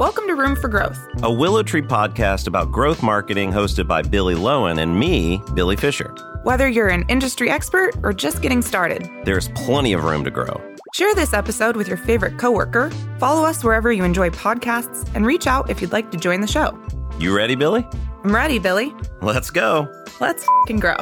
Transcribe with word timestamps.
Welcome 0.00 0.26
to 0.28 0.34
Room 0.34 0.56
for 0.56 0.68
Growth, 0.68 0.98
a 1.18 1.28
WillowTree 1.28 1.86
podcast 1.86 2.46
about 2.46 2.72
growth 2.72 3.02
marketing 3.02 3.52
hosted 3.52 3.86
by 3.86 4.00
Billie 4.00 4.34
Loewen 4.34 4.80
and 4.80 4.98
me, 4.98 5.42
Billy 5.52 5.76
Fisher. 5.76 6.14
Whether 6.42 6.70
you're 6.70 6.88
an 6.88 7.04
industry 7.10 7.50
expert 7.50 7.92
or 8.02 8.14
just 8.14 8.40
getting 8.40 8.62
started, 8.62 9.06
there's 9.26 9.48
plenty 9.48 9.92
of 9.92 10.04
room 10.04 10.24
to 10.24 10.30
grow. 10.30 10.58
Share 10.94 11.14
this 11.14 11.34
episode 11.34 11.76
with 11.76 11.86
your 11.86 11.98
favorite 11.98 12.38
coworker, 12.38 12.88
follow 13.18 13.44
us 13.44 13.62
wherever 13.62 13.92
you 13.92 14.02
enjoy 14.02 14.30
podcasts, 14.30 15.06
and 15.14 15.26
reach 15.26 15.46
out 15.46 15.68
if 15.68 15.82
you'd 15.82 15.92
like 15.92 16.10
to 16.12 16.16
join 16.16 16.40
the 16.40 16.46
show. 16.46 16.82
You 17.18 17.36
ready, 17.36 17.54
Billy? 17.54 17.86
I'm 18.24 18.34
ready, 18.34 18.58
Billy. 18.58 18.94
Let's 19.20 19.50
go. 19.50 19.86
Let's 20.18 20.46
f 20.66 20.80
grow. 20.80 20.96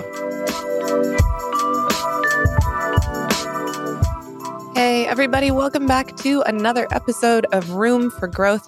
Hey, 4.79 5.09
everybody, 5.09 5.51
welcome 5.51 5.89
back 5.89 6.15
to 6.19 6.43
another 6.43 6.87
episode 6.93 7.47
of 7.52 7.73
Room 7.73 8.12
for 8.12 8.29
Growth. 8.29 8.65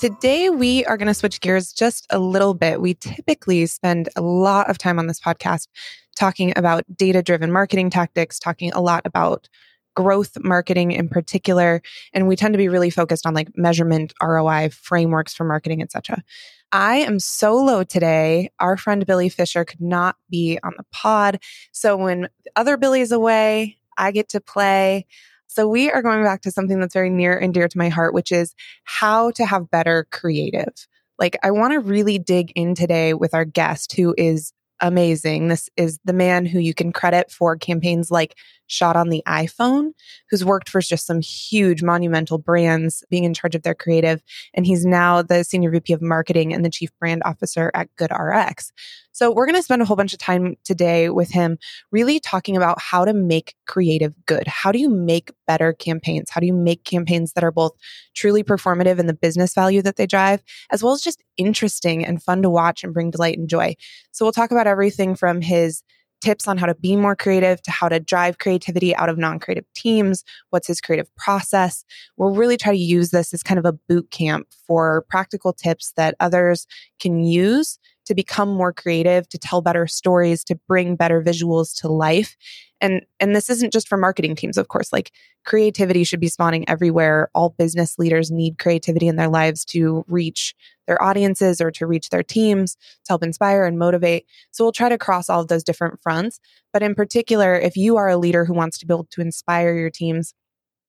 Today, 0.00 0.50
we 0.50 0.84
are 0.86 0.96
going 0.96 1.06
to 1.06 1.14
switch 1.14 1.40
gears 1.40 1.72
just 1.72 2.04
a 2.10 2.18
little 2.18 2.52
bit. 2.52 2.80
We 2.80 2.94
typically 2.94 3.66
spend 3.66 4.08
a 4.16 4.22
lot 4.22 4.68
of 4.68 4.76
time 4.76 4.98
on 4.98 5.06
this 5.06 5.20
podcast 5.20 5.68
talking 6.16 6.52
about 6.56 6.82
data 6.96 7.22
driven 7.22 7.52
marketing 7.52 7.90
tactics, 7.90 8.40
talking 8.40 8.72
a 8.72 8.80
lot 8.80 9.02
about 9.04 9.48
growth 9.94 10.36
marketing 10.42 10.90
in 10.90 11.08
particular. 11.08 11.80
And 12.12 12.26
we 12.26 12.34
tend 12.34 12.54
to 12.54 12.58
be 12.58 12.68
really 12.68 12.90
focused 12.90 13.24
on 13.24 13.32
like 13.32 13.50
measurement, 13.54 14.14
ROI, 14.20 14.70
frameworks 14.70 15.32
for 15.32 15.44
marketing, 15.44 15.80
etc. 15.80 16.24
I 16.72 16.96
am 16.96 17.20
solo 17.20 17.84
today. 17.84 18.50
Our 18.58 18.76
friend 18.76 19.06
Billy 19.06 19.28
Fisher 19.28 19.64
could 19.64 19.80
not 19.80 20.16
be 20.28 20.58
on 20.64 20.72
the 20.76 20.86
pod. 20.90 21.38
So 21.70 21.96
when 21.96 22.30
other 22.56 22.76
Billy's 22.76 23.12
away, 23.12 23.78
I 23.96 24.10
get 24.10 24.30
to 24.30 24.40
play. 24.40 25.06
So 25.52 25.68
we 25.68 25.90
are 25.90 26.00
going 26.00 26.24
back 26.24 26.40
to 26.42 26.50
something 26.50 26.80
that's 26.80 26.94
very 26.94 27.10
near 27.10 27.36
and 27.36 27.52
dear 27.52 27.68
to 27.68 27.78
my 27.78 27.90
heart, 27.90 28.14
which 28.14 28.32
is 28.32 28.54
how 28.84 29.32
to 29.32 29.44
have 29.44 29.70
better 29.70 30.06
creative. 30.10 30.88
Like 31.18 31.36
I 31.42 31.50
want 31.50 31.74
to 31.74 31.80
really 31.80 32.18
dig 32.18 32.52
in 32.56 32.74
today 32.74 33.12
with 33.12 33.34
our 33.34 33.44
guest 33.44 33.92
who 33.92 34.14
is 34.16 34.54
amazing. 34.80 35.48
This 35.48 35.68
is 35.76 35.98
the 36.04 36.14
man 36.14 36.46
who 36.46 36.58
you 36.58 36.72
can 36.72 36.90
credit 36.90 37.30
for 37.30 37.56
campaigns 37.56 38.10
like 38.10 38.34
shot 38.72 38.96
on 38.96 39.10
the 39.10 39.22
iPhone, 39.26 39.92
who's 40.30 40.44
worked 40.44 40.68
for 40.68 40.80
just 40.80 41.06
some 41.06 41.20
huge 41.20 41.82
monumental 41.82 42.38
brands, 42.38 43.04
being 43.10 43.24
in 43.24 43.34
charge 43.34 43.54
of 43.54 43.62
their 43.62 43.74
creative. 43.74 44.22
And 44.54 44.66
he's 44.66 44.84
now 44.84 45.22
the 45.22 45.44
senior 45.44 45.70
VP 45.70 45.92
of 45.92 46.02
marketing 46.02 46.52
and 46.52 46.64
the 46.64 46.70
chief 46.70 46.90
brand 46.98 47.22
officer 47.24 47.70
at 47.74 47.94
GoodRx. 47.96 48.72
So 49.14 49.30
we're 49.30 49.44
going 49.44 49.56
to 49.56 49.62
spend 49.62 49.82
a 49.82 49.84
whole 49.84 49.96
bunch 49.96 50.14
of 50.14 50.18
time 50.18 50.56
today 50.64 51.10
with 51.10 51.30
him, 51.30 51.58
really 51.90 52.18
talking 52.18 52.56
about 52.56 52.80
how 52.80 53.04
to 53.04 53.12
make 53.12 53.54
creative 53.66 54.14
good. 54.24 54.46
How 54.46 54.72
do 54.72 54.78
you 54.78 54.88
make 54.88 55.30
better 55.46 55.74
campaigns? 55.74 56.30
How 56.30 56.40
do 56.40 56.46
you 56.46 56.54
make 56.54 56.84
campaigns 56.84 57.34
that 57.34 57.44
are 57.44 57.52
both 57.52 57.72
truly 58.14 58.42
performative 58.42 58.98
in 58.98 59.06
the 59.06 59.14
business 59.14 59.54
value 59.54 59.82
that 59.82 59.96
they 59.96 60.06
drive, 60.06 60.42
as 60.70 60.82
well 60.82 60.94
as 60.94 61.02
just 61.02 61.22
interesting 61.36 62.04
and 62.04 62.22
fun 62.22 62.40
to 62.40 62.48
watch 62.48 62.82
and 62.82 62.94
bring 62.94 63.10
delight 63.10 63.36
and 63.36 63.50
joy? 63.50 63.74
So 64.12 64.24
we'll 64.24 64.32
talk 64.32 64.50
about 64.50 64.66
everything 64.66 65.14
from 65.14 65.42
his 65.42 65.82
tips 66.22 66.48
on 66.48 66.56
how 66.56 66.66
to 66.66 66.74
be 66.74 66.96
more 66.96 67.16
creative 67.16 67.60
to 67.62 67.70
how 67.70 67.88
to 67.88 68.00
drive 68.00 68.38
creativity 68.38 68.94
out 68.96 69.08
of 69.08 69.18
non 69.18 69.38
creative 69.38 69.66
teams. 69.74 70.24
What's 70.50 70.66
his 70.66 70.80
creative 70.80 71.14
process? 71.16 71.84
We'll 72.16 72.34
really 72.34 72.56
try 72.56 72.72
to 72.72 72.78
use 72.78 73.10
this 73.10 73.34
as 73.34 73.42
kind 73.42 73.58
of 73.58 73.66
a 73.66 73.72
boot 73.72 74.10
camp 74.10 74.48
for 74.66 75.04
practical 75.10 75.52
tips 75.52 75.92
that 75.96 76.14
others 76.20 76.66
can 77.00 77.20
use 77.20 77.78
to 78.04 78.14
become 78.14 78.48
more 78.48 78.72
creative, 78.72 79.28
to 79.28 79.38
tell 79.38 79.60
better 79.60 79.86
stories, 79.86 80.42
to 80.44 80.58
bring 80.66 80.96
better 80.96 81.22
visuals 81.22 81.74
to 81.80 81.88
life. 81.88 82.36
And 82.80 83.02
and 83.20 83.36
this 83.36 83.48
isn't 83.48 83.72
just 83.72 83.88
for 83.88 83.96
marketing 83.96 84.34
teams, 84.34 84.58
of 84.58 84.68
course. 84.68 84.92
Like 84.92 85.12
creativity 85.44 86.04
should 86.04 86.20
be 86.20 86.28
spawning 86.28 86.68
everywhere. 86.68 87.30
All 87.34 87.50
business 87.50 87.98
leaders 87.98 88.30
need 88.30 88.58
creativity 88.58 89.06
in 89.06 89.16
their 89.16 89.28
lives 89.28 89.64
to 89.66 90.04
reach 90.08 90.54
their 90.86 91.02
audiences 91.02 91.60
or 91.60 91.70
to 91.72 91.86
reach 91.86 92.10
their 92.10 92.22
teams, 92.22 92.74
to 92.74 93.10
help 93.10 93.22
inspire 93.22 93.64
and 93.64 93.78
motivate. 93.78 94.26
So 94.50 94.64
we'll 94.64 94.72
try 94.72 94.88
to 94.88 94.98
cross 94.98 95.28
all 95.28 95.40
of 95.40 95.48
those 95.48 95.64
different 95.64 96.00
fronts. 96.02 96.40
But 96.72 96.82
in 96.82 96.94
particular, 96.94 97.54
if 97.54 97.76
you 97.76 97.96
are 97.96 98.08
a 98.08 98.16
leader 98.16 98.44
who 98.44 98.54
wants 98.54 98.78
to 98.78 98.86
be 98.86 98.94
able 98.94 99.08
to 99.12 99.20
inspire 99.20 99.74
your 99.74 99.90
teams, 99.90 100.34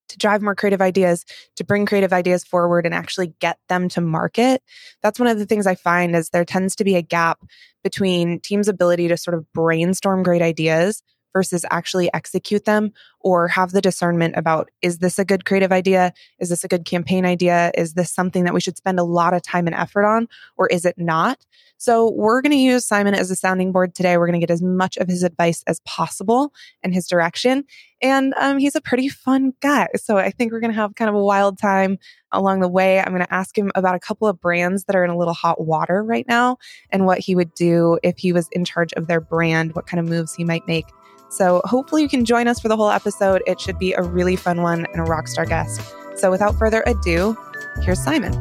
to 0.10 0.18
drive 0.18 0.42
more 0.42 0.56
creative 0.56 0.82
ideas, 0.82 1.26
to 1.56 1.64
bring 1.64 1.86
creative 1.86 2.14
ideas 2.14 2.44
forward 2.44 2.86
and 2.86 2.94
actually 2.94 3.34
get 3.40 3.58
them 3.70 3.90
to 3.90 4.02
market. 4.02 4.62
That's 5.02 5.20
one 5.20 5.28
of 5.28 5.40
the 5.40 5.46
things 5.46 5.66
I 5.66 5.76
find 5.76 6.16
is 6.16 6.30
there 6.30 6.46
tends 6.46 6.76
to 6.76 6.84
be 6.84 6.96
a 6.96 7.02
gap 7.02 7.40
between 7.84 8.40
teams' 8.40 8.68
ability 8.68 9.08
to 9.08 9.18
sort 9.18 9.36
of 9.36 9.52
brainstorm 9.54 10.24
great 10.24 10.42
ideas 10.42 11.02
versus 11.34 11.66
actually 11.72 12.14
execute 12.14 12.66
them 12.66 12.94
or 13.20 13.48
have 13.48 13.72
the 13.72 13.82
discernment 13.82 14.36
about 14.38 14.70
is 14.82 15.00
this 15.00 15.20
a 15.20 15.26
good 15.26 15.46
creative 15.46 15.72
idea? 15.72 16.14
Is 16.40 16.50
this 16.50 16.64
a 16.64 16.68
good 16.68 16.86
campaign 16.86 17.26
idea? 17.26 17.72
Is 17.76 17.94
this 17.94 18.12
something 18.12 18.44
that 18.44 18.54
we 18.54 18.62
should 18.62 18.78
spend 18.78 19.00
a 19.00 19.04
lot 19.04 19.34
of 19.34 19.42
time 19.42 19.68
and 19.68 19.76
effort 19.76 20.06
on 20.06 20.28
or 20.58 20.68
is 20.68 20.86
it 20.86 20.96
not? 20.98 21.46
So 21.84 22.12
we're 22.12 22.42
going 22.42 22.54
to 22.54 22.58
use 22.58 22.86
Simon 22.86 23.14
as 23.14 23.30
a 23.30 23.36
sounding 23.36 23.74
board 23.74 23.94
today. 23.94 24.18
We're 24.18 24.28
going 24.28 24.40
to 24.40 24.46
get 24.46 24.54
as 24.54 24.62
much 24.62 24.96
of 24.96 25.10
his 25.10 25.22
advice 25.22 25.64
as 25.68 25.82
possible 25.82 26.54
and 26.82 26.94
his 26.94 27.08
direction. 27.08 27.66
And 28.02 28.34
um, 28.40 28.58
he's 28.58 28.76
a 28.76 28.80
pretty 28.80 29.10
fun 29.10 29.54
guy. 29.60 29.90
So 29.98 30.18
I 30.18 30.30
think 30.30 30.54
we're 30.54 30.62
going 30.62 30.72
to 30.72 30.80
have 30.80 30.96
kind 30.96 31.10
of 31.10 31.16
a 31.16 31.22
wild 31.22 31.58
time 31.58 31.98
along 32.32 32.62
the 32.62 32.70
way. 32.70 33.02
I'm 33.02 33.10
going 33.10 33.26
to 33.26 33.34
ask 33.34 33.58
him 33.58 33.70
about 33.76 33.96
a 33.96 34.00
couple 34.00 34.30
of 34.30 34.40
brands 34.40 34.86
that 34.86 34.96
are 34.96 35.04
in 35.04 35.10
a 35.10 35.18
little 35.18 35.34
hot 35.34 35.60
water 35.60 36.04
right 36.04 36.26
now 36.26 36.58
and 36.90 37.06
what 37.06 37.20
he 37.20 37.36
would 37.36 37.54
do 37.54 38.00
if 38.02 38.18
he 38.18 38.32
was 38.32 38.48
in 38.54 38.64
charge 38.64 38.94
of 38.94 39.08
their 39.08 39.20
brand, 39.20 39.76
what 39.76 39.86
kind 39.86 40.00
of 40.00 40.08
moves 40.08 40.34
he 40.34 40.46
might 40.46 40.66
make 40.68 40.86
so 41.34 41.62
hopefully 41.66 42.04
you 42.04 42.10
can 42.10 42.26
join 42.26 42.48
us 42.48 42.60
for 42.60 42.68
the 42.68 42.78
whole 42.78 42.92
episode. 42.92 43.42
It 43.48 43.60
should 43.60 43.80
be 43.80 43.94
a 43.94 44.02
really 44.02 44.36
fun 44.36 44.62
one 44.62 44.86
and 44.86 45.00
a 45.00 45.04
rock 45.04 45.28
star 45.28 45.46
guest. 45.46 45.82
So 46.16 46.30
without 46.30 46.58
further 46.60 46.84
ado, 46.86 47.36
here's 47.82 48.02
Simon. 48.02 48.32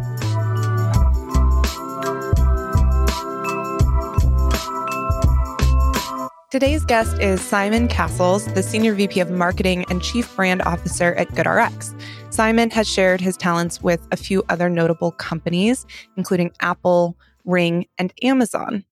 Today's 6.50 6.84
guest 6.84 7.18
is 7.18 7.40
Simon 7.40 7.88
Cassels, 7.88 8.44
the 8.52 8.62
Senior 8.62 8.92
VP 8.92 9.20
of 9.20 9.30
Marketing 9.30 9.86
and 9.88 10.02
Chief 10.02 10.36
Brand 10.36 10.60
Officer 10.60 11.14
at 11.14 11.28
GoodRx. 11.30 11.98
Simon 12.28 12.68
has 12.68 12.86
shared 12.86 13.22
his 13.22 13.38
talents 13.38 13.82
with 13.82 14.06
a 14.12 14.18
few 14.18 14.44
other 14.50 14.68
notable 14.68 15.12
companies, 15.12 15.86
including 16.18 16.52
Apple, 16.60 17.16
Ring, 17.46 17.86
and 17.96 18.12
Amazon. 18.22 18.84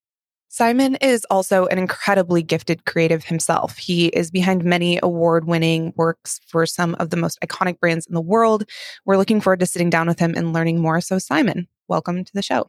Simon 0.53 0.97
is 0.97 1.25
also 1.31 1.67
an 1.67 1.79
incredibly 1.79 2.43
gifted 2.43 2.85
creative 2.85 3.23
himself. 3.23 3.79
He 3.79 4.09
is 4.09 4.33
behind 4.33 4.65
many 4.65 4.99
award 5.01 5.45
winning 5.45 5.93
works 5.95 6.41
for 6.45 6.67
some 6.67 6.97
of 6.97 7.11
the 7.11 7.17
most 7.17 7.41
iconic 7.41 7.79
brands 7.79 8.05
in 8.05 8.15
the 8.15 8.21
world. 8.21 8.65
We're 9.05 9.17
looking 9.17 9.41
forward 9.41 9.61
to 9.61 9.67
sitting 9.67 9.91
down 9.91 10.09
with 10.09 10.19
him 10.19 10.35
and 10.37 10.53
learning 10.53 10.81
more. 10.81 11.01
So, 11.01 11.21
Simon, 11.21 11.69
welcome 11.87 12.25
to 12.25 12.33
the 12.35 12.43
show. 12.43 12.69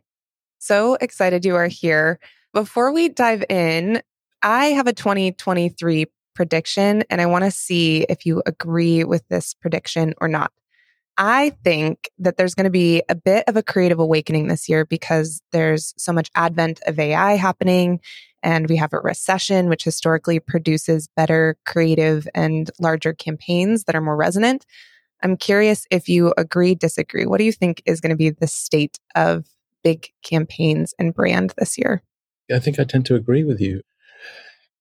So 0.60 0.94
excited 1.02 1.44
you 1.44 1.56
are 1.56 1.66
here. 1.66 2.20
Before 2.54 2.94
we 2.94 3.10
dive 3.10 3.44
in, 3.50 4.04
I 4.44 4.68
have 4.68 4.86
a 4.86 4.94
2023 4.94 6.06
prediction 6.36 7.04
and 7.10 7.20
I 7.20 7.26
want 7.26 7.46
to 7.46 7.52
see 7.52 8.06
if 8.08 8.28
you 8.28 8.44
agree 8.46 9.04
with 9.04 9.28
this 9.28 9.56
prediction 9.56 10.14
or 10.22 10.28
not. 10.28 10.52
I 11.24 11.52
think 11.64 12.10
that 12.18 12.38
there's 12.38 12.56
going 12.56 12.64
to 12.64 12.72
be 12.72 13.04
a 13.08 13.14
bit 13.14 13.44
of 13.48 13.56
a 13.56 13.62
creative 13.62 14.00
awakening 14.00 14.48
this 14.48 14.68
year 14.68 14.86
because 14.86 15.40
there's 15.52 15.94
so 15.96 16.12
much 16.12 16.32
advent 16.34 16.80
of 16.88 16.98
AI 16.98 17.34
happening 17.34 18.00
and 18.42 18.68
we 18.68 18.76
have 18.78 18.92
a 18.92 18.98
recession, 18.98 19.70
which 19.70 19.84
historically 19.84 20.40
produces 20.40 21.08
better 21.16 21.58
creative 21.64 22.28
and 22.34 22.72
larger 22.80 23.14
campaigns 23.14 23.84
that 23.84 23.96
are 23.96 24.02
more 24.02 24.16
resonant. 24.18 24.66
I'm 25.22 25.38
curious 25.38 25.86
if 25.92 26.10
you 26.10 26.34
agree, 26.40 26.74
disagree. 26.74 27.28
What 27.28 27.38
do 27.38 27.44
you 27.44 27.52
think 27.52 27.84
is 27.86 28.02
going 28.02 28.10
to 28.10 28.16
be 28.16 28.32
the 28.32 28.48
state 28.48 29.00
of 29.14 29.46
big 29.84 30.12
campaigns 30.24 30.96
and 30.98 31.14
brand 31.14 31.54
this 31.56 31.78
year? 31.78 32.02
I 32.52 32.58
think 32.58 32.80
I 32.80 32.84
tend 32.84 33.06
to 33.06 33.16
agree 33.16 33.44
with 33.44 33.62
you. 33.62 33.82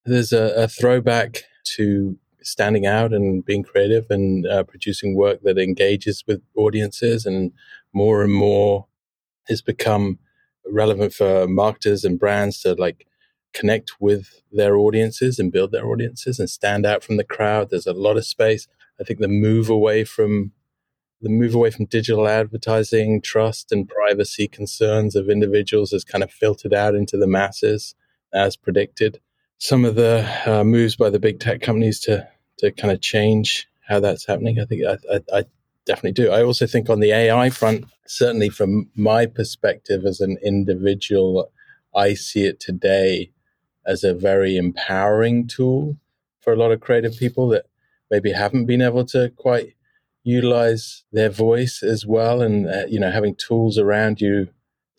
There's 0.07 0.33
a, 0.33 0.55
a 0.57 0.69
throwback 0.69 1.43
to 1.77 2.19
standing 2.43 2.87
out 2.87 3.13
and 3.13 3.45
being 3.45 3.63
creative 3.63 4.07
and 4.11 4.47
uh, 4.47 4.65
producing 4.65 5.15
work 5.15 5.41
that 5.43 5.59
engages 5.59 6.25
with 6.27 6.43
audiences 6.57 7.27
and 7.27 7.53
more 7.93 8.23
and 8.23 8.33
more 8.33 8.87
has 9.49 9.63
become 9.63 10.19
relevant 10.67 11.13
for 11.13 11.47
marketers 11.47 12.05
and 12.05 12.19
brands 12.19 12.61
to 12.63 12.75
like 12.75 13.07
connect 13.53 14.01
with 14.01 14.43
their 14.53 14.77
audiences 14.77 15.39
and 15.39 15.53
build 15.53 15.73
their 15.73 15.87
audiences 15.87 16.39
and 16.39 16.49
stand 16.49 16.87
out 16.87 17.03
from 17.03 17.17
the 17.17 17.25
crowd. 17.25 17.69
There's 17.71 17.87
a 17.87 17.93
lot 17.93 18.17
of 18.17 18.27
space. 18.27 18.69
I 19.01 19.05
think 19.05 19.19
the 19.19 19.29
move 19.29 19.69
away 19.69 20.05
from 20.05 20.53
the 21.23 21.29
move 21.29 21.55
away 21.55 21.71
from 21.71 21.85
digital 21.85 22.27
advertising 22.27 23.21
trust 23.21 23.73
and 23.73 23.89
privacy 23.89 24.49
concerns 24.49 25.15
of 25.15 25.29
individuals 25.29 25.91
has 25.91 26.03
kind 26.03 26.25
of 26.25 26.31
filtered 26.31 26.73
out 26.73 26.95
into 26.95 27.19
the 27.19 27.27
masses 27.27 27.95
as 28.33 28.57
predicted 28.57 29.21
some 29.61 29.85
of 29.85 29.95
the 29.95 30.27
uh, 30.47 30.65
moves 30.65 30.97
by 30.97 31.11
the 31.11 31.21
big 31.21 31.39
tech 31.39 31.61
companies 31.61 32.01
to 32.01 32.27
to 32.59 32.73
kind 32.73 32.93
of 32.93 33.01
change 33.01 33.69
how 33.87 34.01
that's 34.01 34.27
happening. 34.27 34.59
I 34.59 34.65
think 34.65 34.83
I, 34.85 34.97
I, 35.15 35.39
I, 35.39 35.45
definitely 35.87 36.13
do. 36.13 36.31
I 36.31 36.43
also 36.43 36.67
think 36.67 36.91
on 36.91 37.01
the 37.01 37.11
AI 37.11 37.49
front, 37.49 37.87
certainly 38.07 38.51
from 38.51 38.91
my 38.95 39.25
perspective 39.25 40.05
as 40.05 40.21
an 40.21 40.37
individual, 40.45 41.51
I 41.97 42.13
see 42.15 42.45
it 42.45 42.61
today 42.61 43.33
as 43.87 44.05
a 44.05 44.15
very 44.15 44.57
empowering 44.57 45.49
tool 45.49 45.97
for 46.39 46.53
a 46.53 46.57
lot 46.57 46.71
of 46.71 46.81
creative 46.81 47.17
people 47.17 47.49
that 47.49 47.65
maybe 48.11 48.33
haven't 48.33 48.67
been 48.67 48.83
able 48.83 49.07
to 49.07 49.31
quite 49.37 49.75
utilize 50.23 51.05
their 51.13 51.31
voice 51.31 51.83
as 51.83 52.07
well, 52.07 52.43
and 52.43 52.69
uh, 52.69 52.85
you 52.87 53.01
know, 53.01 53.11
having 53.11 53.35
tools 53.35 53.79
around 53.79 54.21
you 54.21 54.49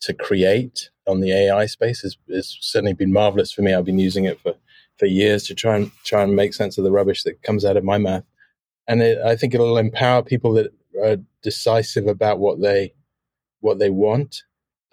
to 0.00 0.12
create 0.12 0.90
on 1.06 1.20
the 1.20 1.32
AI 1.32 1.66
space 1.66 2.00
has, 2.00 2.16
has 2.32 2.56
certainly 2.60 2.94
been 2.94 3.12
marvelous 3.12 3.52
for 3.52 3.62
me. 3.62 3.74
I've 3.74 3.84
been 3.84 3.98
using 3.98 4.24
it 4.24 4.40
for 4.40 4.54
for 4.98 5.06
years 5.06 5.44
to 5.44 5.54
try 5.54 5.76
and 5.76 5.90
try 6.04 6.22
and 6.22 6.36
make 6.36 6.54
sense 6.54 6.78
of 6.78 6.84
the 6.84 6.92
rubbish 6.92 7.22
that 7.24 7.42
comes 7.42 7.64
out 7.64 7.76
of 7.76 7.84
my 7.84 7.98
mouth, 7.98 8.24
and 8.86 9.02
it, 9.02 9.18
I 9.18 9.36
think 9.36 9.54
it'll 9.54 9.78
empower 9.78 10.22
people 10.22 10.52
that 10.54 10.72
are 11.02 11.16
decisive 11.42 12.06
about 12.06 12.38
what 12.38 12.60
they 12.60 12.94
what 13.60 13.78
they 13.78 13.90
want. 13.90 14.42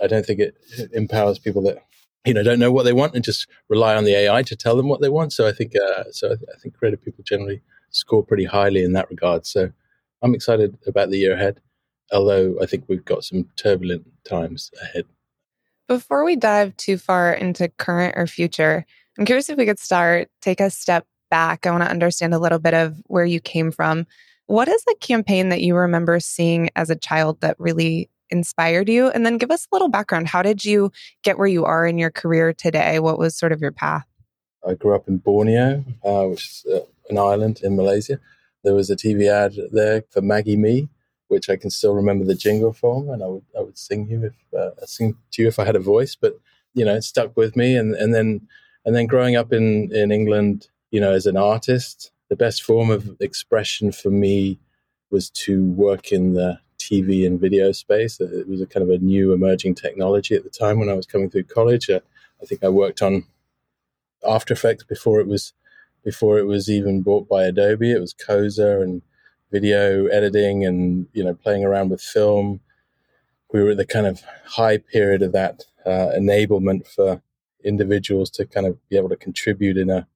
I 0.01 0.07
don't 0.07 0.25
think 0.25 0.39
it, 0.39 0.55
empowers 0.93 1.39
people 1.39 1.61
that 1.63 1.83
you 2.25 2.33
know 2.33 2.43
don't 2.43 2.59
know 2.59 2.71
what 2.71 2.83
they 2.83 2.93
want 2.93 3.15
and 3.15 3.23
just 3.23 3.47
rely 3.69 3.95
on 3.95 4.03
the 4.03 4.15
AI 4.15 4.43
to 4.43 4.55
tell 4.55 4.75
them 4.75 4.87
what 4.87 5.01
they 5.01 5.09
want. 5.09 5.33
So 5.33 5.47
I 5.47 5.51
think 5.51 5.73
uh, 5.75 6.05
so 6.11 6.31
I 6.33 6.59
think 6.59 6.75
creative 6.75 7.03
people 7.03 7.23
generally 7.23 7.61
score 7.91 8.23
pretty 8.23 8.45
highly 8.45 8.83
in 8.83 8.93
that 8.93 9.09
regard. 9.09 9.45
So 9.45 9.71
I'm 10.21 10.35
excited 10.35 10.77
about 10.87 11.09
the 11.09 11.17
year 11.17 11.33
ahead, 11.33 11.61
although 12.11 12.55
I 12.61 12.65
think 12.65 12.85
we've 12.87 13.05
got 13.05 13.23
some 13.23 13.45
turbulent 13.55 14.05
times 14.23 14.71
ahead. 14.81 15.05
Before 15.89 16.23
we 16.23 16.35
dive 16.35 16.77
too 16.77 16.99
far 16.99 17.33
into 17.33 17.67
current 17.67 18.13
or 18.15 18.27
future, 18.27 18.85
I'm 19.17 19.25
curious 19.25 19.49
if 19.49 19.57
we 19.57 19.65
could 19.65 19.79
start, 19.79 20.29
take 20.39 20.59
a 20.59 20.69
step 20.69 21.07
back. 21.31 21.65
I 21.65 21.71
want 21.71 21.83
to 21.83 21.89
understand 21.89 22.35
a 22.35 22.37
little 22.37 22.59
bit 22.59 22.75
of 22.75 23.01
where 23.07 23.25
you 23.25 23.39
came 23.39 23.71
from. 23.71 24.05
What 24.45 24.67
is 24.67 24.83
a 24.87 24.95
campaign 24.97 25.49
that 25.49 25.61
you 25.61 25.75
remember 25.75 26.19
seeing 26.19 26.69
as 26.75 26.91
a 26.91 26.95
child 26.95 27.41
that 27.41 27.59
really 27.59 28.07
inspired 28.29 28.87
you? 28.87 29.09
And 29.09 29.25
then 29.25 29.39
give 29.39 29.49
us 29.49 29.65
a 29.65 29.75
little 29.75 29.89
background. 29.89 30.27
How 30.27 30.43
did 30.43 30.63
you 30.63 30.91
get 31.23 31.39
where 31.39 31.47
you 31.47 31.65
are 31.65 31.87
in 31.87 31.97
your 31.97 32.11
career 32.11 32.53
today? 32.53 32.99
What 32.99 33.17
was 33.17 33.35
sort 33.35 33.51
of 33.51 33.59
your 33.59 33.71
path? 33.71 34.05
I 34.67 34.75
grew 34.75 34.93
up 34.93 35.07
in 35.07 35.17
Borneo, 35.17 35.83
uh, 36.05 36.25
which 36.25 36.45
is 36.45 36.65
uh, 36.71 36.81
an 37.09 37.17
island 37.17 37.61
in 37.63 37.75
Malaysia. 37.75 38.19
There 38.63 38.75
was 38.75 38.91
a 38.91 38.95
TV 38.95 39.27
ad 39.27 39.55
there 39.71 40.03
for 40.11 40.21
Maggi 40.21 40.55
Mee, 40.55 40.87
which 41.29 41.49
I 41.49 41.55
can 41.55 41.69
still 41.69 41.93
remember 41.93 42.25
the 42.25 42.35
jingle 42.35 42.73
from, 42.73 43.09
and 43.09 43.23
I 43.23 43.27
would 43.27 43.45
I 43.57 43.61
would 43.61 43.77
sing 43.77 44.07
you 44.07 44.25
if 44.25 44.59
uh, 44.59 44.85
sing 44.85 45.15
to 45.31 45.41
you 45.41 45.47
if 45.47 45.57
I 45.57 45.65
had 45.65 45.75
a 45.75 45.79
voice. 45.79 46.15
But 46.15 46.37
you 46.73 46.83
know, 46.83 46.95
it 46.95 47.03
stuck 47.03 47.37
with 47.37 47.55
me, 47.55 47.75
and 47.77 47.95
and 47.95 48.13
then 48.13 48.47
and 48.85 48.95
then 48.95 49.07
growing 49.07 49.35
up 49.35 49.53
in 49.53 49.93
in 49.95 50.11
England, 50.11 50.67
you 50.91 50.99
know, 50.99 51.13
as 51.13 51.25
an 51.25 51.37
artist, 51.37 52.11
the 52.29 52.35
best 52.35 52.63
form 52.63 52.89
of 52.89 53.15
expression 53.21 53.91
for 53.91 54.09
me 54.09 54.59
was 55.11 55.29
to 55.31 55.63
work 55.71 56.11
in 56.11 56.33
the 56.33 56.59
TV 56.79 57.25
and 57.25 57.39
video 57.39 57.71
space. 57.71 58.19
It 58.19 58.47
was 58.47 58.61
a 58.61 58.67
kind 58.67 58.83
of 58.83 58.89
a 58.89 59.03
new 59.03 59.33
emerging 59.33 59.75
technology 59.75 60.35
at 60.35 60.43
the 60.43 60.49
time 60.49 60.79
when 60.79 60.89
I 60.89 60.93
was 60.93 61.05
coming 61.05 61.29
through 61.29 61.43
college. 61.43 61.89
Uh, 61.89 61.99
I 62.41 62.45
think 62.45 62.63
I 62.63 62.69
worked 62.69 63.01
on 63.01 63.25
After 64.27 64.53
Effects 64.53 64.83
before 64.83 65.19
it 65.19 65.27
was 65.27 65.53
before 66.03 66.39
it 66.39 66.45
was 66.45 66.69
even 66.69 67.01
bought 67.01 67.27
by 67.27 67.43
Adobe. 67.43 67.91
It 67.91 67.99
was 67.99 68.13
CoSA 68.13 68.81
and 68.81 69.01
video 69.51 70.05
editing 70.07 70.65
and 70.65 71.07
you 71.13 71.23
know 71.23 71.33
playing 71.33 71.63
around 71.63 71.89
with 71.89 72.01
film. 72.01 72.59
We 73.51 73.63
were 73.63 73.71
at 73.71 73.77
the 73.77 73.85
kind 73.85 74.05
of 74.05 74.21
high 74.45 74.77
period 74.77 75.21
of 75.21 75.31
that 75.31 75.63
uh, 75.85 76.11
enablement 76.15 76.87
for 76.87 77.21
individuals 77.63 78.29
to 78.29 78.45
kind 78.45 78.67
of 78.67 78.77
be 78.89 78.97
able 78.97 79.09
to 79.09 79.15
contribute 79.15 79.77
in 79.77 79.89
a 79.89 80.07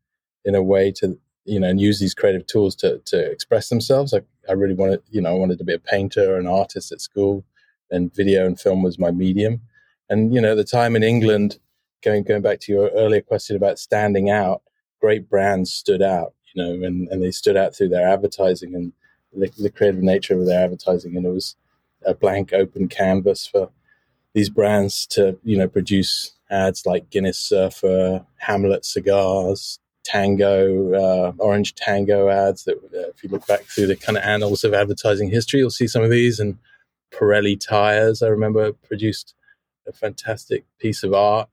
in 0.45 0.55
a 0.55 0.63
way 0.63 0.91
to 0.91 1.17
you 1.45 1.59
know 1.59 1.67
and 1.67 1.81
use 1.81 1.99
these 1.99 2.13
creative 2.13 2.45
tools 2.47 2.75
to 2.77 2.99
to 3.05 3.31
express 3.31 3.69
themselves. 3.69 4.13
I, 4.13 4.21
I 4.47 4.53
really 4.53 4.75
wanted 4.75 5.01
you 5.09 5.21
know 5.21 5.31
I 5.31 5.37
wanted 5.37 5.57
to 5.59 5.63
be 5.63 5.73
a 5.73 5.79
painter, 5.79 6.37
an 6.37 6.47
artist 6.47 6.91
at 6.91 7.01
school, 7.01 7.43
and 7.89 8.13
video 8.13 8.45
and 8.45 8.59
film 8.59 8.83
was 8.83 8.99
my 8.99 9.11
medium. 9.11 9.61
And 10.09 10.33
you 10.33 10.41
know 10.41 10.55
the 10.55 10.63
time 10.63 10.95
in 10.95 11.03
England, 11.03 11.59
going 12.03 12.23
going 12.23 12.41
back 12.41 12.59
to 12.61 12.71
your 12.71 12.89
earlier 12.89 13.21
question 13.21 13.55
about 13.55 13.79
standing 13.79 14.29
out, 14.29 14.61
great 15.01 15.29
brands 15.29 15.73
stood 15.73 16.01
out, 16.01 16.33
you 16.53 16.61
know, 16.61 16.85
and, 16.85 17.07
and 17.09 17.21
they 17.21 17.31
stood 17.31 17.57
out 17.57 17.75
through 17.75 17.89
their 17.89 18.07
advertising 18.07 18.75
and 18.75 18.93
the, 19.35 19.51
the 19.57 19.69
creative 19.69 20.01
nature 20.01 20.37
of 20.37 20.45
their 20.45 20.63
advertising. 20.63 21.15
And 21.15 21.25
it 21.25 21.29
was 21.29 21.55
a 22.05 22.13
blank 22.13 22.53
open 22.53 22.87
canvas 22.87 23.47
for 23.47 23.69
these 24.33 24.49
brands 24.49 25.05
to, 25.07 25.37
you 25.43 25.57
know, 25.57 25.67
produce 25.67 26.33
ads 26.49 26.85
like 26.85 27.09
Guinness 27.09 27.39
Surfer, 27.39 28.25
Hamlet 28.37 28.85
Cigars, 28.85 29.79
Tango, 30.03 30.93
uh, 30.93 31.31
Orange 31.37 31.75
Tango 31.75 32.29
ads. 32.29 32.65
That 32.65 32.77
uh, 32.77 33.09
if 33.09 33.23
you 33.23 33.29
look 33.29 33.47
back 33.47 33.63
through 33.63 33.87
the 33.87 33.95
kind 33.95 34.17
of 34.17 34.23
annals 34.23 34.63
of 34.63 34.73
advertising 34.73 35.29
history, 35.29 35.59
you'll 35.59 35.69
see 35.69 35.87
some 35.87 36.03
of 36.03 36.09
these. 36.09 36.39
And 36.39 36.57
Pirelli 37.11 37.59
tires, 37.59 38.21
I 38.21 38.27
remember, 38.27 38.73
produced 38.73 39.35
a 39.87 39.93
fantastic 39.93 40.65
piece 40.79 41.03
of 41.03 41.13
art 41.13 41.49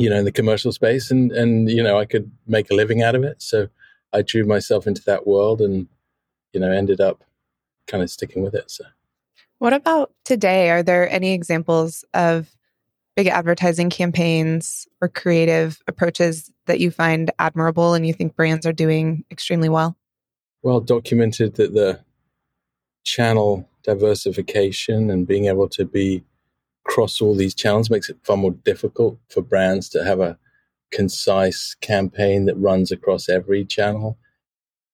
you 0.00 0.08
know, 0.08 0.16
in 0.16 0.24
the 0.24 0.32
commercial 0.32 0.72
space, 0.72 1.10
and 1.10 1.30
and 1.32 1.70
you 1.70 1.82
know, 1.82 1.98
I 1.98 2.06
could 2.06 2.30
make 2.46 2.70
a 2.70 2.74
living 2.74 3.02
out 3.02 3.14
of 3.14 3.22
it. 3.22 3.42
So 3.42 3.68
I 4.12 4.22
drew 4.22 4.44
myself 4.44 4.86
into 4.86 5.02
that 5.04 5.26
world, 5.26 5.60
and 5.60 5.88
you 6.52 6.60
know, 6.60 6.70
ended 6.70 7.00
up 7.00 7.24
kind 7.86 8.02
of 8.02 8.10
sticking 8.10 8.42
with 8.42 8.54
it. 8.54 8.70
So, 8.70 8.84
what 9.58 9.72
about 9.72 10.12
today? 10.24 10.70
Are 10.70 10.82
there 10.82 11.08
any 11.10 11.32
examples 11.32 12.04
of 12.14 12.54
big 13.16 13.26
advertising 13.26 13.90
campaigns 13.90 14.86
or 15.00 15.08
creative 15.08 15.82
approaches 15.86 16.50
that 16.66 16.80
you 16.80 16.90
find 16.90 17.30
admirable 17.38 17.94
and 17.94 18.06
you 18.06 18.14
think 18.14 18.36
brands 18.36 18.64
are 18.64 18.72
doing 18.72 19.24
extremely 19.30 19.68
well? 19.68 19.96
Well, 20.62 20.80
documented 20.80 21.54
that 21.56 21.74
the 21.74 22.00
channel 23.04 23.68
diversification 23.82 25.10
and 25.10 25.26
being 25.26 25.46
able 25.46 25.68
to 25.70 25.84
be 25.84 26.22
cross 26.84 27.20
all 27.20 27.34
these 27.34 27.54
channels 27.54 27.90
makes 27.90 28.08
it 28.08 28.18
far 28.24 28.36
more 28.36 28.50
difficult 28.52 29.18
for 29.28 29.42
brands 29.42 29.88
to 29.90 30.04
have 30.04 30.20
a 30.20 30.38
concise 30.90 31.74
campaign 31.80 32.46
that 32.46 32.56
runs 32.56 32.90
across 32.90 33.28
every 33.28 33.64
channel. 33.64 34.18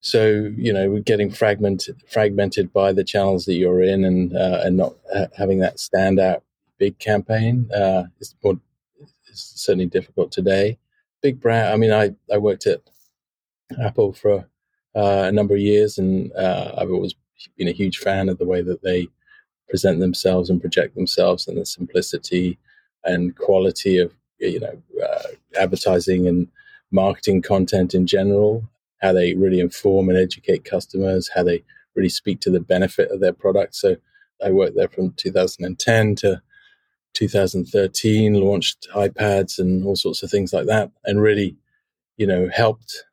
So 0.01 0.53
you 0.57 0.73
know, 0.73 0.99
getting 1.01 1.31
fragmented 1.31 2.03
fragmented 2.09 2.73
by 2.73 2.93
the 2.93 3.05
channels 3.05 3.45
that 3.47 3.55
you're 3.55 3.83
in, 3.83 4.05
and 4.05 4.37
uh, 4.37 4.61
and 4.65 4.77
not 4.77 4.95
ha- 5.13 5.27
having 5.37 5.59
that 5.61 5.77
standout 5.77 6.43
big 6.79 6.99
campaign 6.99 7.71
uh, 7.75 8.05
is 8.21 8.35
more 8.43 8.59
is 9.29 9.53
certainly 9.55 9.87
difficult 9.87 10.31
today. 10.31 10.79
Big 11.23 11.41
brand. 11.41 11.73
I 11.73 11.77
mean, 11.77 11.93
I 11.93 12.15
I 12.33 12.39
worked 12.39 12.67
at 12.67 12.83
Apple 13.83 14.13
for 14.13 14.47
uh, 14.95 15.25
a 15.27 15.33
number 15.33 15.55
of 15.55 15.61
years, 15.61 15.99
and 15.99 16.33
uh, 16.35 16.75
I've 16.79 16.91
always 16.91 17.15
been 17.57 17.69
a 17.69 17.73
huge 17.73 17.99
fan 17.99 18.29
of 18.29 18.39
the 18.39 18.47
way 18.47 18.63
that 18.63 18.83
they 18.83 19.09
present 19.69 20.01
themselves 20.01 20.49
and 20.49 20.61
project 20.61 20.95
themselves 20.95 21.49
and 21.49 21.59
the 21.59 21.67
simplicity 21.67 22.59
and 23.05 23.37
quality 23.37 23.99
of 23.99 24.13
you 24.39 24.61
know 24.61 24.83
uh, 25.03 25.29
advertising 25.59 26.27
and 26.27 26.49
marketing 26.91 27.43
content 27.43 27.95
in 27.95 28.07
general 28.07 28.63
how 29.01 29.13
they 29.13 29.35
really 29.35 29.61
inform 29.61 30.09
and 30.09 30.19
educate 30.19 30.65
customers 30.65 31.31
how 31.35 31.43
they 31.43 31.63
really 31.95 32.09
speak 32.09 32.41
to 32.41 32.51
the 32.51 32.61
benefit 32.61 33.11
of 33.11 33.21
their 33.21 33.33
product 33.33 33.75
so 33.75 33.97
i 34.45 34.51
worked 34.51 34.77
there 34.77 34.89
from 34.89 35.13
2010 35.13 36.15
to 36.15 36.41
2013 37.15 38.35
launched 38.35 38.87
ipads 38.95 39.59
and 39.59 39.85
all 39.87 39.97
sorts 39.97 40.23
of 40.23 40.31
things 40.31 40.53
like 40.53 40.67
that 40.67 40.91
and 41.05 41.21
really 41.21 41.57
you 42.17 42.27
know 42.27 42.49
helped 42.53 43.05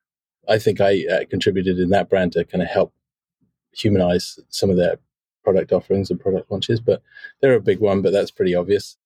i 0.49 0.57
think 0.57 0.81
i 0.81 1.05
uh, 1.11 1.23
contributed 1.29 1.79
in 1.79 1.89
that 1.89 2.09
brand 2.09 2.33
to 2.33 2.43
kind 2.43 2.61
of 2.61 2.67
help 2.67 2.93
humanize 3.73 4.39
some 4.49 4.69
of 4.69 4.77
their 4.77 4.97
product 5.43 5.71
offerings 5.71 6.09
and 6.09 6.19
product 6.19 6.49
launches, 6.49 6.79
but 6.79 7.01
they're 7.41 7.55
a 7.55 7.61
big 7.61 7.79
one, 7.79 8.01
but 8.01 8.13
that's 8.13 8.31
pretty 8.31 8.55
obvious. 8.55 8.97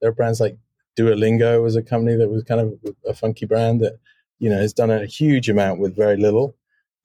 There 0.00 0.10
are 0.10 0.14
brands 0.14 0.40
like 0.40 0.56
Duolingo 0.98 1.62
was 1.62 1.76
a 1.76 1.82
company 1.82 2.16
that 2.16 2.28
was 2.28 2.42
kind 2.44 2.60
of 2.60 2.94
a 3.06 3.14
funky 3.14 3.46
brand 3.46 3.80
that, 3.80 3.98
you 4.38 4.48
know, 4.48 4.58
has 4.58 4.72
done 4.72 4.90
a 4.90 5.06
huge 5.06 5.48
amount 5.48 5.80
with 5.80 5.96
very 5.96 6.16
little 6.16 6.56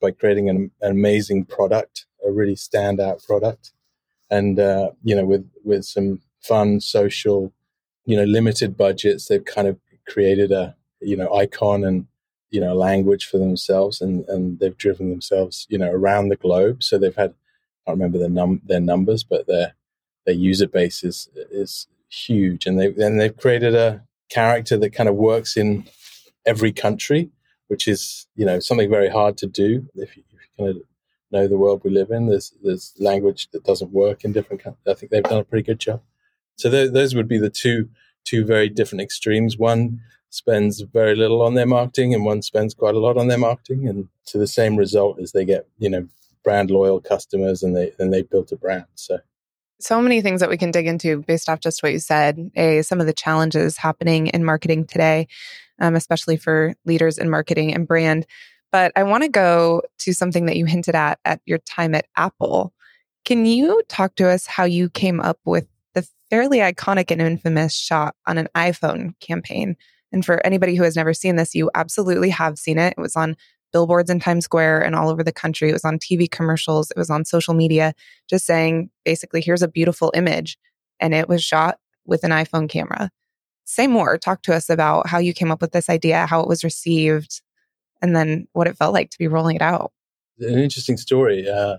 by 0.01 0.11
creating 0.11 0.49
an, 0.49 0.71
an 0.81 0.91
amazing 0.91 1.45
product, 1.45 2.05
a 2.25 2.31
really 2.31 2.55
standout 2.55 3.25
product. 3.25 3.71
And, 4.29 4.59
uh, 4.59 4.91
you 5.03 5.15
know, 5.15 5.25
with, 5.25 5.49
with 5.63 5.85
some 5.85 6.21
fun, 6.41 6.79
social, 6.79 7.53
you 8.05 8.17
know, 8.17 8.23
limited 8.23 8.75
budgets, 8.75 9.27
they've 9.27 9.45
kind 9.45 9.67
of 9.67 9.79
created 10.07 10.51
a, 10.51 10.75
you 10.99 11.15
know, 11.15 11.33
icon 11.33 11.83
and, 11.83 12.07
you 12.49 12.59
know, 12.59 12.73
language 12.73 13.25
for 13.25 13.37
themselves 13.37 14.01
and, 14.01 14.27
and 14.27 14.59
they've 14.59 14.77
driven 14.77 15.09
themselves, 15.09 15.65
you 15.69 15.77
know, 15.77 15.91
around 15.91 16.29
the 16.29 16.35
globe. 16.35 16.83
So 16.83 16.97
they've 16.97 17.15
had 17.15 17.33
I 17.85 17.91
can't 17.91 17.99
remember 17.99 18.17
their 18.17 18.29
num 18.29 18.61
their 18.63 18.79
numbers, 18.79 19.23
but 19.23 19.47
their 19.47 19.73
their 20.25 20.35
user 20.35 20.67
base 20.67 21.03
is 21.03 21.29
is 21.51 21.87
huge, 22.09 22.65
and 22.65 22.79
they 22.79 22.87
and 22.87 23.19
they've 23.19 23.35
created 23.35 23.75
a 23.75 24.03
character 24.29 24.77
that 24.77 24.93
kind 24.93 25.09
of 25.09 25.15
works 25.15 25.57
in 25.57 25.85
every 26.45 26.71
country, 26.71 27.29
which 27.67 27.87
is 27.87 28.27
you 28.35 28.45
know 28.45 28.59
something 28.59 28.89
very 28.89 29.09
hard 29.09 29.37
to 29.37 29.47
do 29.47 29.87
if 29.95 30.15
you, 30.17 30.23
if 30.33 30.39
you 30.41 30.65
kind 30.65 30.77
of 30.77 30.81
know 31.31 31.47
the 31.47 31.57
world 31.57 31.81
we 31.83 31.91
live 31.91 32.11
in. 32.11 32.27
There's 32.27 32.53
there's 32.63 32.93
language 32.99 33.49
that 33.51 33.63
doesn't 33.63 33.91
work 33.91 34.23
in 34.23 34.31
different 34.31 34.63
countries. 34.63 34.87
I 34.87 34.93
think 34.93 35.11
they've 35.11 35.23
done 35.23 35.39
a 35.39 35.43
pretty 35.43 35.63
good 35.63 35.79
job. 35.79 36.01
So 36.55 36.69
th- 36.69 36.91
those 36.91 37.15
would 37.15 37.27
be 37.27 37.39
the 37.39 37.49
two 37.49 37.89
two 38.25 38.45
very 38.45 38.69
different 38.69 39.01
extremes. 39.01 39.57
One 39.57 39.99
spends 40.29 40.81
very 40.81 41.15
little 41.15 41.41
on 41.41 41.53
their 41.53 41.65
marketing, 41.65 42.13
and 42.13 42.25
one 42.25 42.41
spends 42.41 42.73
quite 42.73 42.95
a 42.95 42.99
lot 42.99 43.17
on 43.17 43.27
their 43.27 43.37
marketing, 43.37 43.87
and 43.87 44.07
to 44.27 44.37
the 44.37 44.47
same 44.47 44.77
result 44.77 45.19
as 45.19 45.31
they 45.31 45.45
get 45.45 45.67
you 45.79 45.89
know 45.89 46.07
brand 46.43 46.69
loyal 46.69 46.99
customers 46.99 47.63
and 47.63 47.75
they 47.75 47.93
and 47.99 48.13
they 48.13 48.21
built 48.21 48.51
a 48.51 48.55
brand. 48.55 48.85
So 48.95 49.19
so 49.79 50.01
many 50.01 50.21
things 50.21 50.39
that 50.39 50.49
we 50.49 50.57
can 50.57 50.71
dig 50.71 50.87
into 50.87 51.21
based 51.23 51.49
off 51.49 51.59
just 51.59 51.83
what 51.83 51.91
you 51.91 51.99
said. 51.99 52.51
A 52.55 52.81
some 52.81 52.99
of 52.99 53.05
the 53.05 53.13
challenges 53.13 53.77
happening 53.77 54.27
in 54.27 54.43
marketing 54.43 54.85
today, 54.85 55.27
um, 55.79 55.95
especially 55.95 56.37
for 56.37 56.73
leaders 56.85 57.17
in 57.17 57.29
marketing 57.29 57.73
and 57.73 57.87
brand. 57.87 58.25
But 58.71 58.91
I 58.95 59.03
want 59.03 59.23
to 59.23 59.29
go 59.29 59.83
to 59.99 60.13
something 60.13 60.45
that 60.47 60.55
you 60.55 60.65
hinted 60.65 60.95
at 60.95 61.19
at 61.25 61.41
your 61.45 61.59
time 61.59 61.95
at 61.95 62.07
Apple. 62.15 62.73
Can 63.25 63.45
you 63.45 63.81
talk 63.87 64.15
to 64.15 64.29
us 64.29 64.45
how 64.45 64.65
you 64.65 64.89
came 64.89 65.19
up 65.19 65.39
with 65.45 65.67
the 65.93 66.07
fairly 66.29 66.59
iconic 66.59 67.11
and 67.11 67.21
infamous 67.21 67.73
shot 67.73 68.15
on 68.25 68.37
an 68.37 68.49
iPhone 68.55 69.19
campaign? 69.19 69.75
And 70.11 70.25
for 70.25 70.45
anybody 70.45 70.75
who 70.75 70.83
has 70.83 70.95
never 70.95 71.13
seen 71.13 71.35
this, 71.35 71.55
you 71.55 71.71
absolutely 71.73 72.29
have 72.29 72.59
seen 72.59 72.77
it. 72.77 72.93
It 72.97 73.01
was 73.01 73.15
on 73.15 73.35
billboards 73.73 74.09
in 74.09 74.19
Times 74.19 74.45
Square 74.45 74.81
and 74.83 74.95
all 74.95 75.09
over 75.09 75.23
the 75.23 75.33
country. 75.33 75.69
It 75.69 75.73
was 75.73 75.83
on 75.83 75.99
TV 75.99 76.29
commercials. 76.29 76.91
It 76.91 76.97
was 76.97 77.09
on 77.09 77.25
social 77.25 77.53
media, 77.53 77.93
just 78.29 78.45
saying 78.45 78.89
basically, 79.03 79.41
here's 79.41 79.61
a 79.61 79.67
beautiful 79.67 80.11
image. 80.15 80.57
And 80.99 81.13
it 81.13 81.27
was 81.27 81.43
shot 81.43 81.79
with 82.05 82.23
an 82.23 82.31
iPhone 82.31 82.69
camera. 82.69 83.09
Say 83.65 83.87
more. 83.87 84.17
Talk 84.17 84.41
to 84.43 84.53
us 84.53 84.69
about 84.69 85.07
how 85.07 85.17
you 85.17 85.33
came 85.33 85.51
up 85.51 85.61
with 85.61 85.71
this 85.71 85.89
idea, 85.89 86.25
how 86.25 86.41
it 86.41 86.47
was 86.47 86.63
received, 86.63 87.41
and 88.01 88.15
then 88.15 88.47
what 88.53 88.67
it 88.67 88.77
felt 88.77 88.93
like 88.93 89.09
to 89.09 89.17
be 89.17 89.27
rolling 89.27 89.55
it 89.55 89.61
out. 89.61 89.91
An 90.39 90.59
interesting 90.59 90.97
story. 90.97 91.49
Uh, 91.49 91.77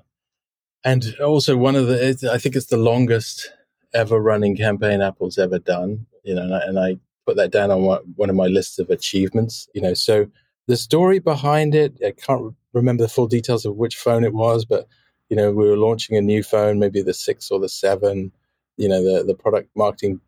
and 0.85 1.17
also, 1.23 1.57
one 1.57 1.77
of 1.77 1.87
the, 1.87 2.31
I 2.33 2.39
think 2.39 2.57
it's 2.57 2.67
the 2.67 2.77
longest 2.77 3.51
ever 3.95 4.19
running 4.19 4.57
campaign 4.57 5.01
Apple's 5.01 5.39
ever 5.39 5.59
done. 5.59 6.07
You 6.25 6.35
know, 6.35 6.43
and 6.43 6.55
I, 6.55 6.61
and 6.61 6.79
I 6.79 6.97
put 7.27 7.37
that 7.37 7.53
down 7.53 7.71
on 7.71 7.83
one 8.17 8.31
of 8.31 8.37
my 8.37 8.47
lists 8.47 8.79
of 8.79 8.91
achievements. 8.91 9.69
You 9.75 9.83
know, 9.83 9.95
so 9.95 10.27
the 10.67 10.77
story 10.77 11.19
behind 11.19 11.75
it, 11.75 11.99
I 12.05 12.13
can't 12.13 12.55
remember 12.73 13.03
the 13.03 13.09
full 13.09 13.27
details 13.27 13.65
of 13.65 13.77
which 13.77 13.97
phone 13.97 14.25
it 14.25 14.35
was, 14.35 14.65
but 14.65 14.87
you 15.29 15.37
know, 15.37 15.53
we 15.53 15.69
were 15.69 15.77
launching 15.77 16.17
a 16.17 16.21
new 16.21 16.43
phone, 16.43 16.79
maybe 16.79 17.03
the 17.03 17.15
six 17.15 17.51
or 17.51 17.59
the 17.59 17.69
seven. 17.69 18.33
You 18.77 18.89
know, 18.89 19.03
the 19.03 19.25
the 19.25 19.35
product 19.35 19.71
marketing 19.77 20.21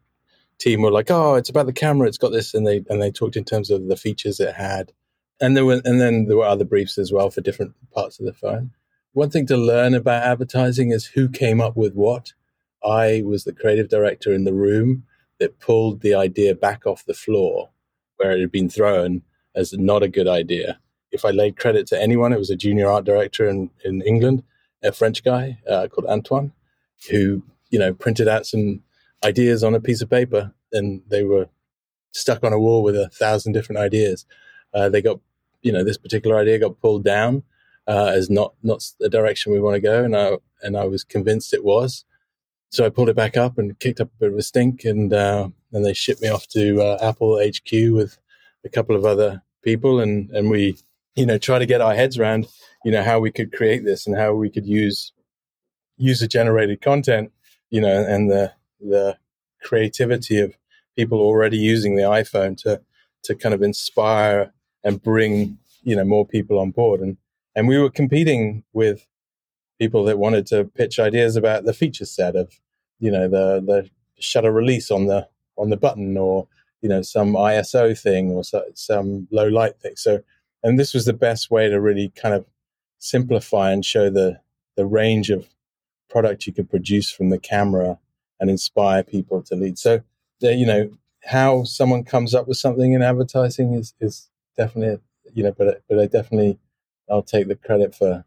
team 0.59 0.83
were 0.83 0.91
like, 0.91 1.11
"Oh, 1.11 1.35
it's 1.35 1.51
about 1.51 1.67
the 1.67 1.73
camera. 1.73 2.09
It's 2.09 2.19
got 2.19 2.33
this," 2.33 2.55
and 2.55 2.67
they 2.67 2.85
and 2.89 3.03
they 3.03 3.11
talked 3.11 3.37
in 3.37 3.45
terms 3.45 3.71
of 3.71 3.89
the 3.89 3.97
features 3.97 4.41
it 4.41 4.55
had, 4.55 4.93
and 5.41 5.57
there 5.57 5.65
were 5.65 5.81
and 5.85 6.01
then 6.01 6.27
there 6.27 6.37
were 6.37 6.47
other 6.47 6.65
briefs 6.65 6.99
as 6.99 7.13
well 7.13 7.31
for 7.31 7.41
different 7.41 7.75
parts 7.93 8.19
of 8.19 8.27
the 8.27 8.33
phone. 8.33 8.71
One 9.13 9.31
thing 9.31 9.47
to 9.47 9.57
learn 9.57 9.95
about 9.95 10.23
advertising 10.23 10.91
is 10.91 11.07
who 11.07 11.29
came 11.29 11.61
up 11.61 11.77
with 11.77 11.95
what. 11.95 12.33
I 12.85 13.23
was 13.25 13.45
the 13.45 13.55
creative 13.55 13.89
director 13.89 14.33
in 14.33 14.45
the 14.45 14.53
room 14.53 15.05
that 15.41 15.59
pulled 15.59 16.03
the 16.03 16.15
idea 16.15 16.55
back 16.55 16.87
off 16.87 17.05
the 17.05 17.15
floor 17.15 17.71
where 18.17 18.33
it 18.33 18.41
had 18.41 18.53
been 18.53 18.69
thrown 18.71 19.23
as 19.57 19.73
not 19.73 20.03
a 20.03 20.09
good 20.09 20.29
idea. 20.29 20.79
If 21.11 21.25
I 21.25 21.31
laid 21.31 21.57
credit 21.57 21.87
to 21.89 22.01
anyone, 22.01 22.33
it 22.33 22.39
was 22.39 22.51
a 22.51 22.57
junior 22.57 22.89
art 22.89 23.05
director 23.05 23.49
in, 23.49 23.71
in 23.85 24.03
England, 24.03 24.45
a 24.83 24.93
French 24.93 25.25
guy 25.25 25.59
uh, 25.69 25.89
called 25.89 26.07
Antoine, 26.07 26.53
who 27.11 27.43
you 27.71 27.79
know 27.79 27.95
printed 27.95 28.29
out 28.29 28.47
some 28.47 28.83
ideas 29.25 29.65
on 29.65 29.75
a 29.75 29.81
piece 29.81 30.03
of 30.03 30.11
paper, 30.11 30.53
and 30.73 31.03
they 31.09 31.25
were 31.25 31.49
stuck 32.13 32.45
on 32.45 32.53
a 32.53 32.61
wall 32.61 32.83
with 32.83 32.97
a 32.97 33.09
thousand 33.09 33.53
different 33.53 33.81
ideas. 33.81 34.27
Uh, 34.75 34.89
they 34.89 35.03
got 35.03 35.19
you 35.63 35.73
know 35.73 35.83
this 35.83 35.99
particular 35.99 36.37
idea 36.37 36.59
got 36.59 36.81
pulled 36.81 37.05
down 37.05 37.43
uh, 37.87 38.13
as 38.15 38.29
not 38.29 38.55
not 38.63 38.85
the 39.01 39.09
direction 39.09 39.53
we 39.53 39.61
want 39.61 39.75
to 39.75 39.81
go, 39.81 40.05
and 40.05 40.17
I 40.17 40.37
and 40.63 40.77
I 40.77 40.85
was 40.85 41.05
convinced 41.05 41.55
it 41.55 41.65
was. 41.65 42.05
So 42.71 42.85
I 42.85 42.91
pulled 42.91 43.09
it 43.09 43.17
back 43.17 43.37
up 43.37 43.59
and 43.59 43.79
kicked 43.79 44.01
up 44.01 44.09
a 44.09 44.19
bit 44.21 44.33
of 44.33 44.39
a 44.39 44.43
stink, 44.43 44.85
and 44.85 45.13
uh, 45.13 45.49
and 45.73 45.85
they 45.85 45.95
shipped 45.95 46.23
me 46.23 46.29
off 46.29 46.47
to 46.49 46.83
uh, 46.83 46.99
Apple 47.01 47.39
HQ 47.39 47.73
with 47.93 48.19
a 48.65 48.69
couple 48.69 48.97
of 48.97 49.05
other 49.05 49.43
people, 49.67 50.01
and 50.01 50.31
and 50.31 50.49
we 50.51 50.79
you 51.17 51.27
know 51.27 51.39
try 51.39 51.59
to 51.59 51.67
get 51.67 51.83
our 51.83 51.95
heads 51.95 52.19
around 52.19 52.47
you 52.87 52.93
know 52.93 53.03
how 53.03 53.19
we 53.19 53.33
could 53.33 53.53
create 53.53 53.85
this 53.85 54.07
and 54.07 54.17
how 54.17 54.33
we 54.33 54.49
could 54.49 54.67
use 54.67 55.13
user 55.97 56.27
generated 56.27 56.81
content, 56.81 57.33
you 57.71 57.81
know, 57.81 58.05
and 58.05 58.31
the 58.31 58.53
the 58.81 59.19
creativity 59.63 60.39
of 60.39 60.57
people 60.97 61.21
already 61.21 61.57
using 61.59 61.97
the 61.97 62.03
iPhone 62.05 62.57
to 62.63 62.81
to 63.25 63.35
kind 63.35 63.55
of 63.55 63.63
inspire 63.63 64.53
and 64.85 65.03
bring 65.03 65.59
you 65.83 65.97
know 65.97 66.05
more 66.05 66.27
people 66.27 66.59
on 66.59 66.71
board. 66.71 67.01
And 67.01 67.17
and 67.55 67.69
we 67.69 67.79
were 67.79 67.91
competing 67.91 68.65
with 68.73 69.07
people 69.79 70.05
that 70.05 70.19
wanted 70.19 70.47
to 70.47 70.65
pitch 70.65 70.99
ideas 70.99 71.37
about 71.37 71.65
the 71.65 71.75
feature 71.75 72.07
set 72.07 72.37
of 72.37 72.53
you 73.01 73.11
know 73.11 73.29
the 73.29 73.61
the 73.67 73.91
shutter 74.19 74.53
release 74.53 74.91
on 74.91 75.07
the 75.07 75.29
on 75.59 75.71
the 75.71 75.77
button 75.77 76.17
or 76.17 76.49
you 76.83 76.89
know 76.89 77.03
some 77.03 77.35
ISO 77.35 77.99
thing 77.99 78.33
or 78.33 78.45
so, 78.45 78.65
some 78.75 79.29
low 79.31 79.49
light 79.49 79.79
thing. 79.81 79.97
So, 79.97 80.23
and 80.63 80.79
this 80.79 80.95
was 80.95 81.05
the 81.05 81.13
best 81.13 81.51
way 81.51 81.69
to 81.69 81.81
really 81.81 82.13
kind 82.17 82.35
of 82.35 82.47
simplify 82.99 83.73
and 83.73 83.85
show 83.85 84.11
the 84.11 84.41
the 84.77 84.87
range 84.87 85.31
of 85.31 85.49
product 86.09 86.47
you 86.47 86.53
could 86.53 86.71
produce 86.71 87.11
from 87.11 87.31
the 87.31 87.39
camera 87.39 87.99
and 88.39 88.51
inspire 88.51 89.03
people 89.03 89.43
to 89.43 89.55
lead. 89.55 89.79
So, 89.79 90.03
you 90.41 90.67
know 90.67 90.91
how 91.25 91.65
someone 91.65 92.05
comes 92.05 92.35
up 92.35 92.47
with 92.47 92.57
something 92.57 92.93
in 92.93 93.03
advertising 93.03 93.75
is 93.75 93.95
is 94.01 94.31
definitely 94.57 95.01
you 95.35 95.43
know, 95.43 95.53
but 95.53 95.83
but 95.89 95.99
I 95.99 96.07
definitely 96.07 96.59
I'll 97.11 97.23
take 97.23 97.49
the 97.49 97.57
credit 97.57 97.95
for 97.95 98.25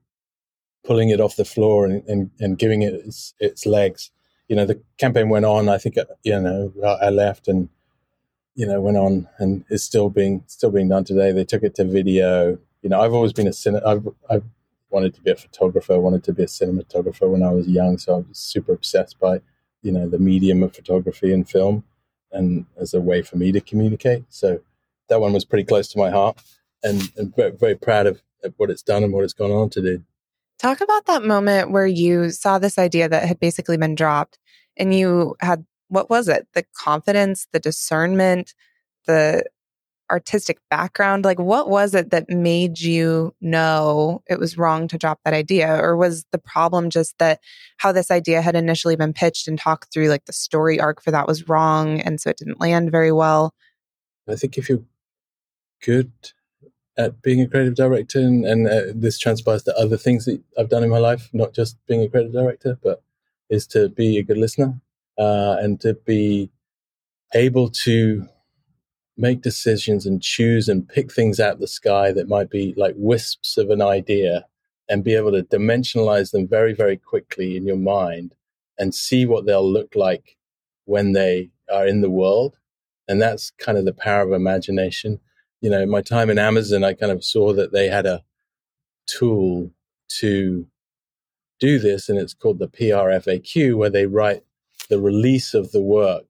pulling 0.85 1.09
it 1.09 1.19
off 1.19 1.35
the 1.35 1.45
floor 1.45 1.85
and, 1.85 2.03
and, 2.07 2.31
and 2.39 2.57
giving 2.57 2.81
it 2.81 2.93
its, 2.93 3.33
its 3.39 3.65
legs. 3.65 4.11
You 4.47 4.55
know, 4.55 4.65
the 4.65 4.81
campaign 4.97 5.27
went 5.27 5.45
on. 5.45 5.67
I 5.67 5.77
think 5.77 5.97
uh, 5.97 6.05
you 6.23 6.39
know 6.39 6.73
I 7.01 7.09
left 7.09 7.47
and 7.47 7.69
you 8.59 8.65
know, 8.65 8.81
went 8.81 8.97
on 8.97 9.25
and 9.37 9.63
is 9.69 9.85
still 9.85 10.09
being 10.09 10.43
still 10.47 10.69
being 10.69 10.89
done 10.89 11.05
today. 11.05 11.31
They 11.31 11.45
took 11.45 11.63
it 11.63 11.75
to 11.75 11.85
video. 11.85 12.57
You 12.81 12.89
know, 12.89 12.99
I've 12.99 13.13
always 13.13 13.31
been 13.31 13.47
a 13.47 13.51
cine. 13.51 13.81
I've, 13.85 14.05
I've 14.29 14.43
wanted 14.89 15.13
to 15.13 15.21
be 15.21 15.31
a 15.31 15.35
photographer. 15.37 15.93
I 15.93 15.97
wanted 15.97 16.25
to 16.25 16.33
be 16.33 16.43
a 16.43 16.47
cinematographer 16.47 17.29
when 17.29 17.41
I 17.41 17.51
was 17.53 17.69
young. 17.69 17.97
So 17.97 18.15
I 18.15 18.17
was 18.17 18.37
super 18.37 18.73
obsessed 18.73 19.17
by, 19.17 19.39
you 19.81 19.93
know, 19.93 20.09
the 20.09 20.19
medium 20.19 20.61
of 20.61 20.75
photography 20.75 21.31
and 21.31 21.49
film, 21.49 21.85
and 22.33 22.65
as 22.77 22.93
a 22.93 22.99
way 22.99 23.21
for 23.21 23.37
me 23.37 23.53
to 23.53 23.61
communicate. 23.61 24.25
So 24.27 24.59
that 25.07 25.21
one 25.21 25.31
was 25.31 25.45
pretty 25.45 25.63
close 25.63 25.87
to 25.93 25.97
my 25.97 26.09
heart, 26.09 26.41
and, 26.83 27.13
and 27.15 27.33
very, 27.33 27.51
very 27.51 27.75
proud 27.75 28.07
of, 28.07 28.21
of 28.43 28.55
what 28.57 28.69
it's 28.69 28.83
done 28.83 29.05
and 29.05 29.13
what 29.13 29.23
it's 29.23 29.31
gone 29.31 29.51
on 29.51 29.69
to 29.69 29.81
do. 29.81 30.03
Talk 30.57 30.81
about 30.81 31.05
that 31.05 31.23
moment 31.23 31.71
where 31.71 31.87
you 31.87 32.29
saw 32.29 32.59
this 32.59 32.77
idea 32.77 33.07
that 33.07 33.23
had 33.23 33.39
basically 33.39 33.77
been 33.77 33.95
dropped, 33.95 34.37
and 34.75 34.93
you 34.93 35.37
had 35.39 35.63
what 35.89 36.09
was 36.09 36.27
it? 36.27 36.47
The 36.53 36.63
confidence, 36.77 37.47
the 37.51 37.59
discernment, 37.59 38.53
the 39.05 39.43
artistic 40.11 40.59
background? 40.69 41.25
Like, 41.25 41.39
what 41.39 41.69
was 41.69 41.93
it 41.93 42.11
that 42.11 42.29
made 42.29 42.79
you 42.79 43.33
know 43.41 44.23
it 44.27 44.39
was 44.39 44.57
wrong 44.57 44.87
to 44.87 44.97
drop 44.97 45.19
that 45.23 45.33
idea? 45.33 45.75
Or 45.81 45.95
was 45.95 46.25
the 46.31 46.37
problem 46.37 46.89
just 46.89 47.17
that 47.19 47.39
how 47.77 47.91
this 47.91 48.11
idea 48.11 48.41
had 48.41 48.55
initially 48.55 48.95
been 48.95 49.13
pitched 49.13 49.47
and 49.47 49.59
talked 49.59 49.93
through, 49.93 50.09
like 50.09 50.25
the 50.25 50.33
story 50.33 50.79
arc 50.79 51.01
for 51.01 51.11
that 51.11 51.27
was 51.27 51.47
wrong. 51.47 51.99
And 52.01 52.19
so 52.19 52.29
it 52.29 52.37
didn't 52.37 52.61
land 52.61 52.91
very 52.91 53.11
well? 53.11 53.53
I 54.27 54.35
think 54.35 54.57
if 54.57 54.69
you're 54.69 54.83
good 55.83 56.11
at 56.97 57.21
being 57.21 57.41
a 57.41 57.47
creative 57.47 57.75
director, 57.75 58.19
and, 58.19 58.45
and 58.45 58.67
uh, 58.67 58.81
this 58.93 59.17
transpires 59.17 59.63
to 59.63 59.77
other 59.77 59.97
things 59.97 60.25
that 60.25 60.41
I've 60.57 60.69
done 60.69 60.83
in 60.83 60.89
my 60.89 60.97
life, 60.97 61.29
not 61.33 61.53
just 61.53 61.77
being 61.87 62.01
a 62.01 62.09
creative 62.09 62.33
director, 62.33 62.77
but 62.83 63.01
is 63.49 63.65
to 63.67 63.89
be 63.89 64.17
a 64.17 64.23
good 64.23 64.37
listener 64.37 64.79
uh, 65.19 65.57
and 65.59 65.79
to 65.81 65.93
be 66.05 66.49
able 67.35 67.69
to 67.69 68.27
make 69.17 69.41
decisions 69.41 70.05
and 70.05 70.23
choose 70.23 70.69
and 70.69 70.87
pick 70.87 71.11
things 71.11 71.39
out 71.39 71.53
of 71.55 71.59
the 71.59 71.67
sky 71.67 72.11
that 72.13 72.29
might 72.29 72.49
be 72.49 72.73
like 72.77 72.95
wisps 72.97 73.57
of 73.57 73.69
an 73.69 73.81
idea 73.81 74.45
and 74.87 75.03
be 75.03 75.13
able 75.13 75.31
to 75.31 75.43
dimensionalize 75.43 76.31
them 76.31 76.47
very, 76.47 76.73
very 76.73 76.95
quickly 76.97 77.57
in 77.57 77.67
your 77.67 77.77
mind 77.77 78.33
and 78.79 78.95
see 78.95 79.25
what 79.25 79.45
they'll 79.45 79.69
look 79.69 79.93
like 79.93 80.37
when 80.85 81.11
they 81.11 81.51
are 81.71 81.85
in 81.85 82.01
the 82.01 82.09
world. 82.09 82.55
And 83.07 83.21
that's 83.21 83.51
kind 83.51 83.77
of 83.77 83.85
the 83.85 83.93
power 83.93 84.21
of 84.21 84.31
imagination. 84.31 85.19
You 85.61 85.69
know, 85.69 85.85
my 85.85 86.01
time 86.01 86.29
in 86.29 86.39
Amazon, 86.39 86.83
I 86.85 86.93
kind 86.93 87.11
of 87.11 87.23
saw 87.23 87.53
that 87.53 87.73
they 87.73 87.89
had 87.89 88.05
a 88.05 88.23
tool 89.05 89.71
to 90.19 90.65
do 91.59 91.77
this, 91.77 92.07
and 92.07 92.17
it's 92.17 92.33
called 92.33 92.59
the 92.59 92.69
PRFAQ, 92.69 93.75
where 93.75 93.89
they 93.89 94.05
write 94.05 94.43
the 94.89 94.99
release 94.99 95.53
of 95.53 95.71
the 95.71 95.81
work 95.81 96.25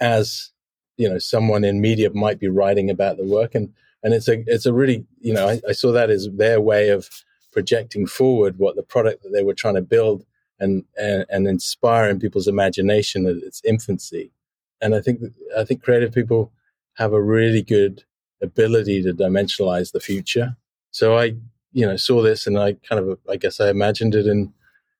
as 0.00 0.50
you 0.96 1.08
know 1.08 1.18
someone 1.18 1.64
in 1.64 1.80
media 1.80 2.10
might 2.12 2.38
be 2.38 2.48
writing 2.48 2.90
about 2.90 3.16
the 3.16 3.24
work. 3.24 3.54
And 3.54 3.72
and 4.02 4.14
it's 4.14 4.28
a 4.28 4.44
it's 4.46 4.66
a 4.66 4.72
really 4.72 5.04
you 5.20 5.32
know 5.32 5.48
I, 5.48 5.60
I, 5.68 5.72
saw 5.72 5.92
that 5.92 6.10
as 6.10 6.28
their 6.32 6.60
way 6.60 6.90
of 6.90 7.08
projecting 7.52 8.06
forward 8.06 8.58
what 8.58 8.76
the 8.76 8.82
product 8.82 9.22
that 9.22 9.30
they 9.30 9.42
were 9.42 9.54
trying 9.54 9.74
to 9.74 9.82
build 9.82 10.24
and 10.60 10.84
and, 10.96 11.26
and 11.28 11.46
inspiring 11.46 12.20
people's 12.20 12.48
imagination 12.48 13.26
at 13.26 13.36
its 13.36 13.62
infancy. 13.64 14.32
And 14.80 14.94
i 14.94 15.00
think 15.00 15.20
i 15.56 15.64
think 15.64 15.82
creative 15.82 16.12
people 16.12 16.52
have 16.94 17.12
a 17.12 17.22
really 17.22 17.62
good 17.62 18.04
ability 18.42 19.02
to 19.02 19.12
dimensionalize 19.12 19.92
the 19.92 20.00
future. 20.00 20.56
So 20.90 21.18
i 21.18 21.34
you 21.72 21.86
know 21.86 21.96
saw 21.96 22.22
this 22.22 22.46
and 22.46 22.58
i 22.58 22.74
kind 22.88 23.00
of 23.02 23.18
i 23.28 23.36
guess 23.36 23.60
i 23.60 23.68
imagined 23.68 24.14
it 24.14 24.26
in 24.26 24.52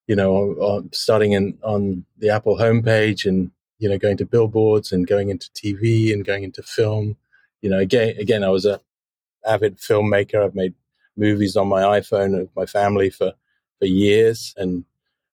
you 0.07 0.15
know, 0.15 0.85
starting 0.93 1.33
in 1.33 1.59
on 1.63 2.05
the 2.19 2.31
Apple 2.31 2.57
homepage 2.57 3.27
and 3.27 3.51
you 3.79 3.89
know 3.89 3.99
going 3.99 4.17
to 4.19 4.25
billboards 4.25 4.93
and 4.93 5.07
going 5.07 5.29
into 5.29 5.51
TV 5.51 6.13
and 6.13 6.25
going 6.25 6.45
into 6.45 6.63
film. 6.63 7.17
You 7.61 7.71
know, 7.71 7.79
again, 7.79 8.17
again, 8.19 8.45
I 8.45 8.49
was 8.49 8.65
a 8.65 8.81
avid 9.47 9.79
filmmaker. 9.79 10.45
I've 10.45 10.55
made 10.55 10.75
movies 11.17 11.57
on 11.57 11.69
my 11.69 11.83
iPhone 11.83 12.39
with 12.39 12.51
my 12.55 12.67
family 12.67 13.11
for 13.11 13.35
for 13.79 13.87
years, 13.87 14.55
and 14.57 14.85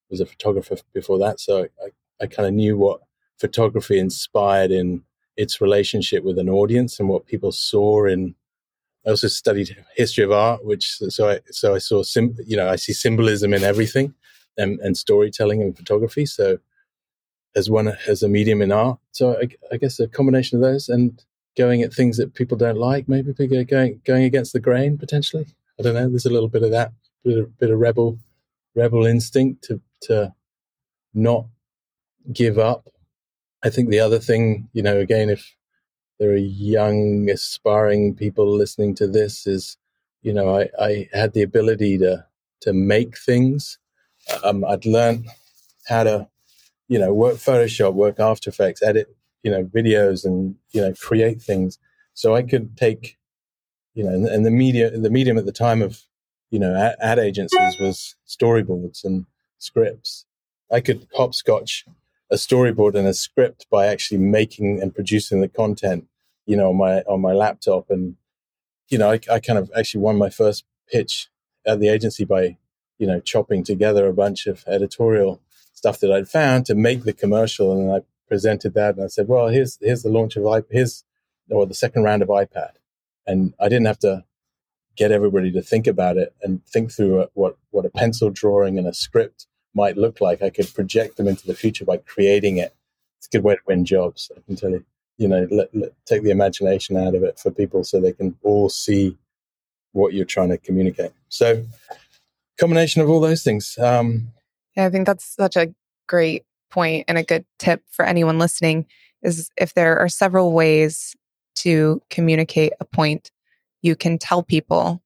was 0.10 0.22
a 0.22 0.25
photographer 0.25 0.77
before 0.94 1.20
that. 1.20 1.39
So 1.39 1.68
I, 1.84 2.24
I 2.24 2.27
kind 2.27 2.48
of 2.48 2.53
knew 2.53 2.77
what 2.77 3.01
photography 3.39 4.00
inspired 4.00 4.72
in 4.72 5.03
its 5.36 5.60
relationship 5.60 6.24
with 6.24 6.38
an 6.38 6.50
audience 6.50 7.00
and 7.00 7.10
what 7.10 7.25
people 7.25 7.51
saw 7.51 8.06
in. 8.06 8.36
I 9.06 9.10
also 9.10 9.27
studied 9.27 9.75
history 9.96 10.24
of 10.24 10.32
art, 10.32 10.63
which 10.63 10.98
so 11.10 11.30
I 11.30 11.39
so 11.51 11.75
I 11.75 11.80
saw 11.80 12.03
sim, 12.03 12.36
you 12.46 12.58
know 12.58 12.70
I 12.70 12.77
see 12.77 12.94
symbolism 12.94 13.53
in 13.53 13.63
everything 13.63 14.13
and, 14.57 14.79
and 14.79 14.98
storytelling 14.98 15.62
and 15.62 15.75
photography. 15.75 16.25
So 16.25 16.60
as 17.55 17.69
one 17.69 17.95
as 18.07 18.24
a 18.24 18.27
medium 18.27 18.62
in 18.62 18.72
art. 18.72 19.00
So 19.12 19.38
I, 19.38 19.48
I, 19.72 19.77
guess 19.77 20.00
a 20.00 20.07
combination 20.07 20.57
of 20.57 20.63
those 20.63 20.89
and 20.89 21.24
going 21.55 21.83
at 21.83 21.93
things 21.93 22.17
that 22.17 22.33
people 22.33 22.57
don't 22.57 22.77
like, 22.77 23.07
maybe 23.07 23.33
going 23.33 24.01
going 24.03 24.24
against 24.24 24.53
the 24.53 24.60
grain 24.60 24.98
potentially. 24.98 25.48
I 25.79 25.83
don't 25.83 25.93
know. 25.93 26.10
There's 26.10 26.25
a 26.25 26.31
little 26.31 26.50
bit 26.50 26.63
of 26.63 26.72
that, 26.72 26.93
bit 27.24 27.38
of, 27.38 27.57
bit 27.57 27.69
of 27.69 27.79
rebel 27.79 28.17
rebel 28.75 29.05
instinct 29.05 29.63
to 29.65 29.81
to 30.03 30.33
not 31.13 31.45
give 32.31 32.57
up. 32.57 32.89
I 33.63 33.69
think 33.69 33.89
the 33.89 34.00
other 34.00 34.19
thing, 34.19 34.69
you 34.74 34.81
know, 34.81 34.98
again, 34.98 35.29
if 35.29 35.55
there 36.19 36.31
are 36.31 36.36
young 36.36 37.29
aspiring 37.29 38.15
people 38.15 38.50
listening 38.50 38.95
to 38.95 39.07
this, 39.07 39.48
is 39.48 39.77
you 40.22 40.33
know, 40.33 40.57
I, 40.57 40.69
I 40.79 41.10
had 41.13 41.33
the 41.33 41.43
ability 41.43 41.98
to 42.00 42.25
to 42.62 42.74
make 42.74 43.17
things. 43.17 43.77
Um, 44.44 44.63
I'd 44.65 44.86
learned 44.86 45.27
how 45.88 46.03
to 46.03 46.27
you 46.88 47.00
know, 47.00 47.13
work 47.13 47.38
Photoshop, 47.38 47.94
work 47.94 48.20
After 48.20 48.50
Effects, 48.50 48.84
edit, 48.84 49.15
you 49.42 49.51
know, 49.51 49.63
videos 49.63 50.25
and, 50.25 50.56
you 50.72 50.82
know, 50.82 50.94
create 50.94 51.42
things. 51.42 51.80
So 52.13 52.36
I 52.36 52.44
could 52.44 52.77
take, 52.77 53.18
you 53.94 54.03
know, 54.03 54.12
and, 54.12 54.46
the 54.46 54.51
media, 54.51 54.92
the 54.92 55.10
medium 55.10 55.38
at 55.38 55.46
the 55.46 55.51
time 55.51 55.82
of, 55.82 56.01
you 56.51 56.60
know, 56.60 56.75
ad, 56.75 56.96
ad 57.01 57.20
agencies 57.20 57.80
was 57.80 58.15
storyboards 58.27 59.03
and 59.03 59.25
scripts. 59.58 60.25
I 60.72 60.82
could 60.82 61.08
hopscotch 61.15 61.86
a 62.30 62.36
storyboard 62.36 62.96
and 62.96 63.08
a 63.08 63.13
script 63.13 63.65
by 63.72 63.88
actually 63.88 64.20
making 64.20 64.82
and 64.82 64.94
producing 64.94 65.42
the 65.42 65.48
content, 65.48 66.08
you 66.46 66.56
know, 66.56 66.70
on 66.70 66.77
my 66.77 67.01
on 67.01 67.22
my 67.22 67.34
laptop. 67.34 67.89
And 67.89 68.15
you 68.89 68.98
know, 68.98 69.10
I, 69.10 69.20
I, 69.32 69.39
kind 69.39 69.58
of 69.58 69.72
actually 69.75 70.01
won 70.01 70.18
my 70.18 70.30
first 70.30 70.63
pitch 70.92 71.30
at 71.65 71.80
the 71.80 71.88
agency 71.88 72.25
by, 72.25 72.58
you 73.03 73.07
know, 73.07 73.19
chopping 73.19 73.65
together 73.65 74.07
a 74.07 74.13
bunch 74.13 74.48
of 74.48 74.63
editorial 74.65 75.41
stuff 75.74 76.00
that 76.00 76.10
I'd 76.10 76.29
found 76.29 76.65
to 76.67 76.74
make 76.74 77.03
the 77.03 77.12
commercial, 77.12 77.74
and 77.74 77.91
I 77.91 78.00
presented 78.29 78.74
that, 78.75 78.95
and 78.95 79.03
I 79.03 79.07
said, 79.07 79.27
"Well, 79.27 79.50
here's 79.50 79.77
here's 79.81 80.03
the 80.03 80.10
launch 80.10 80.38
of 80.38 80.43
iPad, 80.43 80.72
here's 80.72 81.03
or 81.50 81.65
the 81.65 81.74
second 81.74 82.03
round 82.03 82.22
of 82.22 82.29
iPad," 82.29 82.75
and 83.27 83.53
I 83.60 83.67
didn't 83.67 83.88
have 83.88 84.00
to 84.00 84.24
get 84.95 85.12
everybody 85.12 85.51
to 85.51 85.62
think 85.62 85.86
about 85.86 86.15
it 86.15 86.33
and 86.41 86.65
think 86.65 86.93
through 86.93 87.27
what 87.33 87.57
what 87.72 87.86
a 87.86 87.89
pencil 87.89 88.29
drawing 88.29 88.77
and 88.77 88.88
a 88.88 88.93
script 88.93 89.48
might 89.74 89.98
look 89.98 90.22
like. 90.22 90.41
I 90.41 90.50
could 90.50 90.74
project 90.74 91.17
them 91.17 91.27
into 91.27 91.45
the 91.45 91.55
future 91.55 91.83
by 91.83 91.98
creating 91.98 92.55
it. 92.55 92.74
It's 93.17 93.27
a 93.27 93.31
good 93.36 93.43
way 93.43 93.55
to 93.55 93.62
win 93.67 93.83
jobs. 93.83 94.31
I 94.33 94.39
can 94.48 94.55
tell 94.55 94.72
you. 94.72 94.86
You 95.17 95.27
know, 95.27 95.48
let, 95.51 95.75
let, 95.75 95.91
take 96.07 96.24
the 96.24 96.31
imagination 96.31 96.98
out 96.98 97.13
of 97.13 97.24
it 97.24 97.38
for 97.38 97.51
people 97.51 97.83
so 97.83 98.01
they 98.01 98.13
can 98.13 98.36
all 98.41 98.67
see 98.69 99.15
what 99.93 100.13
you're 100.13 100.25
trying 100.25 100.50
to 100.50 100.57
communicate. 100.57 101.12
So, 101.29 101.63
combination 102.60 103.01
of 103.01 103.10
all 103.10 103.19
those 103.19 103.43
things. 103.43 103.77
Um, 103.77 104.31
yeah, 104.75 104.86
I 104.86 104.89
think 104.89 105.05
that's 105.05 105.25
such 105.25 105.55
a 105.55 105.74
great 106.07 106.43
point 106.69 107.05
and 107.07 107.17
a 107.17 107.24
good 107.24 107.45
tip 107.60 107.83
for 107.91 108.05
anyone 108.05 108.39
listening 108.39 108.86
is 109.22 109.50
if 109.57 109.74
there 109.74 109.98
are 110.00 110.10
several 110.10 110.51
ways 110.51 111.15
to 111.55 112.01
communicate 112.10 112.74
a 112.79 112.86
point, 112.86 113.31
you 113.81 113.95
can 113.95 114.17
tell 114.17 114.43
people 114.43 115.01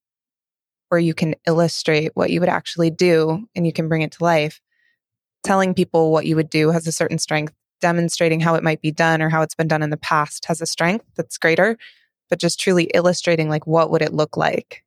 or 0.89 0.98
you 0.98 1.13
can 1.13 1.36
illustrate 1.46 2.12
what 2.13 2.30
you 2.30 2.39
would 2.39 2.50
actually 2.50 2.89
do 2.89 3.48
and 3.56 3.66
you 3.66 3.74
can 3.74 3.89
bring 3.89 4.01
it 4.01 4.13
to 4.13 4.24
life. 4.24 4.62
Telling 5.44 5.74
people 5.74 6.12
what 6.12 6.25
you 6.25 6.36
would 6.36 6.50
do 6.50 6.72
has 6.72 6.88
a 6.88 6.92
certain 6.92 7.20
strength. 7.20 7.54
Demonstrating 7.80 8.39
how 8.39 8.56
it 8.56 8.63
might 8.63 8.82
be 8.82 8.92
done 8.92 9.22
or 9.22 9.30
how 9.30 9.42
it's 9.42 9.54
been 9.54 9.68
done 9.68 9.84
in 9.84 9.92
the 9.92 9.98
past 9.98 10.46
has 10.46 10.62
a 10.62 10.66
strength 10.66 11.06
that's 11.16 11.38
greater. 11.38 11.77
But 12.30 12.39
just 12.39 12.60
truly 12.60 12.86
illustrating, 12.94 13.50
like, 13.50 13.68
what 13.68 13.92
would 13.92 14.01
it 14.01 14.13
look 14.13 14.36
like 14.36 14.84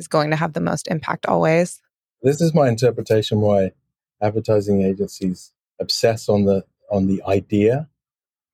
is 0.00 0.08
going 0.08 0.30
to 0.30 0.36
have 0.36 0.54
the 0.54 0.60
most 0.60 0.88
impact 0.88 1.26
always. 1.26 1.80
This 2.22 2.40
is 2.40 2.54
my 2.54 2.68
interpretation 2.68 3.40
why 3.40 3.72
advertising 4.20 4.82
agencies 4.82 5.52
obsess 5.78 6.28
on 6.28 6.44
the 6.44 6.64
on 6.90 7.06
the 7.06 7.22
idea 7.22 7.88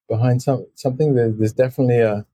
behind 0.09 0.43
some, 0.43 0.67
something. 0.75 1.15
There, 1.15 1.30
there's 1.30 1.52
definitely 1.52 2.00
a 2.00 2.26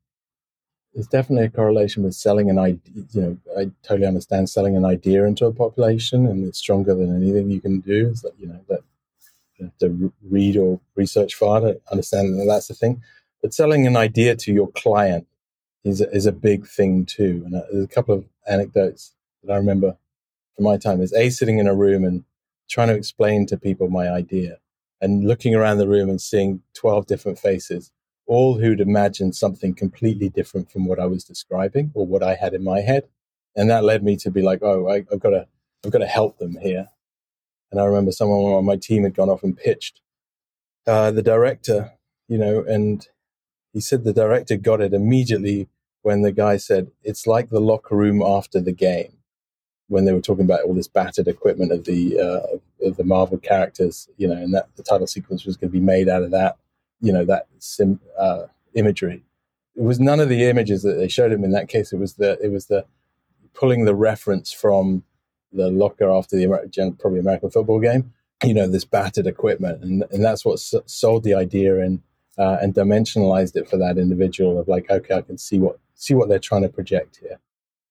there's 0.95 1.07
definitely 1.07 1.47
a 1.47 1.51
correlation 1.51 2.03
with 2.03 2.15
selling 2.15 2.51
an 2.51 2.59
idea. 2.59 3.05
You 3.13 3.21
know, 3.23 3.39
I 3.57 3.71
totally 3.83 4.07
understand 4.07 4.51
selling 4.51 4.77
an 4.77 4.85
idea 4.85 5.25
into 5.25 5.47
a 5.47 5.53
population, 5.53 6.27
and 6.27 6.45
it's 6.45 6.59
stronger 6.59 6.95
than 6.95 7.15
anything 7.15 7.51
you 7.51 7.61
can 7.61 7.81
do. 7.81 8.09
Is 8.09 8.23
that 8.23 8.33
you 8.39 8.49
know 8.49 8.61
that 8.69 8.81
you 9.57 9.67
have 9.67 9.79
to 9.79 10.13
read 10.29 10.57
or 10.57 10.81
research 10.97 11.35
far 11.35 11.61
to 11.61 11.81
understand 11.91 12.39
that 12.39 12.47
that's 12.47 12.69
the 12.69 12.75
thing. 12.75 13.03
But 13.41 13.55
selling 13.55 13.87
an 13.87 13.97
idea 13.97 14.37
to 14.37 14.53
your 14.53 14.69
client 14.69 15.27
is 15.85 16.01
a, 16.01 16.11
is 16.11 16.27
a 16.27 16.33
big 16.33 16.67
thing 16.67 17.07
too. 17.07 17.43
And 17.45 17.57
uh, 17.57 17.63
there's 17.73 17.85
a 17.85 17.89
couple 17.89 18.15
of 18.15 18.25
anecdotes 18.49 19.15
that 19.43 19.53
I 19.53 19.57
remember 19.57 19.97
from 20.57 20.65
my 20.65 20.77
time. 20.77 21.01
Is 21.01 21.13
a 21.13 21.31
sitting 21.31 21.59
in 21.59 21.67
a 21.67 21.75
room 21.75 22.05
and 22.05 22.25
trying 22.69 22.89
to 22.89 22.95
explain 22.95 23.47
to 23.47 23.57
people 23.57 23.89
my 23.89 24.09
idea 24.09 24.59
and 25.01 25.27
looking 25.27 25.55
around 25.55 25.79
the 25.79 25.89
room 25.89 26.09
and 26.09 26.21
seeing 26.21 26.63
12 26.75 27.07
different 27.07 27.39
faces, 27.39 27.91
all 28.27 28.59
who'd 28.59 28.81
imagined 28.81 29.35
something 29.35 29.75
completely 29.75 30.29
different 30.29 30.71
from 30.71 30.87
what 30.87 31.01
I 31.01 31.07
was 31.07 31.25
describing 31.25 31.91
or 31.95 32.07
what 32.07 32.23
I 32.23 32.37
had 32.37 32.55
in 32.55 32.63
my 32.63 32.81
head. 32.81 33.09
And 33.57 33.69
that 33.69 33.85
led 33.85 34.05
me 34.05 34.17
to 34.19 34.31
be 34.31 34.43
like, 34.43 34.61
oh, 34.63 34.89
I, 34.89 35.05
have 35.11 35.21
got 35.21 35.31
to, 35.31 35.49
I've 35.85 35.91
got 35.91 35.99
to 35.99 36.07
help 36.07 36.39
them 36.39 36.57
here. 36.63 36.89
And 37.71 37.81
I 37.81 37.85
remember 37.85 38.13
someone 38.13 38.53
on 38.53 38.65
my 38.65 38.77
team 38.77 39.03
had 39.03 39.15
gone 39.15 39.29
off 39.29 39.43
and 39.43 39.57
pitched 39.57 40.01
uh, 40.87 41.11
the 41.11 41.23
director, 41.23 41.93
you 42.29 42.39
know, 42.39 42.63
and 42.63 43.07
he 43.73 43.81
said 43.81 44.05
the 44.05 44.13
director 44.13 44.57
got 44.57 44.81
it 44.81 44.95
immediately 44.95 45.69
when 46.03 46.23
the 46.23 46.33
guy 46.33 46.57
said, 46.57 46.91
it's 47.03 47.27
like 47.27 47.49
the 47.49 47.61
locker 47.61 47.97
room 47.97 48.23
after 48.23 48.61
the 48.61 48.73
game 48.73 49.13
when 49.89 50.05
they 50.05 50.13
were 50.13 50.21
talking 50.21 50.45
about 50.45 50.63
all 50.63 50.75
this 50.75 50.89
battered 50.89 51.29
equipment 51.29 51.71
of 51.71 51.85
the 51.85 52.19
uh, 52.19 52.87
of 52.87 52.97
the 52.97 53.05
Marvel 53.05 53.39
characters, 53.39 54.09
you 54.17 54.27
know, 54.27 54.35
and 54.35 54.55
that 54.55 54.69
the 54.77 54.83
title 54.83 55.07
sequence 55.07 55.45
was 55.45 55.57
going 55.57 55.71
to 55.71 55.79
be 55.79 55.85
made 55.85 56.09
out 56.09 56.23
of 56.23 56.31
that, 56.31 56.57
you 57.01 57.13
know, 57.13 57.25
that 57.25 57.47
sim, 57.59 58.01
uh, 58.19 58.45
imagery. 58.75 59.23
It 59.77 59.83
was 59.83 60.01
none 60.01 60.19
of 60.19 60.29
the 60.29 60.45
images 60.45 60.83
that 60.83 60.95
they 60.95 61.09
showed 61.09 61.33
him 61.33 61.45
in 61.45 61.53
that 61.53 61.69
case. 61.69 61.93
It 61.93 61.99
was 61.99 62.15
the 62.15 62.39
it 62.43 62.51
was 62.51 62.67
the 62.67 62.87
pulling 63.55 63.85
the 63.85 63.95
reference 63.95 64.53
from 64.53 65.05
the 65.53 65.71
locker 65.71 66.11
after 66.11 66.37
the 66.37 66.45
American, 66.45 66.95
probably 66.95 67.21
American 67.21 67.51
football 67.51 67.79
game. 67.79 68.13
You 68.43 68.55
know, 68.55 68.67
this 68.67 68.85
battered 68.85 69.27
equipment, 69.27 69.83
and 69.83 70.05
and 70.11 70.25
that's 70.25 70.45
what 70.45 70.59
sold 70.59 71.23
the 71.23 71.35
idea 71.35 71.79
and 71.81 72.03
uh, 72.39 72.59
and 72.61 72.75
dimensionalized 72.75 73.57
it 73.57 73.69
for 73.69 73.77
that 73.77 73.99
individual 73.99 74.59
of 74.59 74.69
like, 74.69 74.91
okay, 74.91 75.15
I 75.15 75.23
can 75.23 75.39
see 75.39 75.59
what 75.59 75.79
see 75.95 76.15
what 76.15 76.29
they're 76.29 76.39
trying 76.39 76.63
to 76.63 76.69
project 76.69 77.19
here. 77.21 77.39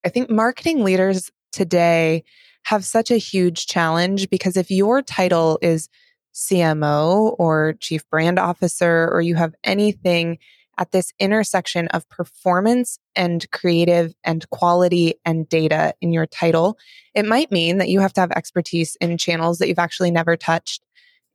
I 0.03 0.09
think 0.09 0.29
marketing 0.29 0.83
leaders 0.83 1.31
today 1.51 2.23
have 2.63 2.83
such 2.83 3.11
a 3.11 3.17
huge 3.17 3.67
challenge 3.67 4.29
because 4.29 4.57
if 4.57 4.69
your 4.69 5.01
title 5.01 5.59
is 5.61 5.89
CMO 6.33 7.35
or 7.39 7.73
chief 7.79 8.07
brand 8.09 8.39
officer, 8.39 9.09
or 9.11 9.21
you 9.21 9.35
have 9.35 9.53
anything 9.63 10.37
at 10.77 10.91
this 10.91 11.13
intersection 11.19 11.87
of 11.89 12.07
performance 12.09 12.97
and 13.15 13.49
creative 13.51 14.13
and 14.23 14.49
quality 14.49 15.15
and 15.25 15.47
data 15.49 15.93
in 16.01 16.11
your 16.13 16.25
title, 16.25 16.77
it 17.13 17.25
might 17.25 17.51
mean 17.51 17.77
that 17.77 17.89
you 17.89 17.99
have 17.99 18.13
to 18.13 18.21
have 18.21 18.31
expertise 18.31 18.95
in 19.01 19.17
channels 19.17 19.57
that 19.59 19.67
you've 19.67 19.77
actually 19.77 20.11
never 20.11 20.35
touched, 20.37 20.83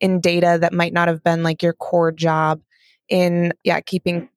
in 0.01 0.21
data 0.21 0.59
that 0.61 0.73
might 0.73 0.93
not 0.93 1.09
have 1.09 1.23
been 1.23 1.43
like 1.43 1.63
your 1.63 1.73
core 1.73 2.13
job, 2.13 2.61
in, 3.09 3.53
yeah, 3.65 3.81
keeping 3.81 4.29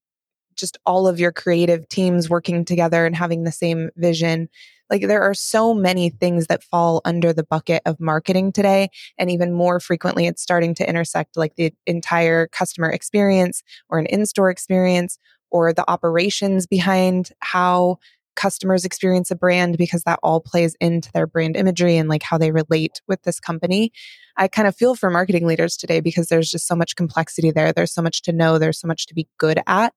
just 0.55 0.77
all 0.85 1.07
of 1.07 1.19
your 1.19 1.31
creative 1.31 1.87
teams 1.89 2.29
working 2.29 2.65
together 2.65 3.05
and 3.05 3.15
having 3.15 3.43
the 3.43 3.51
same 3.51 3.89
vision. 3.95 4.49
Like 4.89 5.07
there 5.07 5.21
are 5.21 5.33
so 5.33 5.73
many 5.73 6.09
things 6.09 6.47
that 6.47 6.63
fall 6.63 7.01
under 7.05 7.31
the 7.31 7.43
bucket 7.43 7.81
of 7.85 7.99
marketing 7.99 8.51
today. 8.51 8.89
And 9.17 9.31
even 9.31 9.53
more 9.53 9.79
frequently, 9.79 10.27
it's 10.27 10.41
starting 10.41 10.75
to 10.75 10.87
intersect 10.87 11.37
like 11.37 11.55
the 11.55 11.73
entire 11.85 12.47
customer 12.47 12.89
experience 12.89 13.63
or 13.87 13.99
an 13.99 14.07
in 14.07 14.25
store 14.25 14.49
experience 14.49 15.17
or 15.51 15.73
the 15.73 15.89
operations 15.89 16.67
behind 16.67 17.31
how 17.39 17.97
customers 18.35 18.85
experience 18.85 19.29
a 19.31 19.35
brand 19.35 19.77
because 19.77 20.03
that 20.03 20.19
all 20.23 20.39
plays 20.39 20.75
into 20.79 21.11
their 21.11 21.27
brand 21.27 21.57
imagery 21.57 21.97
and 21.97 22.07
like 22.07 22.23
how 22.23 22.37
they 22.37 22.51
relate 22.51 23.01
with 23.07 23.21
this 23.23 23.39
company. 23.39 23.91
I 24.39 24.47
kind 24.47 24.69
of 24.69 24.75
feel 24.75 24.95
for 24.95 25.09
marketing 25.09 25.45
leaders 25.45 25.75
today 25.75 25.99
because 25.99 26.29
there's 26.29 26.49
just 26.49 26.65
so 26.65 26.75
much 26.75 26.95
complexity 26.95 27.51
there. 27.51 27.73
There's 27.73 27.93
so 27.93 28.01
much 28.01 28.21
to 28.21 28.31
know. 28.31 28.57
There's 28.57 28.79
so 28.79 28.87
much 28.87 29.05
to 29.07 29.13
be 29.13 29.27
good 29.37 29.59
at. 29.67 29.93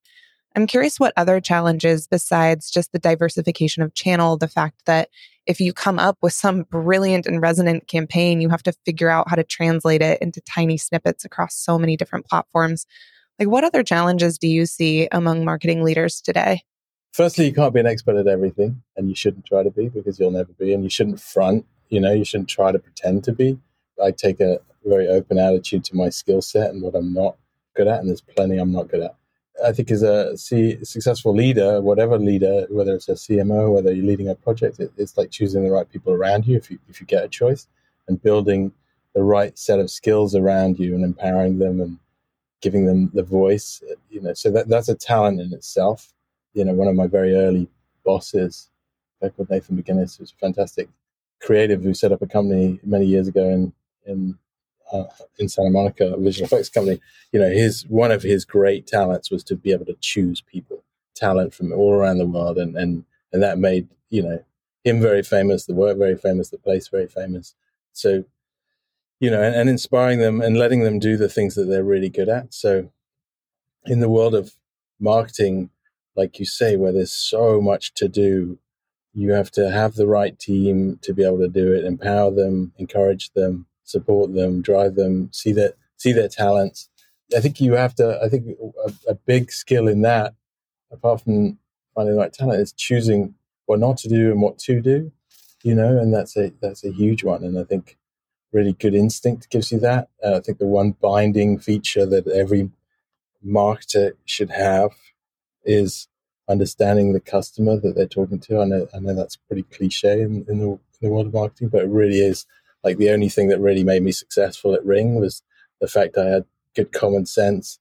I'm 0.57 0.67
curious 0.67 0.99
what 0.99 1.13
other 1.17 1.41
challenges 1.41 2.09
besides 2.09 2.69
just 2.69 2.91
the 2.91 2.99
diversification 2.99 3.85
of 3.85 3.95
channel, 3.95 4.37
the 4.37 4.49
fact 4.49 4.83
that 4.87 5.09
if 5.47 5.61
you 5.61 5.73
come 5.73 5.99
up 6.01 6.19
with 6.23 6.33
some 6.33 6.65
brilliant 6.65 7.25
and 7.25 7.41
resonant 7.41 7.87
campaign, 7.87 8.41
you 8.41 8.49
have 8.49 8.65
to 8.65 8.73
figure 8.85 9.09
out 9.09 9.31
how 9.31 9.37
to 9.37 9.45
translate 9.45 10.03
it 10.03 10.21
into 10.21 10.41
tiny 10.41 10.77
snippets 10.77 11.25
across 11.25 11.55
so 11.55 11.79
many 11.79 11.97
different 11.97 12.27
platforms. 12.27 12.85
Like, 13.39 13.49
what 13.49 13.65
other 13.65 13.85
challenges 13.85 14.39
do 14.39 14.49
you 14.49 14.67
see 14.67 15.09
among 15.13 15.45
marketing 15.45 15.85
leaders 15.85 16.21
today? 16.21 16.63
Firstly, 17.13 17.47
you 17.47 17.55
can't 17.55 17.73
be 17.73 17.81
an 17.81 17.87
expert 17.87 18.17
at 18.17 18.27
everything, 18.27 18.83
and 18.97 19.09
you 19.09 19.15
shouldn't 19.15 19.47
try 19.47 19.63
to 19.63 19.71
be 19.71 19.89
because 19.89 20.19
you'll 20.19 20.31
never 20.33 20.53
be, 20.53 20.75
and 20.75 20.83
you 20.83 20.91
shouldn't 20.91 21.21
front. 21.21 21.65
You 21.89 22.01
know, 22.01 22.13
you 22.13 22.25
shouldn't 22.25 22.49
try 22.49 22.73
to 22.73 22.79
pretend 22.79 23.25
to 23.25 23.33
be. 23.33 23.59
I 24.03 24.11
take 24.11 24.41
a 24.41 24.61
very 24.85 25.09
open 25.09 25.39
attitude 25.39 25.85
to 25.85 25.97
my 25.97 26.09
skill 26.09 26.43
set 26.43 26.71
and 26.71 26.83
what 26.83 26.95
I'm 26.95 27.13
not 27.13 27.37
good 27.75 27.89
at, 27.89 28.01
and 28.01 28.09
there's 28.09 28.21
plenty 28.21 28.59
I'm 28.59 28.73
not 28.73 28.89
good 28.89 29.03
at. 29.03 29.17
I 29.65 29.73
think 29.73 29.91
as 29.91 30.03
a 30.03 30.37
C, 30.37 30.83
successful 30.85 31.35
leader, 31.35 31.81
whatever 31.81 32.19
leader, 32.19 32.67
whether 32.71 32.95
it's 32.95 33.09
a 33.09 33.13
CMO, 33.13 33.73
whether 33.73 33.93
you're 33.93 34.07
leading 34.07 34.29
a 34.29 34.35
project, 34.35 34.81
it, 34.81 34.93
it's 34.97 35.17
like 35.17 35.31
choosing 35.31 35.63
the 35.63 35.71
right 35.71 35.89
people 35.89 36.13
around 36.13 36.47
you 36.47 36.57
if 36.57 36.71
you 36.71 36.79
if 36.89 37.01
you 37.01 37.07
get 37.07 37.25
a 37.25 37.29
choice, 37.29 37.67
and 38.09 38.23
building 38.23 38.73
the 39.15 39.23
right 39.23 39.57
set 39.59 39.79
of 39.79 39.91
skills 39.91 40.35
around 40.35 40.79
you 40.79 40.95
and 40.95 41.05
empowering 41.05 41.59
them 41.59 41.81
and 41.81 41.99
giving 42.63 42.87
them 42.87 43.11
the 43.13 43.23
voice. 43.23 43.83
You 44.11 44.23
know, 44.23 44.35
so 44.35 44.51
that 44.51 44.69
that's 44.69 44.89
a 44.89 44.95
talent 44.95 45.41
in 45.41 45.53
itself. 45.53 46.13
You 46.55 46.65
know, 46.65 46.75
one 46.75 46.89
of 46.89 46.95
my 46.95 47.07
very 47.07 47.35
early 47.35 47.69
bosses, 48.05 48.71
guy 49.21 49.29
called 49.29 49.51
Nathan 49.51 49.81
McGuinness, 49.81 50.19
who's 50.19 50.33
a 50.33 50.41
fantastic 50.41 50.89
creative 51.41 51.83
who 51.83 51.93
set 51.93 52.13
up 52.13 52.23
a 52.23 52.27
company 52.27 52.79
many 52.85 53.05
years 53.05 53.29
ago 53.29 53.49
in 53.49 53.73
in 54.07 54.39
uh, 54.93 55.05
in 55.39 55.49
Santa 55.49 55.71
Monica, 55.71 56.15
visual 56.19 56.47
effects 56.47 56.69
company. 56.69 57.01
You 57.33 57.41
know, 57.41 57.49
his 57.49 57.87
one 57.89 58.11
of 58.11 58.23
his 58.23 58.45
great 58.45 58.87
talents 58.87 59.31
was 59.31 59.43
to 59.45 59.57
be 59.57 59.73
able 59.73 59.87
to 59.87 59.97
choose 60.01 60.41
people, 60.41 60.85
talent 61.15 61.55
from 61.55 61.73
all 61.73 61.95
around 61.95 62.19
the 62.19 62.27
world, 62.27 62.59
and 62.59 62.77
and 62.77 63.05
and 63.33 63.43
that 63.43 63.59
made 63.59 63.89
you 64.11 64.23
know 64.23 64.45
him 64.85 65.01
very 65.01 65.23
famous, 65.23 65.65
the 65.65 65.75
work 65.75 65.97
very 65.97 66.17
famous, 66.17 66.51
the 66.51 66.59
place 66.59 66.89
very 66.89 67.07
famous. 67.07 67.55
So, 67.93 68.25
you 69.21 69.31
know, 69.31 69.43
and, 69.43 69.55
and 69.55 69.69
inspiring 69.69 70.19
them 70.19 70.41
and 70.41 70.57
letting 70.57 70.83
them 70.83 70.99
do 70.99 71.17
the 71.17 71.29
things 71.29 71.55
that 71.55 71.65
they're 71.65 71.85
really 71.85 72.09
good 72.09 72.29
at. 72.29 72.53
So, 72.53 72.91
in 73.87 74.01
the 74.01 74.09
world 74.09 74.35
of 74.35 74.57
marketing, 74.99 75.71
like 76.17 76.39
you 76.39 76.45
say, 76.45 76.77
where 76.77 76.93
there's 76.93 77.13
so 77.13 77.61
much 77.61 77.95
to 77.95 78.09
do, 78.09 78.59
you 79.15 79.33
have 79.33 79.51
to 79.53 79.71
have 79.71 79.95
the 79.95 80.07
right 80.07 80.39
team 80.39 80.99
to 81.03 81.13
be 81.13 81.25
able 81.25 81.39
to 81.39 81.49
do 81.49 81.73
it, 81.73 81.85
empower 81.85 82.31
them, 82.31 82.73
encourage 82.79 83.31
them, 83.33 83.67
support 83.85 84.35
them, 84.35 84.63
drive 84.63 84.95
them, 84.95 85.31
see 85.33 85.53
that 85.53 85.75
see 85.97 86.13
their 86.13 86.29
talents. 86.29 86.89
I 87.37 87.41
think 87.41 87.61
you 87.61 87.75
have 87.75 87.95
to. 87.97 88.21
I 88.23 88.29
think 88.29 88.57
a, 88.87 89.11
a 89.11 89.15
big 89.15 89.53
skill 89.53 89.89
in 89.89 90.03
that, 90.03 90.35
apart 90.91 91.23
from 91.23 91.59
finding 91.95 92.15
the 92.15 92.21
right 92.21 92.33
talent, 92.33 92.61
is 92.61 92.73
choosing 92.73 93.35
what 93.67 93.81
not 93.81 93.97
to 93.99 94.09
do 94.09 94.31
and 94.31 94.43
what 94.43 94.59
to 94.61 94.81
do. 94.81 95.13
You 95.63 95.75
know, 95.75 95.99
and 95.99 96.13
that's 96.13 96.37
a 96.37 96.53
that's 96.61 96.85
a 96.85 96.93
huge 96.93 97.25
one. 97.25 97.45
And 97.45 97.59
I 97.59 97.65
think 97.65 97.97
really 98.53 98.73
good 98.73 98.95
instinct 98.95 99.51
gives 99.51 99.73
you 99.73 99.79
that. 99.81 100.09
I 100.25 100.41
think 100.41 100.59
the 100.59 100.67
one 100.67 100.93
binding 101.01 101.59
feature 101.59 102.07
that 102.07 102.27
every 102.29 102.71
marketer 103.45 104.13
should 104.25 104.51
have 104.51 104.91
is 105.65 106.09
understanding 106.49 107.13
the 107.13 107.21
customer 107.21 107.77
that 107.79 107.95
they're 107.95 108.07
talking 108.07 108.39
to. 108.41 108.61
I 108.61 108.65
know, 108.65 108.89
I 108.95 108.99
know 108.99 109.15
that's 109.15 109.37
pretty 109.37 109.63
cliche 109.63 110.21
in, 110.21 110.45
in, 110.49 110.59
the, 110.59 110.67
in 110.69 110.79
the 111.01 111.09
world 111.09 111.27
of 111.27 111.35
marketing, 111.35 111.69
but 111.69 111.83
it 111.83 111.89
really 111.89 112.21
is 112.21 112.47
like 112.85 112.99
the 112.99 113.11
only 113.11 113.29
thing 113.29 113.49
that 113.49 113.61
really 113.61 113.85
made 113.85 114.03
me 114.03 114.13
successful 114.13 114.75
at 114.75 114.85
Ring 114.85 115.17
was 115.17 115.43
the 115.81 115.89
fact 115.89 116.19
I 116.19 116.27
had 116.27 116.45
good 116.75 116.93
common 116.93 117.27
sense, 117.27 117.79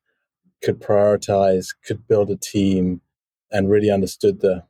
could 0.62 0.80
prioritize, 0.80 1.70
could 1.86 2.08
build 2.08 2.30
a 2.30 2.36
team, 2.36 3.02
and 3.52 3.70
really 3.70 3.90
understood 3.90 4.42
the 4.42 4.64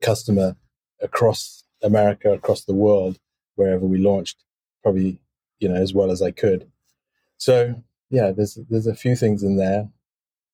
customer 0.00 0.56
across 1.00 1.64
America, 1.82 2.32
across 2.32 2.64
the 2.64 2.74
world, 2.74 3.18
wherever 3.54 3.86
we 3.86 3.98
launched, 3.98 4.44
probably 4.82 5.20
you 5.58 5.68
know 5.68 5.76
as 5.80 5.92
well 5.92 6.10
as 6.10 6.22
I 6.22 6.30
could. 6.30 6.70
So 7.36 7.82
yeah, 8.10 8.32
there's 8.32 8.58
there's 8.68 8.86
a 8.86 8.94
few 8.94 9.16
things 9.16 9.42
in 9.42 9.56
there. 9.56 9.88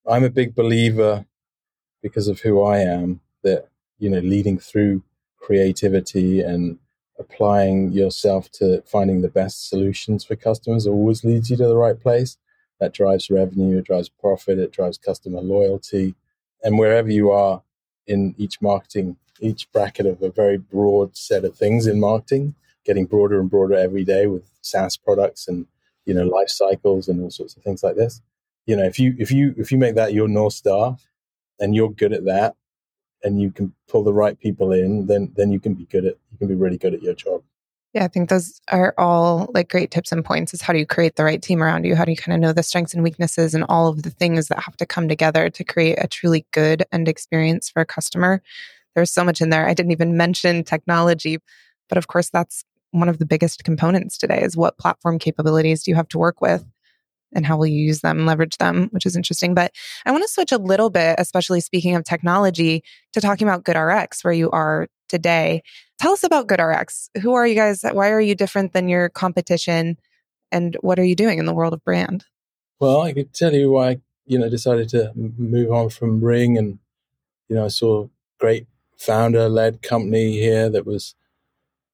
I'm 0.06 0.24
a 0.24 0.30
big 0.30 0.54
believer 0.54 1.24
because 2.02 2.28
of 2.28 2.40
who 2.40 2.62
I 2.62 2.78
am 2.80 3.20
that 3.42 3.68
you 3.98 4.10
know 4.10 4.18
leading 4.20 4.58
through 4.58 5.02
creativity 5.38 6.40
and 6.40 6.78
applying 7.18 7.92
yourself 7.92 8.50
to 8.50 8.82
finding 8.86 9.22
the 9.22 9.28
best 9.28 9.68
solutions 9.68 10.24
for 10.24 10.36
customers 10.36 10.86
always 10.86 11.24
leads 11.24 11.50
you 11.50 11.56
to 11.56 11.66
the 11.66 11.76
right 11.76 11.98
place. 11.98 12.36
That 12.80 12.92
drives 12.92 13.30
revenue, 13.30 13.78
it 13.78 13.84
drives 13.84 14.08
profit, 14.08 14.58
it 14.58 14.72
drives 14.72 14.98
customer 14.98 15.40
loyalty. 15.40 16.14
And 16.62 16.78
wherever 16.78 17.10
you 17.10 17.30
are 17.30 17.62
in 18.06 18.34
each 18.36 18.60
marketing, 18.60 19.16
each 19.40 19.70
bracket 19.72 20.06
of 20.06 20.22
a 20.22 20.30
very 20.30 20.58
broad 20.58 21.16
set 21.16 21.44
of 21.44 21.56
things 21.56 21.86
in 21.86 22.00
marketing, 22.00 22.54
getting 22.84 23.06
broader 23.06 23.40
and 23.40 23.50
broader 23.50 23.74
every 23.74 24.04
day 24.04 24.26
with 24.26 24.50
SaaS 24.60 24.96
products 24.96 25.48
and 25.48 25.66
you 26.04 26.14
know 26.14 26.24
life 26.24 26.48
cycles 26.48 27.08
and 27.08 27.22
all 27.22 27.30
sorts 27.30 27.56
of 27.56 27.62
things 27.62 27.82
like 27.82 27.96
this. 27.96 28.20
You 28.66 28.76
know, 28.76 28.84
if 28.84 28.98
you 28.98 29.14
if 29.18 29.30
you 29.30 29.54
if 29.56 29.70
you 29.70 29.78
make 29.78 29.94
that 29.94 30.12
your 30.14 30.28
north 30.28 30.54
star 30.54 30.96
and 31.60 31.74
you're 31.74 31.90
good 31.90 32.12
at 32.12 32.24
that, 32.24 32.56
and 33.24 33.40
you 33.40 33.50
can 33.50 33.74
pull 33.88 34.04
the 34.04 34.12
right 34.12 34.38
people 34.38 34.72
in, 34.72 35.06
then 35.06 35.32
then 35.34 35.50
you 35.50 35.58
can 35.58 35.74
be 35.74 35.86
good 35.86 36.04
at 36.04 36.16
you 36.30 36.38
can 36.38 36.48
be 36.48 36.54
really 36.54 36.78
good 36.78 36.94
at 36.94 37.02
your 37.02 37.14
job. 37.14 37.42
Yeah, 37.94 38.04
I 38.04 38.08
think 38.08 38.28
those 38.28 38.60
are 38.72 38.92
all 38.98 39.50
like 39.54 39.70
great 39.70 39.90
tips 39.90 40.10
and 40.12 40.24
points. 40.24 40.52
Is 40.52 40.60
how 40.60 40.72
do 40.72 40.78
you 40.78 40.86
create 40.86 41.16
the 41.16 41.24
right 41.24 41.40
team 41.40 41.62
around 41.62 41.84
you? 41.84 41.94
How 41.94 42.04
do 42.04 42.10
you 42.10 42.16
kind 42.16 42.34
of 42.34 42.40
know 42.40 42.52
the 42.52 42.62
strengths 42.62 42.92
and 42.92 43.02
weaknesses 43.02 43.54
and 43.54 43.64
all 43.68 43.88
of 43.88 44.02
the 44.02 44.10
things 44.10 44.48
that 44.48 44.60
have 44.60 44.76
to 44.78 44.86
come 44.86 45.08
together 45.08 45.48
to 45.48 45.64
create 45.64 45.98
a 46.00 46.08
truly 46.08 46.44
good 46.52 46.84
end 46.92 47.08
experience 47.08 47.70
for 47.70 47.80
a 47.80 47.86
customer? 47.86 48.42
There's 48.94 49.12
so 49.12 49.24
much 49.24 49.40
in 49.40 49.50
there. 49.50 49.66
I 49.66 49.74
didn't 49.74 49.92
even 49.92 50.16
mention 50.16 50.64
technology, 50.64 51.38
but 51.88 51.98
of 51.98 52.08
course 52.08 52.30
that's 52.30 52.64
one 52.90 53.08
of 53.08 53.18
the 53.18 53.26
biggest 53.26 53.64
components 53.64 54.18
today 54.18 54.40
is 54.42 54.56
what 54.56 54.78
platform 54.78 55.18
capabilities 55.18 55.82
do 55.82 55.90
you 55.90 55.96
have 55.96 56.08
to 56.08 56.18
work 56.18 56.40
with? 56.40 56.64
And 57.34 57.44
how 57.44 57.56
will 57.56 57.66
you 57.66 57.80
use 57.80 58.00
them, 58.00 58.26
leverage 58.26 58.56
them, 58.58 58.88
which 58.90 59.06
is 59.06 59.16
interesting. 59.16 59.54
But 59.54 59.72
I 60.06 60.12
want 60.12 60.22
to 60.24 60.28
switch 60.28 60.52
a 60.52 60.58
little 60.58 60.90
bit, 60.90 61.16
especially 61.18 61.60
speaking 61.60 61.94
of 61.94 62.04
technology, 62.04 62.82
to 63.12 63.20
talking 63.20 63.46
about 63.46 63.64
GoodRx, 63.64 64.24
where 64.24 64.32
you 64.32 64.50
are 64.50 64.88
today. 65.08 65.62
Tell 66.00 66.12
us 66.12 66.24
about 66.24 66.48
GoodRx. 66.48 67.08
Who 67.22 67.34
are 67.34 67.46
you 67.46 67.54
guys? 67.54 67.82
Why 67.82 68.10
are 68.10 68.20
you 68.20 68.34
different 68.34 68.72
than 68.72 68.88
your 68.88 69.08
competition? 69.08 69.96
And 70.50 70.76
what 70.80 70.98
are 70.98 71.04
you 71.04 71.14
doing 71.16 71.38
in 71.38 71.46
the 71.46 71.54
world 71.54 71.72
of 71.72 71.84
brand? 71.84 72.24
Well, 72.80 73.02
I 73.02 73.12
could 73.12 73.32
tell 73.32 73.52
you 73.52 73.70
why, 73.70 74.00
you 74.26 74.38
know, 74.38 74.48
decided 74.48 74.88
to 74.90 75.12
move 75.14 75.70
on 75.70 75.90
from 75.90 76.22
Ring 76.22 76.58
and, 76.58 76.78
you 77.48 77.56
know, 77.56 77.64
I 77.64 77.68
saw 77.68 78.04
a 78.04 78.08
great 78.38 78.66
founder 78.96 79.48
led 79.48 79.82
company 79.82 80.32
here 80.32 80.68
that 80.70 80.86
was 80.86 81.14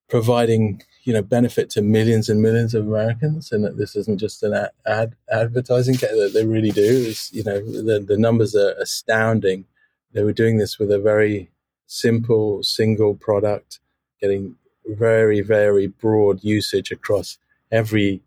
providing 0.09 0.83
you 1.03 1.13
know 1.13 1.21
benefit 1.21 1.69
to 1.71 1.81
millions 1.81 2.29
and 2.29 2.41
millions 2.41 2.73
of 2.73 2.87
Americans, 2.87 3.51
and 3.51 3.63
that 3.63 3.77
this 3.77 3.95
isn't 3.95 4.19
just 4.19 4.43
an 4.43 4.53
ad, 4.53 4.69
ad 4.85 5.15
advertising 5.31 5.95
that 5.95 6.31
they 6.33 6.45
really 6.45 6.71
do. 6.71 6.81
Is 6.81 7.31
you 7.33 7.43
know 7.43 7.59
the 7.59 7.99
the 7.99 8.17
numbers 8.17 8.55
are 8.55 8.73
astounding. 8.73 9.65
They 10.13 10.23
were 10.23 10.33
doing 10.33 10.57
this 10.57 10.77
with 10.77 10.91
a 10.91 10.99
very 10.99 11.49
simple 11.87 12.63
single 12.63 13.15
product, 13.15 13.79
getting 14.19 14.55
very 14.85 15.41
very 15.41 15.87
broad 15.87 16.43
usage 16.43 16.91
across 16.91 17.37
every 17.71 18.21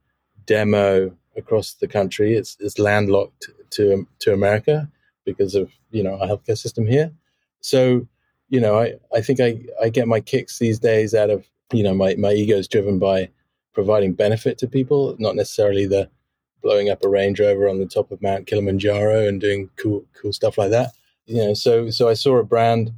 demo 0.47 1.17
across 1.37 1.75
the 1.75 1.89
country. 1.89 2.35
It's 2.35 2.57
it's 2.61 2.79
landlocked 2.79 3.49
to 3.71 4.07
to 4.21 4.33
America 4.33 4.91
because 5.25 5.55
of 5.55 5.71
you 5.91 6.03
know 6.03 6.19
our 6.19 6.27
healthcare 6.27 6.59
system 6.59 6.87
here. 6.87 7.13
So 7.61 8.07
you 8.49 8.61
know 8.61 8.79
I 8.79 8.95
I 9.15 9.21
think 9.21 9.41
I 9.41 9.61
I 9.81 9.89
get 9.91 10.09
my 10.09 10.21
kicks 10.21 10.59
these 10.59 10.79
days 10.79 11.15
out 11.15 11.31
of 11.31 11.49
you 11.73 11.83
know, 11.83 11.95
my, 11.95 12.15
my 12.17 12.33
ego 12.33 12.57
is 12.57 12.69
driven 12.69 12.99
by 12.99 13.31
providing 13.73 14.13
benefit 14.13 14.59
to 14.59 14.69
people, 14.69 15.17
not 15.19 15.37
necessarily 15.37 15.87
the 15.87 16.09
blowing 16.63 16.89
up 16.89 17.05
a 17.05 17.09
Range 17.09 17.39
Rover 17.39 17.69
on 17.69 17.79
the 17.79 17.87
top 17.87 18.11
of 18.11 18.23
Mount 18.23 18.47
Kilimanjaro 18.47 19.29
and 19.29 19.41
doing 19.41 19.71
cool 19.77 20.05
cool 20.15 20.33
stuff 20.33 20.57
like 20.57 20.71
that. 20.71 20.93
You 21.27 21.37
know, 21.37 21.55
so 21.55 21.91
so 21.91 22.09
I 22.09 22.15
saw 22.15 22.37
a 22.39 22.45
brand 22.45 22.93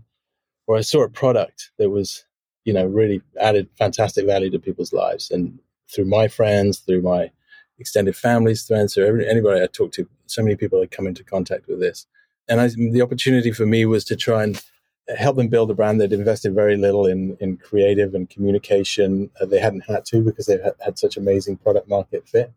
or 0.66 0.76
I 0.76 0.83
saw 0.83 1.02
a 1.02 1.09
product 1.09 1.70
that 1.79 1.90
was, 1.90 2.24
you 2.64 2.72
know, 2.72 2.87
really 2.87 3.22
added 3.40 3.68
fantastic 3.79 4.26
value 4.26 4.50
to 4.50 4.59
people's 4.59 4.92
lives. 4.92 5.31
And 5.31 5.59
through 5.92 6.07
my 6.07 6.29
friends, 6.29 6.79
through 6.81 7.02
my 7.02 7.31
extended 7.79 8.16
family's 8.16 8.66
friends, 8.66 8.94
through 8.94 9.07
every, 9.07 9.29
anybody 9.29 9.62
I 9.62 9.66
talked 9.66 9.94
to, 9.94 10.09
so 10.26 10.42
many 10.42 10.57
people 10.57 10.81
had 10.81 10.90
come 10.90 11.07
into 11.07 11.22
contact 11.22 11.68
with 11.68 11.81
this. 11.81 12.07
And 12.48 12.61
I, 12.61 12.68
the 12.68 13.02
opportunity 13.02 13.52
for 13.52 13.66
me 13.66 13.85
was 13.87 14.05
to 14.05 14.16
try 14.16 14.42
and 14.42 14.61
help 15.08 15.36
them 15.36 15.48
build 15.48 15.70
a 15.70 15.74
brand. 15.74 16.00
They'd 16.00 16.12
invested 16.12 16.54
very 16.54 16.76
little 16.76 17.06
in 17.06 17.36
in 17.40 17.56
creative 17.56 18.14
and 18.14 18.28
communication. 18.28 19.30
Uh, 19.40 19.46
they 19.46 19.60
hadn't 19.60 19.84
had 19.88 20.04
to 20.06 20.22
because 20.22 20.46
they 20.46 20.58
had, 20.58 20.74
had 20.84 20.98
such 20.98 21.16
amazing 21.16 21.58
product 21.58 21.88
market 21.88 22.28
fit. 22.28 22.52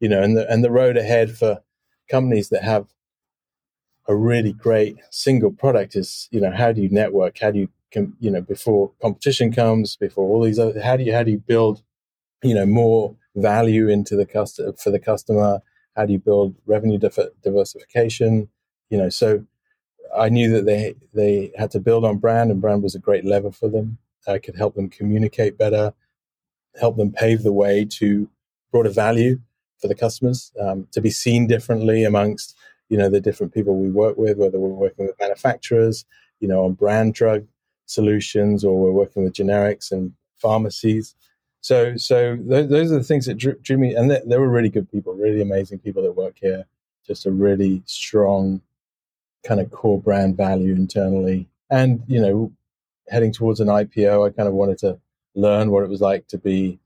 You 0.00 0.08
know, 0.08 0.22
and 0.22 0.36
the 0.36 0.50
and 0.50 0.62
the 0.62 0.70
road 0.70 0.96
ahead 0.96 1.36
for 1.36 1.62
companies 2.10 2.50
that 2.50 2.62
have 2.62 2.86
a 4.06 4.14
really 4.14 4.52
great 4.52 4.98
single 5.10 5.50
product 5.50 5.96
is 5.96 6.28
you 6.30 6.40
know 6.40 6.50
how 6.50 6.72
do 6.72 6.82
you 6.82 6.90
network? 6.90 7.38
How 7.38 7.50
do 7.50 7.60
you 7.60 7.68
you 8.20 8.30
know 8.30 8.42
before 8.42 8.92
competition 9.00 9.52
comes, 9.52 9.96
before 9.96 10.28
all 10.28 10.42
these 10.42 10.58
other 10.58 10.80
how 10.82 10.96
do 10.96 11.04
you 11.04 11.12
how 11.12 11.22
do 11.22 11.30
you 11.30 11.38
build 11.38 11.82
you 12.42 12.54
know 12.54 12.66
more 12.66 13.16
value 13.36 13.88
into 13.88 14.16
the 14.16 14.26
customer 14.26 14.72
for 14.72 14.90
the 14.90 14.98
customer? 14.98 15.60
How 15.96 16.06
do 16.06 16.12
you 16.12 16.18
build 16.18 16.56
revenue 16.66 16.98
diversification? 16.98 18.48
You 18.90 18.98
know, 18.98 19.08
so 19.08 19.46
I 20.16 20.28
knew 20.28 20.50
that 20.52 20.66
they 20.66 20.94
they 21.12 21.52
had 21.56 21.70
to 21.72 21.80
build 21.80 22.04
on 22.04 22.18
brand, 22.18 22.50
and 22.50 22.60
brand 22.60 22.82
was 22.82 22.94
a 22.94 23.00
great 23.00 23.24
lever 23.24 23.52
for 23.52 23.68
them. 23.68 23.98
I 24.26 24.38
could 24.38 24.56
help 24.56 24.74
them 24.74 24.88
communicate 24.88 25.58
better, 25.58 25.92
help 26.80 26.96
them 26.96 27.12
pave 27.12 27.42
the 27.42 27.52
way 27.52 27.84
to 27.84 28.28
broader 28.72 28.90
value 28.90 29.40
for 29.78 29.88
the 29.88 29.94
customers, 29.94 30.52
um, 30.60 30.88
to 30.92 31.00
be 31.00 31.10
seen 31.10 31.46
differently 31.46 32.04
amongst 32.04 32.56
you 32.88 32.96
know 32.96 33.08
the 33.08 33.20
different 33.20 33.52
people 33.52 33.76
we 33.76 33.90
work 33.90 34.16
with, 34.16 34.38
whether 34.38 34.58
we're 34.58 34.68
working 34.68 35.06
with 35.06 35.18
manufacturers, 35.20 36.04
you 36.40 36.48
know, 36.48 36.64
on 36.64 36.74
brand 36.74 37.14
drug 37.14 37.46
solutions, 37.86 38.64
or 38.64 38.78
we're 38.78 38.92
working 38.92 39.24
with 39.24 39.34
generics 39.34 39.92
and 39.92 40.12
pharmacies. 40.38 41.14
So, 41.60 41.96
so 41.96 42.36
those, 42.40 42.68
those 42.68 42.92
are 42.92 42.98
the 42.98 43.04
things 43.04 43.24
that 43.24 43.38
drew, 43.38 43.54
drew 43.62 43.78
me, 43.78 43.94
and 43.94 44.10
they, 44.10 44.20
they 44.26 44.36
were 44.36 44.50
really 44.50 44.68
good 44.68 44.90
people, 44.90 45.14
really 45.14 45.40
amazing 45.40 45.78
people 45.78 46.02
that 46.02 46.12
work 46.12 46.36
here. 46.38 46.66
Just 47.06 47.24
a 47.24 47.30
really 47.30 47.82
strong 47.86 48.60
kind 49.44 49.60
of 49.60 49.70
core 49.70 50.00
brand 50.00 50.36
value 50.36 50.74
internally. 50.74 51.48
And, 51.70 52.02
you 52.06 52.20
know, 52.20 52.52
heading 53.08 53.32
towards 53.32 53.60
an 53.60 53.68
IPO, 53.68 54.26
I 54.26 54.30
kind 54.30 54.48
of 54.48 54.54
wanted 54.54 54.78
to 54.78 54.98
learn 55.34 55.70
what 55.70 55.84
it 55.84 55.90
was 55.90 56.00
like 56.00 56.26
to 56.28 56.38
be, 56.38 56.78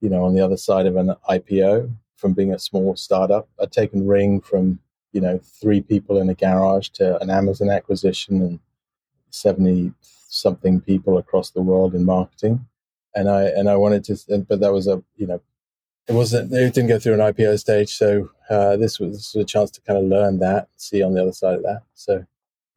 you 0.00 0.08
know, 0.08 0.24
on 0.24 0.34
the 0.34 0.40
other 0.40 0.56
side 0.56 0.86
of 0.86 0.96
an 0.96 1.14
IPO 1.28 1.92
from 2.16 2.34
being 2.34 2.52
a 2.52 2.58
small 2.58 2.94
startup. 2.96 3.48
I'd 3.60 3.72
taken 3.72 4.06
Ring 4.06 4.40
from, 4.40 4.78
you 5.12 5.20
know, 5.20 5.40
three 5.60 5.80
people 5.80 6.18
in 6.18 6.28
a 6.28 6.34
garage 6.34 6.88
to 6.90 7.20
an 7.20 7.30
Amazon 7.30 7.70
acquisition 7.70 8.42
and 8.42 8.60
70 9.30 9.92
something 10.28 10.80
people 10.80 11.18
across 11.18 11.50
the 11.50 11.62
world 11.62 11.94
in 11.94 12.04
marketing. 12.04 12.66
And 13.14 13.28
I, 13.28 13.44
and 13.44 13.68
I 13.68 13.76
wanted 13.76 14.04
to, 14.04 14.38
but 14.48 14.60
that 14.60 14.72
was 14.72 14.86
a, 14.86 15.02
you 15.16 15.26
know, 15.26 15.40
it 16.08 16.12
wasn't, 16.12 16.52
it 16.52 16.74
didn't 16.74 16.88
go 16.88 16.98
through 16.98 17.14
an 17.14 17.20
IPO 17.20 17.58
stage. 17.58 17.94
So 17.94 18.30
uh, 18.50 18.76
this, 18.76 18.98
was, 18.98 19.16
this 19.16 19.34
was 19.34 19.44
a 19.44 19.46
chance 19.46 19.70
to 19.72 19.80
kind 19.82 19.98
of 19.98 20.04
learn 20.04 20.38
that, 20.40 20.68
see 20.76 21.02
on 21.02 21.14
the 21.14 21.22
other 21.22 21.32
side 21.32 21.56
of 21.56 21.62
that. 21.62 21.82
So, 21.94 22.24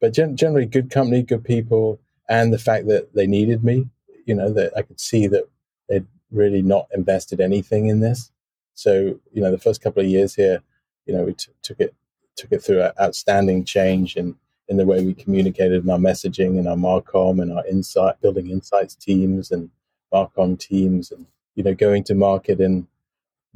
but 0.00 0.12
gen- 0.12 0.36
generally 0.36 0.66
good 0.66 0.90
company, 0.90 1.22
good 1.22 1.44
people, 1.44 2.00
and 2.28 2.52
the 2.52 2.58
fact 2.58 2.86
that 2.88 3.14
they 3.14 3.26
needed 3.26 3.64
me, 3.64 3.88
you 4.26 4.34
know, 4.34 4.52
that 4.52 4.76
I 4.76 4.82
could 4.82 5.00
see 5.00 5.26
that 5.28 5.48
they'd 5.88 6.06
really 6.30 6.62
not 6.62 6.88
invested 6.92 7.40
anything 7.40 7.86
in 7.86 8.00
this. 8.00 8.30
So, 8.74 9.18
you 9.32 9.42
know, 9.42 9.50
the 9.50 9.58
first 9.58 9.80
couple 9.80 10.02
of 10.02 10.08
years 10.08 10.34
here, 10.34 10.62
you 11.06 11.14
know, 11.14 11.24
we 11.24 11.34
t- 11.34 11.52
took 11.62 11.80
it 11.80 11.94
took 12.36 12.52
it 12.52 12.62
through 12.62 12.82
an 12.82 12.92
outstanding 13.00 13.64
change 13.64 14.16
in 14.16 14.36
in 14.68 14.76
the 14.76 14.84
way 14.84 15.04
we 15.04 15.14
communicated 15.14 15.82
and 15.82 15.90
our 15.90 15.98
messaging 15.98 16.58
and 16.58 16.68
our 16.68 16.76
Marcom 16.76 17.40
and 17.40 17.52
our 17.52 17.64
insight 17.66 18.20
building 18.20 18.50
insights 18.50 18.94
teams 18.94 19.50
and 19.50 19.70
Marcom 20.12 20.58
teams 20.58 21.12
and 21.12 21.26
you 21.54 21.62
know 21.62 21.74
going 21.74 22.04
to 22.04 22.14
market 22.14 22.60
in 22.60 22.86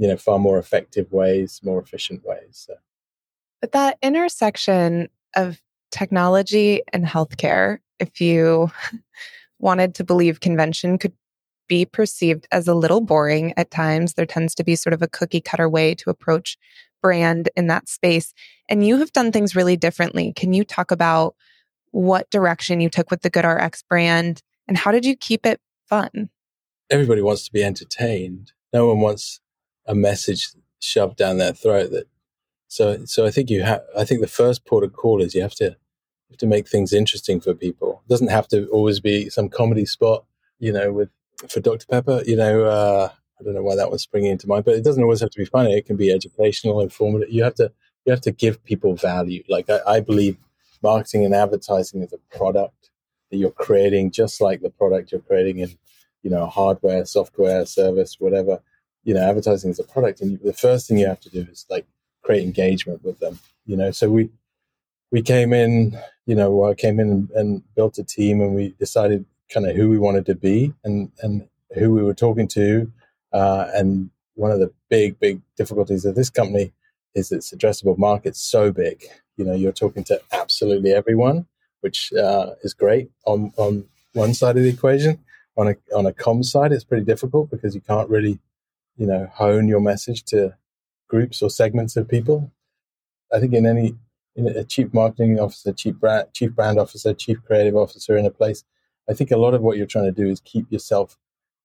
you 0.01 0.09
know 0.09 0.17
far 0.17 0.39
more 0.39 0.59
effective 0.59 1.13
ways, 1.13 1.61
more 1.63 1.81
efficient 1.81 2.25
ways. 2.25 2.65
So. 2.67 2.75
But 3.61 3.73
that 3.73 3.99
intersection 4.03 5.11
of 5.37 5.61
technology 5.91 6.83
and 6.95 7.05
healthcare, 7.05 7.79
if 7.99 8.21
you 8.21 8.71
wanted 9.59 9.95
to 9.97 10.05
believe 10.05 10.41
convention 10.41 10.97
could 10.97 11.13
be 11.69 11.85
perceived 11.85 12.49
as 12.51 12.67
a 12.67 12.75
little 12.75 13.03
boring 13.03 13.53
at 13.57 13.71
times. 13.71 14.15
There 14.15 14.27
tends 14.27 14.55
to 14.57 14.65
be 14.65 14.75
sort 14.75 14.93
of 14.95 15.03
a 15.03 15.09
cookie 15.09 15.41
cutter 15.41 15.69
way 15.69 15.95
to 15.97 16.11
approach 16.11 16.59
brand 17.01 17.49
in 17.55 17.69
that 17.69 17.89
space. 17.89 18.33
And 18.69 18.85
you 18.85 18.99
have 18.99 19.13
done 19.13 19.31
things 19.31 19.55
really 19.55 19.77
differently. 19.77 20.33
Can 20.35 20.53
you 20.53 20.65
talk 20.65 20.91
about 20.91 21.37
what 21.93 22.29
direction 22.31 22.81
you 22.81 22.89
took 22.89 23.11
with 23.11 23.23
the 23.23 23.31
GoodRx 23.31 23.85
brand 23.89 24.43
and 24.67 24.77
how 24.77 24.91
did 24.91 25.05
you 25.05 25.15
keep 25.15 25.47
it 25.47 25.61
fun? 25.89 26.31
Everybody 26.91 27.23
wants 27.23 27.45
to 27.45 27.53
be 27.53 27.63
entertained. 27.63 28.53
No 28.73 28.89
one 28.89 29.01
wants 29.01 29.41
a 29.87 29.95
message 29.95 30.51
shoved 30.81 31.16
down 31.16 31.38
their 31.38 31.53
throat 31.53 31.90
that 31.90 32.07
so 32.69 33.05
so 33.05 33.27
I 33.27 33.31
think 33.31 33.51
you 33.51 33.62
have 33.62 33.83
I 33.97 34.05
think 34.05 34.21
the 34.21 34.27
first 34.29 34.64
port 34.64 34.85
of 34.85 34.93
call 34.93 35.21
is 35.21 35.35
you 35.35 35.43
have 35.43 35.55
to 35.57 35.77
have 36.31 36.38
to 36.38 36.47
make 36.47 36.69
things 36.69 36.93
interesting 36.93 37.40
for 37.40 37.55
people. 37.55 38.03
It 38.07 38.11
doesn't 38.11 38.29
have 38.29 38.49
to 38.49 38.66
always 38.69 39.01
be 39.01 39.29
some 39.29 39.49
comedy 39.49 39.85
spot, 39.85 40.25
you 40.59 40.73
know, 40.73 40.93
with 40.93 41.11
for 41.49 41.61
Dr. 41.61 41.87
Pepper, 41.87 42.23
you 42.27 42.37
know, 42.37 42.64
uh, 42.64 43.09
I 43.40 43.45
don't 43.45 43.55
know 43.55 43.62
why 43.62 43.77
that 43.77 43.90
was 43.90 44.03
springing 44.03 44.33
into 44.33 44.47
mind, 44.47 44.64
but 44.66 44.75
it 44.75 44.85
doesn't 44.85 45.03
always 45.03 45.21
have 45.21 45.31
to 45.31 45.38
be 45.38 45.47
funny. 45.47 45.75
It 45.75 45.87
can 45.87 45.97
be 45.97 46.12
educational, 46.12 46.81
informative. 46.81 47.33
You 47.33 47.43
have 47.45 47.55
to 47.57 47.73
you 48.05 48.12
have 48.12 48.21
to 48.23 48.33
give 48.33 48.62
people 48.64 48.95
value. 48.95 49.43
Like 49.49 49.69
I, 49.71 49.81
I 49.87 50.01
believe 50.01 50.37
marketing 50.83 51.25
and 51.25 51.35
advertising 51.35 52.03
is 52.03 52.12
a 52.12 52.37
product 52.37 52.90
that 53.31 53.37
you're 53.37 53.51
creating, 53.51 54.11
just 54.11 54.40
like 54.40 54.61
the 54.61 54.71
product 54.71 55.12
you're 55.12 55.21
creating 55.21 55.59
in, 55.59 55.77
you 56.23 56.31
know, 56.31 56.47
hardware, 56.47 57.05
software, 57.05 57.64
service, 57.66 58.16
whatever. 58.19 58.61
You 59.05 59.15
know, 59.15 59.29
advertising 59.29 59.71
is 59.71 59.79
a 59.79 59.85
product, 59.85 60.21
and 60.21 60.39
the 60.41 60.53
first 60.53 60.87
thing 60.87 60.99
you 60.99 61.07
have 61.07 61.21
to 61.21 61.31
do 61.31 61.47
is 61.51 61.67
like 61.71 61.87
create 62.23 62.45
engagement 62.45 63.03
with 63.05 63.19
them. 63.19 63.39
You 63.67 63.77
know, 63.77 63.91
so 63.91 64.11
we 64.11 64.31
we 65.11 65.23
came 65.23 65.53
in, 65.53 65.99
you 66.27 66.35
know, 66.35 66.65
I 66.65 66.75
came 66.75 67.01
in 67.01 67.11
and, 67.11 67.31
and 67.31 67.63
built 67.75 67.99
a 67.99 68.05
team, 68.05 68.41
and 68.41 68.55
we 68.55 68.75
decided 68.79 69.25
kind 69.53 69.67
of 69.67 69.75
who 69.75 69.89
we 69.89 69.99
wanted 69.99 70.27
to 70.27 70.35
be 70.35 70.73
and 70.85 71.11
and 71.23 71.49
who 71.75 71.93
we 71.93 72.03
were 72.03 72.15
talking 72.15 72.49
to. 72.49 72.91
Uh, 73.33 73.67
and 73.75 74.11
one 74.35 74.51
of 74.51 74.61
the 74.61 74.73
big 74.89 75.19
big 75.19 75.41
difficulties 75.57 76.05
of 76.05 76.15
this 76.15 76.31
company 76.31 76.73
is 77.15 77.33
its 77.33 77.53
addressable 77.53 77.99
market's 77.99 78.41
so 78.41 78.73
big. 78.73 79.05
You 79.37 79.45
know, 79.45 79.55
you're 79.55 79.73
talking 79.73 80.05
to 80.05 80.21
absolutely 80.33 80.93
everyone, 80.93 81.47
which 81.81 82.13
uh, 82.13 82.51
is 82.63 82.75
great 82.75 83.11
on 83.25 83.53
on 83.57 83.87
one 84.13 84.35
side 84.35 84.57
of 84.57 84.63
the 84.63 84.69
equation. 84.69 85.19
On 85.57 85.69
a 85.69 85.77
on 85.95 86.07
a 86.07 86.13
com 86.13 86.43
side, 86.43 86.73
it's 86.73 86.85
pretty 86.85 87.05
difficult 87.05 87.51
because 87.51 87.75
you 87.75 87.81
can't 87.81 88.09
really, 88.09 88.39
you 89.01 89.07
know, 89.07 89.27
hone 89.33 89.67
your 89.67 89.81
message 89.81 90.25
to 90.25 90.55
groups 91.09 91.41
or 91.41 91.49
segments 91.49 91.97
of 91.97 92.07
people. 92.07 92.53
I 93.33 93.41
think 93.41 93.55
in 93.55 93.65
any 93.65 93.97
in 94.37 94.47
a 94.47 94.63
chief 94.63 94.93
marketing 94.93 95.41
officer, 95.41 95.73
chief 95.73 95.95
brand, 95.95 96.29
chief 96.35 96.53
brand 96.55 96.79
officer, 96.79 97.15
chief 97.15 97.43
creative 97.43 97.75
officer 97.75 98.17
in 98.17 98.27
a 98.27 98.31
place, 98.31 98.63
I 99.09 99.15
think 99.15 99.31
a 99.31 99.39
lot 99.39 99.55
of 99.55 99.63
what 99.63 99.79
you're 99.79 99.87
trying 99.87 100.05
to 100.05 100.13
do 100.13 100.29
is 100.29 100.41
keep 100.41 100.71
yourself 100.71 101.17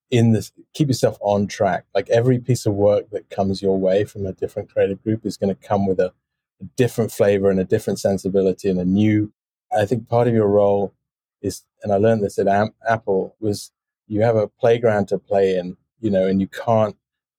in 0.10 0.32
this, 0.32 0.54
keep 0.74 0.88
yourself 0.88 1.18
on 1.20 1.48
track. 1.48 1.86
Like 1.94 2.10
every 2.10 2.40
piece 2.40 2.66
of 2.66 2.74
work 2.74 3.10
that 3.10 3.30
comes 3.30 3.62
your 3.62 3.78
way 3.78 4.06
from 4.06 4.26
a 4.26 4.32
different 4.32 4.72
creative 4.72 5.04
group 5.04 5.26
is 5.26 5.36
going 5.36 5.54
to 5.54 5.68
come 5.68 5.86
with 5.86 6.00
a, 6.00 6.14
a 6.62 6.66
different 6.78 7.12
flavor 7.12 7.50
and 7.50 7.60
a 7.60 7.66
different 7.66 8.00
sensibility 8.00 8.70
and 8.70 8.80
a 8.80 8.86
new. 8.86 9.34
I 9.78 9.86
think 9.86 10.08
part 10.08 10.30
of 10.30 10.34
your 10.34 10.48
role 10.48 10.94
is, 11.42 11.66
and 11.84 11.92
I 11.92 11.98
learned 11.98 12.24
this 12.24 12.40
at 12.40 12.48
Am- 12.48 12.76
Apple, 12.88 13.36
was 13.42 13.72
you 14.08 14.22
have 14.22 14.38
a 14.38 14.48
playground 14.48 15.10
to 15.10 15.18
play 15.18 15.58
in, 15.58 15.76
you 16.00 16.10
know, 16.10 16.26
and 16.28 16.40
you 16.40 16.48
can't 16.48 16.96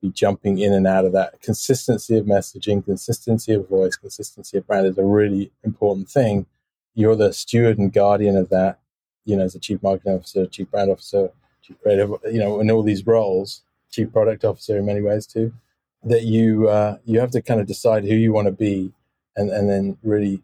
be 0.06 0.12
jumping 0.12 0.58
in 0.58 0.72
and 0.72 0.86
out 0.86 1.04
of 1.04 1.12
that. 1.12 1.40
Consistency 1.40 2.16
of 2.16 2.26
messaging, 2.26 2.84
consistency 2.84 3.52
of 3.52 3.68
voice, 3.68 3.96
consistency 3.96 4.58
of 4.58 4.66
brand 4.66 4.86
is 4.86 4.98
a 4.98 5.04
really 5.04 5.50
important 5.64 6.08
thing. 6.08 6.46
You're 6.94 7.16
the 7.16 7.32
steward 7.32 7.78
and 7.78 7.92
guardian 7.92 8.36
of 8.36 8.48
that 8.50 8.78
you 9.26 9.36
know, 9.36 9.44
as 9.44 9.54
a 9.54 9.58
chief 9.58 9.82
marketing 9.82 10.14
officer, 10.14 10.46
chief 10.46 10.70
brand 10.70 10.90
officer, 10.90 11.30
chief 11.60 11.76
creative, 11.82 12.14
you 12.32 12.38
know, 12.38 12.60
in 12.60 12.70
all 12.70 12.82
these 12.82 13.06
roles, 13.06 13.62
chief 13.90 14.10
product 14.12 14.44
officer 14.44 14.78
in 14.78 14.86
many 14.86 15.02
ways 15.02 15.26
too, 15.26 15.52
that 16.04 16.22
you 16.22 16.68
uh, 16.68 16.96
you 17.04 17.20
have 17.20 17.32
to 17.32 17.42
kind 17.42 17.60
of 17.60 17.66
decide 17.66 18.04
who 18.04 18.14
you 18.14 18.32
want 18.32 18.46
to 18.46 18.52
be, 18.52 18.92
and 19.36 19.50
and 19.50 19.68
then 19.68 19.98
really 20.02 20.42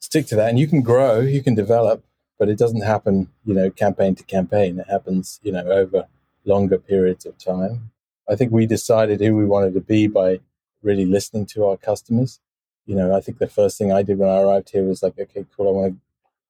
stick 0.00 0.26
to 0.26 0.36
that. 0.36 0.50
And 0.50 0.58
you 0.58 0.66
can 0.66 0.82
grow, 0.82 1.20
you 1.20 1.42
can 1.42 1.54
develop, 1.54 2.04
but 2.38 2.48
it 2.48 2.58
doesn't 2.58 2.82
happen, 2.82 3.28
you 3.44 3.54
know, 3.54 3.70
campaign 3.70 4.16
to 4.16 4.24
campaign. 4.24 4.80
It 4.80 4.88
happens, 4.90 5.40
you 5.42 5.52
know, 5.52 5.64
over 5.64 6.08
longer 6.44 6.78
periods 6.78 7.24
of 7.24 7.38
time. 7.38 7.91
I 8.28 8.36
think 8.36 8.52
we 8.52 8.66
decided 8.66 9.20
who 9.20 9.36
we 9.36 9.44
wanted 9.44 9.74
to 9.74 9.80
be 9.80 10.06
by 10.06 10.40
really 10.82 11.04
listening 11.04 11.46
to 11.46 11.66
our 11.66 11.76
customers. 11.76 12.40
You 12.86 12.96
know, 12.96 13.14
I 13.14 13.20
think 13.20 13.38
the 13.38 13.48
first 13.48 13.78
thing 13.78 13.92
I 13.92 14.02
did 14.02 14.18
when 14.18 14.28
I 14.28 14.40
arrived 14.40 14.70
here 14.70 14.84
was 14.84 15.02
like, 15.02 15.18
okay, 15.18 15.46
cool, 15.56 15.68
I 15.68 15.70
want 15.70 15.94
to 15.94 16.00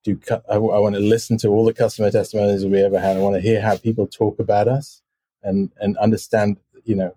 do 0.05 0.19
I, 0.51 0.55
I 0.55 0.59
want 0.59 0.95
to 0.95 1.01
listen 1.01 1.37
to 1.39 1.49
all 1.49 1.65
the 1.65 1.75
customer 1.75 2.11
testimonies 2.11 2.65
we 2.67 2.83
ever 2.83 2.99
had. 2.99 3.17
I 3.17 3.21
want 3.21 3.37
to 3.37 3.41
hear 3.41 3.61
how 3.61 3.77
people 3.77 4.07
talk 4.07 4.39
about 4.39 4.69
us 4.69 5.03
and 5.43 5.71
and 5.81 5.97
understand, 5.99 6.59
you 6.85 6.97
know, 6.97 7.15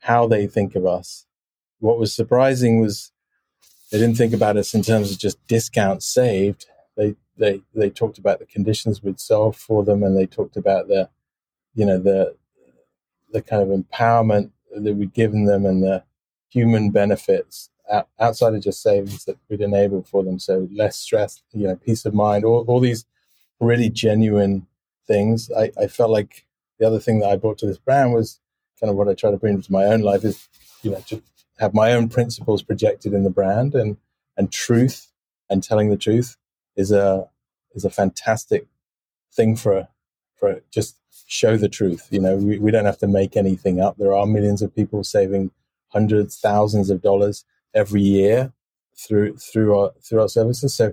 how 0.00 0.26
they 0.26 0.46
think 0.46 0.74
of 0.74 0.86
us. 0.86 1.26
What 1.78 1.98
was 1.98 2.12
surprising 2.12 2.80
was 2.80 3.12
they 3.90 3.98
didn't 3.98 4.16
think 4.16 4.34
about 4.34 4.56
us 4.56 4.74
in 4.74 4.82
terms 4.82 5.12
of 5.12 5.18
just 5.18 5.44
discounts 5.46 6.06
saved. 6.06 6.66
They 6.96 7.14
they 7.36 7.62
they 7.74 7.90
talked 7.90 8.18
about 8.18 8.38
the 8.38 8.46
conditions 8.46 9.02
we'd 9.02 9.20
solve 9.20 9.56
for 9.56 9.84
them, 9.84 10.02
and 10.02 10.16
they 10.16 10.26
talked 10.26 10.56
about 10.56 10.88
the, 10.88 11.08
you 11.74 11.86
know, 11.86 11.98
the 11.98 12.36
the 13.36 13.42
kind 13.42 13.62
of 13.62 13.68
empowerment 13.68 14.50
that 14.74 14.94
we'd 14.94 15.12
given 15.12 15.44
them 15.44 15.66
and 15.66 15.82
the 15.82 16.02
human 16.48 16.90
benefits 16.90 17.68
outside 18.18 18.54
of 18.54 18.62
just 18.62 18.80
savings 18.80 19.26
that 19.26 19.36
we'd 19.50 19.60
enable 19.60 20.02
for 20.02 20.24
them. 20.24 20.38
So 20.38 20.68
less 20.72 20.96
stress, 20.96 21.42
you 21.52 21.68
know, 21.68 21.76
peace 21.76 22.06
of 22.06 22.14
mind, 22.14 22.46
all, 22.46 22.64
all 22.66 22.80
these 22.80 23.04
really 23.60 23.90
genuine 23.90 24.66
things. 25.06 25.50
I, 25.54 25.70
I 25.78 25.86
felt 25.86 26.10
like 26.10 26.46
the 26.78 26.86
other 26.86 26.98
thing 26.98 27.20
that 27.20 27.28
I 27.28 27.36
brought 27.36 27.58
to 27.58 27.66
this 27.66 27.76
brand 27.76 28.14
was 28.14 28.40
kind 28.80 28.90
of 28.90 28.96
what 28.96 29.06
I 29.06 29.12
try 29.12 29.30
to 29.30 29.36
bring 29.36 29.60
to 29.60 29.72
my 29.72 29.84
own 29.84 30.00
life 30.00 30.24
is, 30.24 30.48
you 30.82 30.92
know, 30.92 31.02
to 31.08 31.22
have 31.58 31.74
my 31.74 31.92
own 31.92 32.08
principles 32.08 32.62
projected 32.62 33.12
in 33.12 33.22
the 33.22 33.30
brand 33.30 33.74
and, 33.74 33.98
and 34.38 34.50
truth 34.50 35.12
and 35.50 35.62
telling 35.62 35.90
the 35.90 35.98
truth 35.98 36.38
is 36.74 36.90
a, 36.90 37.28
is 37.74 37.84
a 37.84 37.90
fantastic 37.90 38.66
thing 39.30 39.56
for, 39.56 39.88
for 40.38 40.60
just 40.70 40.96
show 41.26 41.56
the 41.56 41.68
truth. 41.68 42.08
You 42.10 42.20
know, 42.20 42.36
we, 42.36 42.58
we 42.58 42.70
don't 42.70 42.84
have 42.84 42.98
to 42.98 43.08
make 43.08 43.36
anything 43.36 43.80
up. 43.80 43.96
There 43.96 44.14
are 44.14 44.26
millions 44.26 44.62
of 44.62 44.74
people 44.74 45.02
saving 45.04 45.50
hundreds, 45.88 46.38
thousands 46.38 46.90
of 46.90 47.02
dollars 47.02 47.44
every 47.74 48.02
year 48.02 48.52
through 48.96 49.36
through 49.36 49.78
our 49.78 49.92
through 50.02 50.20
our 50.20 50.28
services. 50.28 50.74
So, 50.74 50.92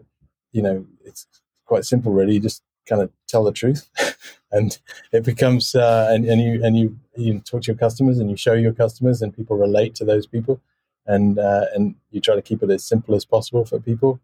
you 0.51 0.61
know, 0.61 0.85
it's 1.03 1.27
quite 1.65 1.85
simple, 1.85 2.11
really. 2.11 2.35
You 2.35 2.39
just 2.39 2.63
kind 2.87 3.01
of 3.01 3.11
tell 3.27 3.43
the 3.43 3.51
truth, 3.51 3.89
and 4.51 4.77
it 5.11 5.23
becomes 5.23 5.75
uh, 5.75 6.09
and 6.11 6.25
and 6.25 6.41
you 6.41 6.63
and 6.63 6.77
you 6.77 6.97
you 7.15 7.39
talk 7.39 7.63
to 7.63 7.71
your 7.71 7.77
customers 7.77 8.19
and 8.19 8.29
you 8.29 8.37
show 8.37 8.53
your 8.53 8.73
customers, 8.73 9.21
and 9.21 9.35
people 9.35 9.57
relate 9.57 9.95
to 9.95 10.05
those 10.05 10.27
people, 10.27 10.61
and 11.05 11.39
uh, 11.39 11.65
and 11.73 11.95
you 12.11 12.21
try 12.21 12.35
to 12.35 12.41
keep 12.41 12.63
it 12.63 12.69
as 12.69 12.83
simple 12.83 13.15
as 13.15 13.25
possible 13.25 13.65
for 13.65 13.79
people. 13.79 14.19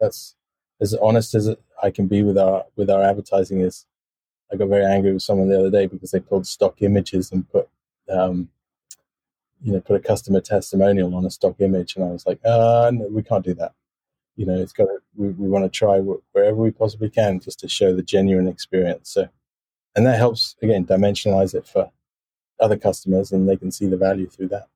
That's 0.00 0.34
as 0.80 0.94
honest 0.94 1.34
as 1.34 1.50
I 1.82 1.90
can 1.90 2.06
be 2.06 2.22
with 2.22 2.38
our 2.38 2.64
with 2.76 2.90
our 2.90 3.02
advertising. 3.02 3.60
Is 3.60 3.86
I 4.52 4.56
got 4.56 4.68
very 4.68 4.84
angry 4.84 5.12
with 5.12 5.22
someone 5.22 5.48
the 5.48 5.58
other 5.58 5.70
day 5.70 5.86
because 5.86 6.10
they 6.10 6.20
pulled 6.20 6.46
stock 6.46 6.82
images 6.82 7.30
and 7.32 7.48
put 7.48 7.68
um, 8.10 8.48
you 9.62 9.72
know, 9.72 9.80
put 9.80 9.96
a 9.96 10.00
customer 10.00 10.40
testimonial 10.40 11.14
on 11.14 11.24
a 11.24 11.30
stock 11.30 11.56
image. 11.60 11.96
And 11.96 12.04
I 12.04 12.08
was 12.08 12.26
like, 12.26 12.40
uh, 12.44 12.90
no, 12.92 13.06
we 13.08 13.22
can't 13.22 13.44
do 13.44 13.54
that. 13.54 13.72
You 14.36 14.46
know, 14.46 14.56
it's 14.56 14.72
got 14.72 14.84
to, 14.84 14.98
we, 15.16 15.28
we 15.28 15.48
want 15.48 15.64
to 15.64 15.70
try 15.70 15.98
wherever 15.98 16.56
we 16.56 16.70
possibly 16.70 17.10
can 17.10 17.40
just 17.40 17.60
to 17.60 17.68
show 17.68 17.94
the 17.94 18.02
genuine 18.02 18.48
experience. 18.48 19.10
So, 19.10 19.28
and 19.94 20.06
that 20.06 20.16
helps 20.16 20.56
again, 20.62 20.86
dimensionalize 20.86 21.54
it 21.54 21.66
for 21.66 21.90
other 22.58 22.76
customers 22.76 23.32
and 23.32 23.48
they 23.48 23.56
can 23.56 23.70
see 23.70 23.86
the 23.86 23.96
value 23.96 24.28
through 24.28 24.48
that. 24.48 24.68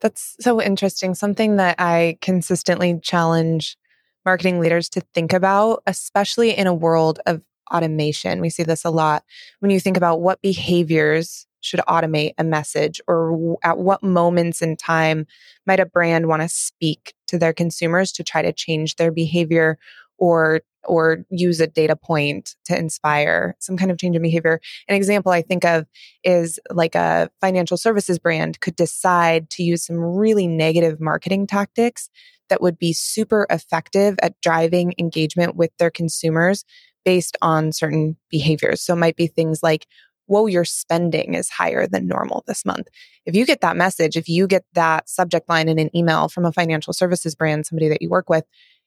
That's 0.00 0.36
so 0.38 0.62
interesting. 0.62 1.14
Something 1.14 1.56
that 1.56 1.76
I 1.80 2.18
consistently 2.20 3.00
challenge 3.02 3.76
marketing 4.24 4.60
leaders 4.60 4.88
to 4.90 5.00
think 5.14 5.32
about, 5.32 5.82
especially 5.86 6.56
in 6.56 6.68
a 6.68 6.74
world 6.74 7.18
of 7.26 7.42
automation. 7.72 8.40
We 8.40 8.50
see 8.50 8.62
this 8.62 8.84
a 8.84 8.90
lot 8.90 9.24
when 9.60 9.70
you 9.70 9.80
think 9.80 9.96
about 9.96 10.20
what 10.20 10.42
behaviors 10.42 11.46
should 11.60 11.80
automate 11.88 12.34
a 12.38 12.44
message 12.44 13.00
or 13.08 13.56
at 13.62 13.78
what 13.78 14.02
moments 14.02 14.62
in 14.62 14.76
time 14.76 15.26
might 15.66 15.80
a 15.80 15.86
brand 15.86 16.28
want 16.28 16.42
to 16.42 16.48
speak 16.48 17.14
to 17.26 17.38
their 17.38 17.52
consumers 17.52 18.12
to 18.12 18.22
try 18.22 18.42
to 18.42 18.52
change 18.52 18.96
their 18.96 19.10
behavior 19.10 19.78
or 20.18 20.60
or 20.84 21.24
use 21.28 21.60
a 21.60 21.66
data 21.66 21.94
point 21.94 22.54
to 22.64 22.76
inspire 22.76 23.54
some 23.58 23.76
kind 23.76 23.90
of 23.90 23.98
change 23.98 24.16
in 24.16 24.22
behavior. 24.22 24.60
An 24.88 24.96
example 24.96 25.32
I 25.32 25.42
think 25.42 25.64
of 25.64 25.86
is 26.24 26.58
like 26.70 26.94
a 26.94 27.30
financial 27.40 27.76
services 27.76 28.18
brand 28.18 28.60
could 28.60 28.76
decide 28.76 29.50
to 29.50 29.62
use 29.62 29.84
some 29.84 29.98
really 29.98 30.46
negative 30.46 31.00
marketing 31.00 31.46
tactics 31.46 32.08
that 32.48 32.62
would 32.62 32.78
be 32.78 32.92
super 32.92 33.46
effective 33.50 34.16
at 34.22 34.40
driving 34.40 34.94
engagement 34.98 35.56
with 35.56 35.70
their 35.78 35.90
consumers 35.90 36.64
based 37.08 37.38
on 37.40 37.72
certain 37.72 38.18
behaviors. 38.28 38.82
So 38.82 38.92
it 38.92 38.98
might 38.98 39.16
be 39.16 39.28
things 39.28 39.62
like, 39.62 39.86
whoa, 40.26 40.44
your 40.44 40.66
spending 40.66 41.32
is 41.32 41.48
higher 41.48 41.86
than 41.86 42.06
normal 42.06 42.44
this 42.46 42.66
month. 42.66 42.86
If 43.24 43.34
you 43.34 43.46
get 43.46 43.62
that 43.62 43.78
message, 43.78 44.14
if 44.14 44.28
you 44.28 44.46
get 44.46 44.66
that 44.74 45.08
subject 45.08 45.48
line 45.48 45.70
in 45.70 45.78
an 45.78 45.88
email 45.96 46.28
from 46.28 46.44
a 46.44 46.52
financial 46.52 46.92
services 46.92 47.34
brand, 47.34 47.64
somebody 47.64 47.88
that 47.88 48.02
you 48.02 48.10
work 48.10 48.28
with, 48.28 48.44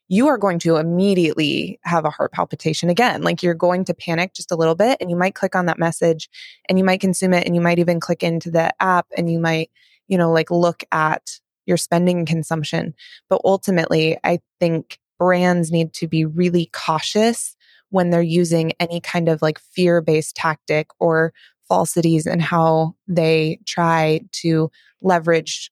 you 0.07 0.27
are 0.27 0.37
going 0.37 0.59
to 0.59 0.75
immediately 0.75 1.79
have 1.81 2.05
a 2.05 2.11
heart 2.11 2.31
palpitation 2.31 2.91
again. 2.91 3.23
Like 3.23 3.41
you're 3.41 3.55
going 3.55 3.85
to 3.85 3.95
panic 3.95 4.35
just 4.35 4.51
a 4.51 4.55
little 4.55 4.75
bit 4.75 4.99
and 5.01 5.09
you 5.09 5.15
might 5.15 5.33
click 5.33 5.55
on 5.55 5.65
that 5.65 5.79
message 5.79 6.29
and 6.69 6.77
you 6.77 6.83
might 6.83 7.01
consume 7.01 7.33
it 7.33 7.47
and 7.47 7.55
you 7.55 7.61
might 7.61 7.79
even 7.79 7.99
click 7.99 8.21
into 8.21 8.51
the 8.51 8.71
app 8.79 9.07
and 9.17 9.31
you 9.31 9.39
might, 9.39 9.71
you 10.07 10.19
know, 10.19 10.31
like 10.31 10.51
look 10.51 10.83
at 10.91 11.39
your 11.65 11.77
spending 11.77 12.19
and 12.19 12.27
consumption. 12.27 12.93
But 13.31 13.41
ultimately, 13.43 14.19
I 14.23 14.41
think 14.59 14.99
brands 15.17 15.71
need 15.71 15.93
to 15.93 16.07
be 16.07 16.23
really 16.23 16.69
cautious 16.71 17.55
when 17.91 18.09
they're 18.09 18.21
using 18.21 18.73
any 18.79 18.99
kind 18.99 19.29
of 19.29 19.41
like 19.41 19.59
fear 19.59 20.01
based 20.01 20.35
tactic 20.35 20.87
or 20.99 21.33
falsities 21.69 22.25
and 22.25 22.41
how 22.41 22.95
they 23.07 23.59
try 23.65 24.19
to 24.33 24.69
leverage 25.01 25.71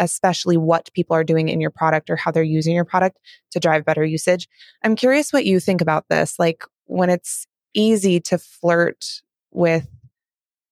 especially 0.00 0.56
what 0.56 0.90
people 0.94 1.14
are 1.14 1.22
doing 1.22 1.48
in 1.48 1.60
your 1.60 1.70
product 1.70 2.10
or 2.10 2.16
how 2.16 2.30
they're 2.30 2.42
using 2.42 2.74
your 2.74 2.84
product 2.84 3.18
to 3.50 3.60
drive 3.60 3.84
better 3.84 4.04
usage. 4.04 4.48
I'm 4.82 4.96
curious 4.96 5.32
what 5.32 5.44
you 5.44 5.60
think 5.60 5.80
about 5.80 6.06
this. 6.08 6.38
Like 6.38 6.64
when 6.86 7.10
it's 7.10 7.46
easy 7.74 8.18
to 8.20 8.38
flirt 8.38 9.20
with 9.52 9.86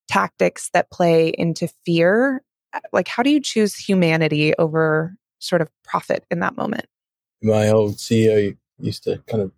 tactics 0.08 0.70
that 0.72 0.90
play 0.90 1.28
into 1.28 1.68
fear, 1.84 2.42
uh, 2.72 2.80
like 2.92 3.06
how 3.06 3.22
do 3.22 3.30
you 3.30 3.40
choose 3.40 3.76
humanity 3.76 4.54
over 4.58 5.14
sort 5.38 5.60
of 5.60 5.68
profit 5.84 6.24
in 6.30 6.40
that 6.40 6.56
moment? 6.56 6.86
My 7.42 7.68
old 7.68 7.96
CEO 7.96 8.56
used 8.80 9.04
to 9.04 9.22
kind 9.26 9.42
of 9.42 9.52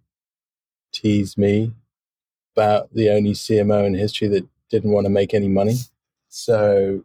tease 0.92 1.38
me 1.38 1.72
about 2.55 2.92
the 2.92 3.11
only 3.11 3.33
CMO 3.33 3.87
in 3.87 3.94
history 3.94 4.29
that 4.29 4.46
didn't 4.70 4.92
want 4.92 5.07
to 5.07 5.11
make 5.11 5.35
any 5.35 5.48
money. 5.48 5.76
So 6.29 7.05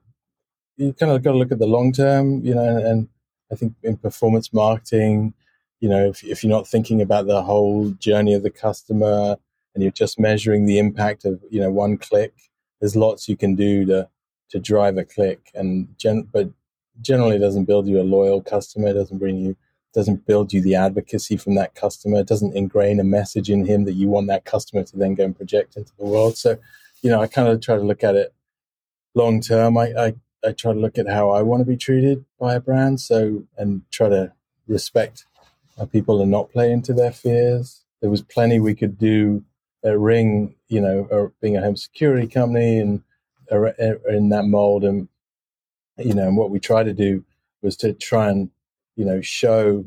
you 0.77 0.93
kind 0.93 1.11
of 1.11 1.23
got 1.23 1.31
to 1.31 1.37
look 1.37 1.51
at 1.51 1.59
the 1.59 1.67
long 1.67 1.91
term, 1.91 2.43
you 2.45 2.53
know, 2.53 2.77
and, 2.77 3.07
I 3.51 3.55
think 3.55 3.73
in 3.83 3.97
performance 3.97 4.51
marketing, 4.51 5.33
you 5.79 5.87
know, 5.87 6.09
if, 6.09 6.23
if 6.23 6.43
you're 6.43 6.49
not 6.51 6.67
thinking 6.67 7.01
about 7.01 7.27
the 7.27 7.43
whole 7.43 7.91
journey 7.91 8.33
of 8.33 8.41
the 8.41 8.49
customer 8.49 9.37
and 9.73 9.83
you're 9.83 9.91
just 9.91 10.19
measuring 10.19 10.65
the 10.65 10.79
impact 10.79 11.25
of, 11.25 11.39
you 11.51 11.59
know, 11.59 11.69
one 11.69 11.97
click, 11.97 12.33
there's 12.79 12.95
lots 12.95 13.29
you 13.29 13.37
can 13.37 13.55
do 13.55 13.85
to, 13.85 14.09
to 14.49 14.59
drive 14.59 14.97
a 14.97 15.05
click 15.05 15.51
and 15.53 15.87
gen, 15.99 16.27
but 16.33 16.49
generally 17.01 17.37
doesn't 17.37 17.65
build 17.65 17.87
you 17.87 18.01
a 18.01 18.03
loyal 18.03 18.41
customer. 18.41 18.93
Doesn't 18.93 19.19
bring 19.19 19.37
you, 19.37 19.55
doesn't 19.95 20.27
build 20.27 20.53
you 20.53 20.61
the 20.61 20.75
advocacy 20.75 21.37
from 21.37 21.55
that 21.55 21.73
customer. 21.73 22.19
It 22.19 22.27
doesn't 22.27 22.55
ingrain 22.55 22.99
a 22.99 23.03
message 23.03 23.49
in 23.49 23.65
him 23.65 23.85
that 23.85 23.93
you 23.93 24.07
want 24.09 24.27
that 24.27 24.45
customer 24.45 24.83
to 24.83 24.97
then 24.97 25.15
go 25.15 25.23
and 25.23 25.35
project 25.35 25.75
into 25.77 25.93
the 25.97 26.05
world. 26.05 26.37
So, 26.37 26.57
you 27.01 27.09
know, 27.09 27.21
I 27.21 27.27
kind 27.27 27.47
of 27.47 27.61
try 27.61 27.75
to 27.75 27.81
look 27.81 28.03
at 28.03 28.15
it 28.15 28.33
long 29.15 29.41
term. 29.41 29.77
I, 29.77 29.93
I 29.97 30.13
I 30.45 30.51
try 30.51 30.73
to 30.73 30.79
look 30.79 30.99
at 30.99 31.07
how 31.07 31.31
I 31.31 31.41
want 31.41 31.61
to 31.61 31.65
be 31.65 31.77
treated 31.77 32.25
by 32.39 32.53
a 32.53 32.59
brand. 32.59 33.01
So, 33.01 33.45
and 33.57 33.81
try 33.89 34.09
to 34.09 34.33
respect 34.67 35.25
people 35.91 36.21
and 36.21 36.29
not 36.29 36.51
play 36.51 36.71
into 36.71 36.93
their 36.93 37.11
fears. 37.11 37.81
There 38.01 38.11
was 38.11 38.21
plenty 38.21 38.59
we 38.59 38.75
could 38.75 38.97
do 38.97 39.43
at 39.83 39.97
Ring, 39.97 40.55
you 40.67 40.81
know, 40.81 41.07
or 41.09 41.31
being 41.41 41.57
a 41.57 41.61
home 41.61 41.77
security 41.77 42.27
company 42.27 42.79
and 42.79 43.01
uh, 43.51 43.73
in 44.07 44.29
that 44.29 44.45
mold. 44.45 44.83
And, 44.83 45.07
you 45.97 46.13
know, 46.13 46.27
and 46.27 46.37
what 46.37 46.49
we 46.49 46.59
try 46.59 46.83
to 46.83 46.93
do 46.93 47.23
was 47.61 47.75
to 47.77 47.93
try 47.93 48.29
and, 48.29 48.51
you 48.95 49.05
know, 49.05 49.21
show, 49.21 49.85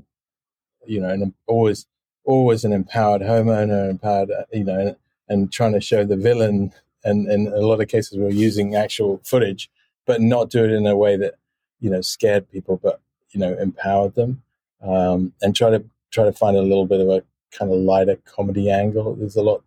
you 0.86 1.00
know, 1.00 1.08
and 1.08 1.32
always, 1.46 1.86
always 2.24 2.64
an 2.64 2.72
empowered 2.72 3.22
homeowner, 3.22 3.90
empowered, 3.90 4.30
you 4.52 4.64
know, 4.64 4.78
and, 4.78 4.96
and 5.28 5.52
trying 5.52 5.72
to 5.72 5.80
show 5.80 6.04
the 6.04 6.16
villain. 6.16 6.72
And 7.04 7.30
in 7.30 7.46
a 7.48 7.60
lot 7.60 7.80
of 7.80 7.88
cases, 7.88 8.18
we're 8.18 8.30
using 8.30 8.74
actual 8.74 9.20
footage 9.24 9.70
but 10.08 10.22
not 10.22 10.48
do 10.48 10.64
it 10.64 10.70
in 10.72 10.86
a 10.86 10.96
way 10.96 11.16
that 11.18 11.34
you 11.80 11.90
know 11.90 12.00
scared 12.00 12.50
people, 12.50 12.80
but 12.82 13.00
you 13.30 13.38
know 13.38 13.56
empowered 13.58 14.14
them, 14.16 14.42
um, 14.82 15.32
and 15.42 15.54
try 15.54 15.70
to 15.70 15.84
try 16.10 16.24
to 16.24 16.32
find 16.32 16.56
a 16.56 16.62
little 16.62 16.86
bit 16.86 17.00
of 17.00 17.08
a 17.10 17.22
kind 17.52 17.70
of 17.70 17.78
lighter 17.78 18.16
comedy 18.24 18.70
angle. 18.70 19.14
There's 19.14 19.36
a 19.36 19.42
lot 19.42 19.62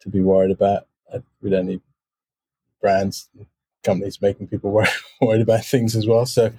to 0.00 0.08
be 0.08 0.20
worried 0.20 0.52
about. 0.52 0.86
We 1.42 1.50
don't 1.50 1.66
need 1.66 1.80
brands, 2.80 3.30
companies 3.82 4.20
making 4.20 4.48
people 4.48 4.70
worry, 4.70 4.88
worried 5.20 5.40
about 5.40 5.64
things 5.64 5.96
as 5.96 6.06
well. 6.06 6.26
So 6.26 6.52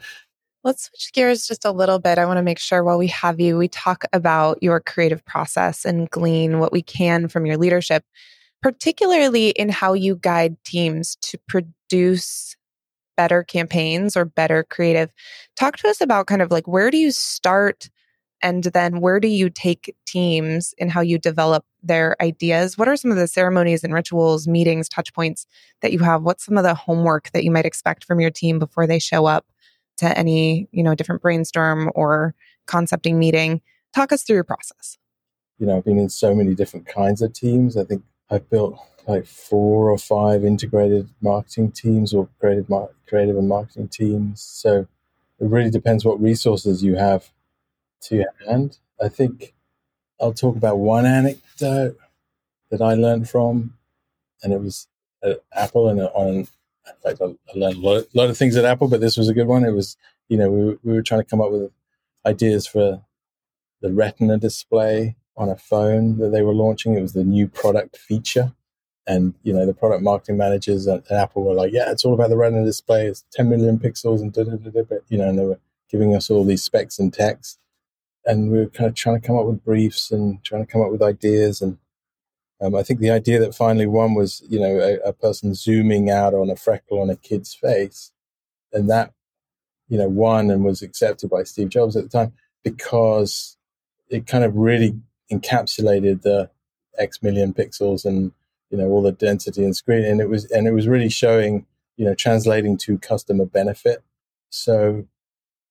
Let's 0.63 0.89
switch 0.89 1.12
gears 1.13 1.47
just 1.47 1.65
a 1.65 1.71
little 1.71 1.97
bit. 1.97 2.19
I 2.19 2.26
want 2.26 2.38
to 2.38 2.43
make 2.43 2.60
sure 2.60 2.84
while 2.84 3.00
we 3.00 3.08
have 3.08 3.39
you, 3.39 3.58
we 3.58 3.67
talk 3.67 4.04
about 4.13 4.62
your 4.62 4.80
creative 4.80 5.26
process 5.26 5.86
and 5.86 6.10
glean 6.12 6.60
what 6.60 6.71
we 6.71 6.84
can 6.84 7.28
from 7.28 7.47
your 7.47 7.58
leadership, 7.58 8.04
particularly 8.62 9.50
in 9.50 9.69
how 9.69 9.93
you 9.93 10.17
guide 10.17 10.63
teams 10.63 11.17
to 11.24 11.39
produce 11.47 12.56
better 13.17 13.43
campaigns 13.43 14.15
or 14.15 14.24
better 14.24 14.63
creative. 14.63 15.12
Talk 15.56 15.78
to 15.78 15.88
us 15.88 16.00
about 16.00 16.28
kind 16.28 16.43
of 16.43 16.52
like 16.52 16.67
where 16.67 16.91
do 16.91 16.97
you 16.97 17.12
start 17.12 17.89
and 18.43 18.63
then 18.65 19.02
where 19.02 19.19
do 19.19 19.28
you 19.28 19.50
take 19.50 19.95
teams 20.06 20.76
in 20.78 20.89
how 20.89 21.02
you 21.02 21.17
develop 21.17 21.65
their 21.82 22.15
ideas? 22.21 22.78
What 22.78 22.88
are 22.88 22.95
some 22.95 23.12
of 23.12 23.17
the 23.17 23.28
ceremonies 23.28 23.84
and 23.84 23.93
rituals, 23.93 24.47
meetings, 24.47 24.89
touch 24.89 25.12
points 25.13 25.47
that 25.82 25.91
you 25.91 26.00
have? 26.00 26.21
What's 26.21 26.45
some 26.45 26.58
of 26.58 26.63
the 26.63 26.76
homework 26.76 27.32
that 27.32 27.43
you 27.43 27.52
might 27.52 27.65
expect 27.65 28.04
from 28.04 28.19
your 28.19 28.32
team 28.32 28.60
before 28.60 28.86
they 28.86 29.00
show 29.00 29.26
up 29.26 29.45
to 30.01 30.17
any, 30.17 30.67
you 30.71 30.83
know, 30.83 30.95
different 30.95 31.21
brainstorm 31.21 31.91
or 31.95 32.35
concepting 32.67 33.17
meeting? 33.17 33.61
Talk 33.93 34.11
us 34.11 34.23
through 34.23 34.35
your 34.35 34.43
process. 34.43 34.97
You 35.59 35.67
know, 35.67 35.77
I've 35.77 35.85
been 35.85 35.99
in 35.99 36.09
so 36.09 36.33
many 36.33 36.55
different 36.55 36.87
kinds 36.87 37.21
of 37.21 37.33
teams. 37.33 37.77
I 37.77 37.83
think 37.83 38.03
I've 38.29 38.49
built 38.49 38.79
like 39.07 39.25
four 39.25 39.89
or 39.91 39.97
five 39.97 40.43
integrated 40.43 41.09
marketing 41.21 41.71
teams 41.71 42.13
or 42.13 42.29
creative 42.39 42.69
mar- 42.69 42.89
creative 43.07 43.37
and 43.37 43.47
marketing 43.47 43.87
teams. 43.89 44.41
So 44.41 44.87
it 45.39 45.47
really 45.47 45.69
depends 45.69 46.03
what 46.03 46.21
resources 46.21 46.83
you 46.83 46.95
have 46.95 47.29
to 48.03 48.25
hand. 48.47 48.79
I 49.01 49.09
think 49.09 49.53
I'll 50.19 50.33
talk 50.33 50.55
about 50.55 50.77
one 50.77 51.05
anecdote 51.05 51.97
that 52.69 52.81
I 52.81 52.93
learned 52.93 53.29
from, 53.29 53.75
and 54.41 54.53
it 54.53 54.61
was 54.61 54.87
at 55.23 55.43
Apple 55.53 55.87
and 55.89 55.99
uh, 55.99 56.11
on. 56.13 56.47
Fact, 57.03 57.21
I 57.21 57.57
learned 57.57 57.77
a 57.77 57.79
lot, 57.79 57.97
a 58.03 58.07
lot 58.13 58.29
of 58.29 58.37
things 58.37 58.55
at 58.55 58.65
Apple, 58.65 58.87
but 58.87 59.01
this 59.01 59.17
was 59.17 59.29
a 59.29 59.33
good 59.33 59.47
one. 59.47 59.63
It 59.63 59.71
was, 59.71 59.97
you 60.29 60.37
know, 60.37 60.49
we, 60.49 60.77
we 60.83 60.93
were 60.93 61.01
trying 61.01 61.21
to 61.21 61.29
come 61.29 61.41
up 61.41 61.51
with 61.51 61.71
ideas 62.25 62.67
for 62.67 63.01
the 63.81 63.93
Retina 63.93 64.37
display 64.37 65.15
on 65.37 65.49
a 65.49 65.55
phone 65.55 66.17
that 66.19 66.29
they 66.29 66.41
were 66.41 66.53
launching. 66.53 66.95
It 66.95 67.01
was 67.01 67.13
the 67.13 67.23
new 67.23 67.47
product 67.47 67.97
feature 67.97 68.53
and 69.07 69.33
you 69.43 69.53
know 69.53 69.65
the 69.65 69.73
product 69.73 70.03
marketing 70.03 70.37
managers 70.37 70.88
at, 70.88 71.05
at, 71.09 71.17
Apple 71.17 71.43
were 71.43 71.53
like, 71.53 71.73
"Yeah, 71.73 71.91
it's 71.91 72.05
all 72.05 72.13
about 72.13 72.29
the 72.29 72.38
Retina 72.38 72.63
display. 72.63 73.07
It's 73.07 73.25
10 73.34 73.49
million 73.49 73.79
pixels 73.79 74.21
and 74.21 74.32
da 74.32 74.43
da 74.43 74.55
da 74.55 74.69
da." 74.69 74.95
You 75.09 75.17
know, 75.17 75.29
and 75.29 75.39
they 75.39 75.45
were 75.45 75.59
giving 75.89 76.15
us 76.15 76.29
all 76.29 76.43
these 76.43 76.63
specs 76.63 76.99
and 76.99 77.13
text, 77.13 77.59
and 78.25 78.51
we 78.51 78.59
were 78.59 78.67
kind 78.67 78.88
of 78.88 78.95
trying 78.95 79.19
to 79.19 79.25
come 79.25 79.38
up 79.38 79.45
with 79.45 79.63
briefs 79.63 80.11
and 80.11 80.43
trying 80.43 80.65
to 80.65 80.71
come 80.71 80.82
up 80.82 80.91
with 80.91 81.01
ideas. 81.01 81.61
And 81.61 81.77
um, 82.62 82.76
I 82.76 82.84
think 82.84 82.99
the 82.99 83.09
idea 83.09 83.39
that 83.39 83.55
finally 83.55 83.88
won 83.88 84.14
was, 84.14 84.43
you 84.47 84.59
know, 84.59 84.80
a, 84.80 85.09
a 85.09 85.14
person 85.14 85.55
zooming 85.55 86.09
out 86.09 86.34
on 86.34 86.49
a 86.49 86.55
freckle 86.55 87.01
on 87.01 87.09
a 87.09 87.16
kid's 87.16 87.53
face, 87.53 88.12
and 88.72 88.89
that, 88.89 89.14
you 89.89 89.97
know, 89.97 90.07
won 90.07 90.51
and 90.51 90.64
was 90.64 90.82
accepted 90.82 91.30
by 91.30 91.43
Steve 91.43 91.70
Jobs 91.70 91.95
at 91.95 92.03
the 92.03 92.09
time 92.09 92.34
because 92.64 93.57
it 94.09 94.28
kind 94.28 94.43
of 94.43 94.55
really 94.55 94.95
encapsulated 95.32 96.22
the 96.22 96.49
X 96.97 97.24
million 97.24 97.53
pixels 97.53 98.05
and 98.05 98.32
you 98.70 98.78
know 98.78 98.88
all 98.89 99.01
the 99.01 99.12
density 99.12 99.64
and 99.64 99.76
screen. 99.76 100.05
And 100.05 100.22
it 100.22 100.30
was 100.30 100.49
and 100.51 100.68
it 100.68 100.72
was 100.72 100.88
really 100.88 101.09
showing 101.09 101.66
you 101.97 102.05
know 102.05 102.14
translating 102.14 102.78
to 102.78 102.97
customer 102.99 103.45
benefit. 103.45 104.03
So 104.49 105.05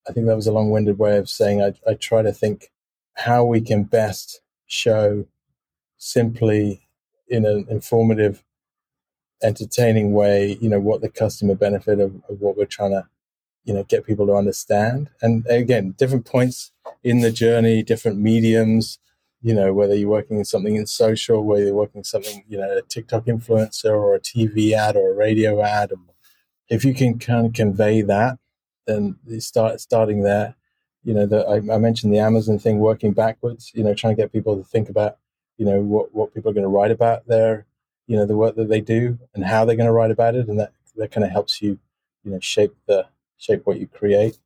i 0.09 0.12
think 0.12 0.26
that 0.26 0.36
was 0.36 0.47
a 0.47 0.53
long-winded 0.53 0.99
way 0.99 1.16
of 1.18 1.28
saying 1.28 1.62
i, 1.62 1.72
I 1.88 1.95
try 1.95 2.22
to 2.22 2.32
think 2.32 2.70
how 3.14 3.45
we 3.45 3.61
can 3.61 3.84
best 3.84 4.41
show 4.66 5.26
simply 6.01 6.80
in 7.28 7.44
an 7.44 7.66
informative 7.68 8.42
entertaining 9.42 10.12
way, 10.12 10.59
you 10.61 10.68
know, 10.68 10.80
what 10.80 11.03
the 11.03 11.09
customer 11.09 11.55
benefit 11.55 12.01
of, 12.01 12.14
of 12.28 12.40
what 12.40 12.57
we're 12.57 12.64
trying 12.64 12.90
to, 12.90 13.07
you 13.64 13.74
know, 13.74 13.84
get 13.84 14.07
people 14.07 14.26
to 14.26 14.34
understand. 14.34 15.11
And 15.20 15.46
again, 15.46 15.92
different 15.92 16.24
points 16.24 16.72
in 17.05 17.20
the 17.20 17.30
journey, 17.30 17.82
different 17.82 18.18
mediums, 18.18 18.98
you 19.42 19.55
know, 19.55 19.72
whether 19.72 19.94
you're 19.94 20.09
working 20.09 20.38
in 20.38 20.44
something 20.44 20.74
in 20.74 20.86
social, 20.86 21.44
whether 21.44 21.64
you're 21.64 21.74
working 21.74 22.03
something, 22.03 22.44
you 22.48 22.59
know, 22.59 22.78
a 22.78 22.82
TikTok 22.82 23.26
influencer 23.26 23.92
or 23.92 24.14
a 24.14 24.20
TV 24.20 24.72
ad 24.72 24.96
or 24.96 25.12
a 25.12 25.16
radio 25.16 25.62
ad. 25.62 25.92
If 26.68 26.84
you 26.84 26.94
can 26.94 27.18
kind 27.18 27.46
of 27.46 27.53
convey 27.53 28.01
that, 28.03 28.38
then 28.86 29.18
start 29.38 29.80
starting 29.80 30.22
there. 30.22 30.57
You 31.05 31.14
know, 31.14 31.26
the, 31.26 31.46
I, 31.46 31.57
I 31.74 31.78
mentioned 31.78 32.12
the 32.12 32.18
Amazon 32.18 32.59
thing, 32.59 32.78
working 32.78 33.12
backwards. 33.12 33.70
You 33.74 33.84
know, 33.84 33.94
trying 33.94 34.16
to 34.16 34.22
get 34.22 34.32
people 34.32 34.57
to 34.57 34.64
think 34.64 34.88
about, 34.88 35.18
you 35.61 35.66
know, 35.66 35.80
what 35.80 36.14
what 36.14 36.34
people 36.34 36.50
are 36.50 36.54
going 36.54 36.64
to 36.64 36.76
write 36.78 36.90
about 36.90 37.26
their, 37.28 37.66
you 38.08 38.16
know, 38.16 38.26
the 38.26 38.36
work 38.36 38.56
that 38.56 38.68
they 38.68 38.80
do 38.80 39.18
and 39.34 39.44
how 39.44 39.64
they're 39.64 39.76
going 39.76 39.86
to 39.86 39.92
write 39.92 40.11
about 40.11 40.34
it, 40.34 40.48
and 40.48 40.58
that 40.58 40.72
that 40.96 41.12
kind 41.12 41.24
of 41.24 41.30
helps 41.30 41.62
you, 41.62 41.78
you 42.24 42.32
know, 42.32 42.40
shape 42.40 42.74
the 42.88 43.06
shape 43.38 43.66
what 43.66 43.78
you 43.80 43.86
create 43.86 44.38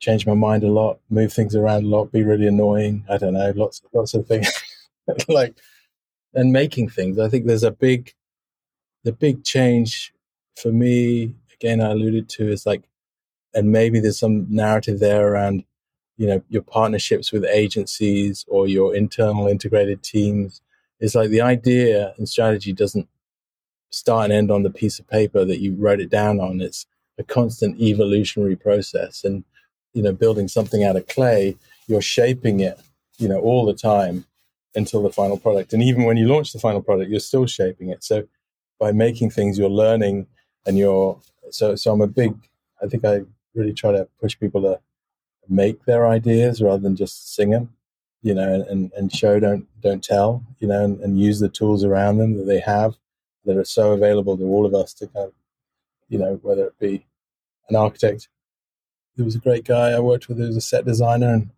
change 0.00 0.26
my 0.26 0.34
mind 0.34 0.62
a 0.62 0.68
lot, 0.70 1.00
move 1.08 1.32
things 1.32 1.56
around 1.56 1.84
a 1.84 1.88
lot, 1.88 2.12
be 2.12 2.22
really 2.22 2.46
annoying. 2.46 3.04
I 3.08 3.16
don't 3.16 3.34
know, 3.34 3.52
lots 3.56 3.82
lots 3.94 4.14
of 4.14 4.26
things 4.26 4.50
like 5.28 5.56
and 6.34 6.52
making 6.52 6.90
things. 6.90 7.18
I 7.18 7.28
think 7.28 7.46
there's 7.46 7.62
a 7.64 7.70
big 7.70 8.12
the 9.04 9.12
big 9.12 9.44
change 9.44 10.12
for 10.56 10.72
me. 10.72 11.34
Again, 11.54 11.80
I 11.80 11.90
alluded 11.92 12.28
to 12.30 12.50
is 12.50 12.66
like, 12.66 12.82
and 13.54 13.72
maybe 13.72 14.00
there's 14.00 14.18
some 14.18 14.46
narrative 14.50 15.00
there 15.00 15.28
around, 15.28 15.64
you 16.16 16.26
know, 16.26 16.42
your 16.48 16.62
partnerships 16.62 17.32
with 17.32 17.44
agencies 17.44 18.44
or 18.48 18.66
your 18.68 18.94
internal 18.94 19.48
integrated 19.48 20.02
teams. 20.02 20.60
It's 21.00 21.14
like 21.14 21.30
the 21.30 21.40
idea 21.40 22.14
and 22.16 22.28
strategy 22.28 22.72
doesn't 22.72 23.08
start 23.90 24.24
and 24.24 24.32
end 24.32 24.50
on 24.50 24.62
the 24.62 24.70
piece 24.70 24.98
of 24.98 25.08
paper 25.08 25.44
that 25.44 25.60
you 25.60 25.74
wrote 25.74 26.00
it 26.00 26.10
down 26.10 26.40
on. 26.40 26.60
It's 26.60 26.86
a 27.18 27.24
constant 27.24 27.80
evolutionary 27.80 28.56
process. 28.56 29.24
And 29.24 29.44
you 29.94 30.02
know 30.02 30.12
building 30.12 30.48
something 30.48 30.84
out 30.84 30.96
of 30.96 31.06
clay 31.06 31.56
you're 31.86 32.02
shaping 32.02 32.60
it 32.60 32.78
you 33.16 33.28
know 33.28 33.38
all 33.38 33.64
the 33.64 33.72
time 33.74 34.26
until 34.74 35.02
the 35.02 35.10
final 35.10 35.38
product 35.38 35.72
and 35.72 35.82
even 35.82 36.04
when 36.04 36.16
you 36.16 36.26
launch 36.26 36.52
the 36.52 36.58
final 36.58 36.82
product 36.82 37.10
you're 37.10 37.20
still 37.20 37.46
shaping 37.46 37.88
it 37.88 38.04
so 38.04 38.24
by 38.78 38.92
making 38.92 39.30
things 39.30 39.56
you're 39.56 39.70
learning 39.70 40.26
and 40.66 40.76
you're 40.76 41.18
so 41.50 41.74
so 41.76 41.92
i'm 41.92 42.00
a 42.00 42.06
big 42.06 42.34
i 42.82 42.86
think 42.86 43.04
i 43.04 43.20
really 43.54 43.72
try 43.72 43.92
to 43.92 44.06
push 44.20 44.38
people 44.38 44.60
to 44.60 44.78
make 45.48 45.84
their 45.84 46.06
ideas 46.06 46.62
rather 46.62 46.82
than 46.82 46.96
just 46.96 47.34
sing 47.34 47.50
them 47.50 47.70
you 48.22 48.34
know 48.34 48.64
and 48.68 48.92
and 48.96 49.14
show 49.14 49.38
don't 49.38 49.66
don't 49.80 50.02
tell 50.02 50.42
you 50.58 50.68
know 50.68 50.84
and, 50.84 51.00
and 51.00 51.20
use 51.20 51.40
the 51.40 51.48
tools 51.48 51.84
around 51.84 52.18
them 52.18 52.36
that 52.36 52.44
they 52.44 52.60
have 52.60 52.96
that 53.44 53.56
are 53.56 53.64
so 53.64 53.92
available 53.92 54.36
to 54.36 54.44
all 54.44 54.64
of 54.64 54.74
us 54.74 54.94
to 54.94 55.06
kind 55.08 55.26
of 55.26 55.32
you 56.08 56.18
know 56.18 56.38
whether 56.42 56.66
it 56.66 56.78
be 56.78 57.06
an 57.68 57.76
architect 57.76 58.28
there 59.16 59.24
was 59.24 59.34
a 59.34 59.40
great 59.40 59.64
guy 59.64 59.90
I 59.90 60.00
worked 60.00 60.28
with 60.28 60.38
who 60.38 60.46
was 60.46 60.56
a 60.56 60.60
set 60.60 60.84
designer, 60.84 61.32
and 61.32 61.50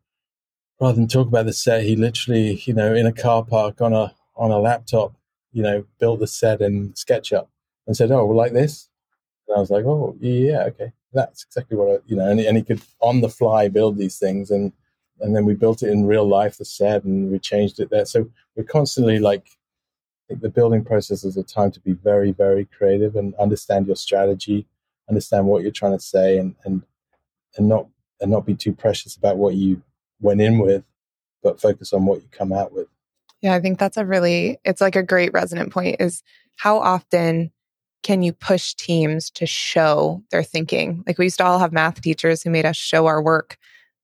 rather 0.80 0.94
than 0.94 1.08
talk 1.08 1.28
about 1.28 1.46
the 1.46 1.52
set, 1.52 1.84
he 1.84 1.96
literally, 1.96 2.62
you 2.64 2.74
know, 2.74 2.94
in 2.94 3.06
a 3.06 3.12
car 3.12 3.44
park 3.44 3.80
on 3.80 3.92
a 3.92 4.14
on 4.36 4.50
a 4.50 4.58
laptop, 4.58 5.14
you 5.52 5.62
know, 5.62 5.86
built 5.98 6.20
the 6.20 6.26
set 6.26 6.60
in 6.60 6.92
SketchUp 6.92 7.48
and 7.86 7.96
said, 7.96 8.10
"Oh, 8.10 8.26
like 8.26 8.52
this." 8.52 8.88
And 9.48 9.56
I 9.56 9.60
was 9.60 9.70
like, 9.70 9.84
"Oh, 9.84 10.16
yeah, 10.20 10.64
okay, 10.64 10.92
that's 11.16 11.44
exactly 11.44 11.76
what 11.76 11.88
I, 11.88 11.98
you 12.06 12.16
know." 12.16 12.28
And, 12.28 12.40
and 12.40 12.56
he 12.56 12.62
could 12.62 12.80
on 13.00 13.20
the 13.20 13.28
fly 13.28 13.68
build 13.68 13.96
these 13.96 14.18
things, 14.18 14.50
and 14.50 14.72
and 15.20 15.34
then 15.34 15.44
we 15.44 15.54
built 15.54 15.82
it 15.82 15.90
in 15.90 16.06
real 16.06 16.28
life, 16.28 16.58
the 16.58 16.64
set, 16.64 17.04
and 17.04 17.30
we 17.30 17.38
changed 17.38 17.80
it 17.80 17.90
there. 17.90 18.04
So 18.04 18.28
we're 18.54 18.64
constantly 18.64 19.18
like, 19.18 19.46
I 19.48 20.24
think 20.28 20.40
the 20.42 20.50
building 20.50 20.84
process 20.84 21.24
is 21.24 21.36
a 21.36 21.42
time 21.42 21.70
to 21.72 21.80
be 21.80 21.92
very, 21.92 22.32
very 22.32 22.66
creative 22.66 23.16
and 23.16 23.34
understand 23.36 23.86
your 23.86 23.96
strategy, 23.96 24.66
understand 25.08 25.46
what 25.46 25.62
you're 25.62 25.70
trying 25.70 25.96
to 25.96 26.04
say, 26.04 26.38
and 26.38 26.54
and 26.64 26.82
and 27.56 27.68
not 27.68 27.86
and 28.20 28.30
not 28.30 28.46
be 28.46 28.54
too 28.54 28.72
precious 28.72 29.16
about 29.16 29.36
what 29.36 29.54
you 29.54 29.82
went 30.20 30.40
in 30.40 30.58
with, 30.58 30.84
but 31.42 31.60
focus 31.60 31.92
on 31.92 32.06
what 32.06 32.22
you 32.22 32.28
come 32.30 32.52
out 32.52 32.72
with. 32.72 32.88
Yeah, 33.42 33.54
I 33.54 33.60
think 33.60 33.78
that's 33.78 33.96
a 33.96 34.04
really 34.04 34.58
it's 34.64 34.80
like 34.80 34.96
a 34.96 35.02
great 35.02 35.32
resonant 35.32 35.72
point 35.72 35.96
is 36.00 36.22
how 36.56 36.78
often 36.78 37.52
can 38.02 38.22
you 38.22 38.32
push 38.32 38.74
teams 38.74 39.30
to 39.30 39.46
show 39.46 40.22
their 40.30 40.42
thinking? 40.42 41.02
Like 41.06 41.18
we 41.18 41.26
used 41.26 41.38
to 41.38 41.44
all 41.44 41.58
have 41.58 41.72
math 41.72 42.00
teachers 42.00 42.42
who 42.42 42.50
made 42.50 42.66
us 42.66 42.76
show 42.76 43.06
our 43.06 43.22
work. 43.22 43.56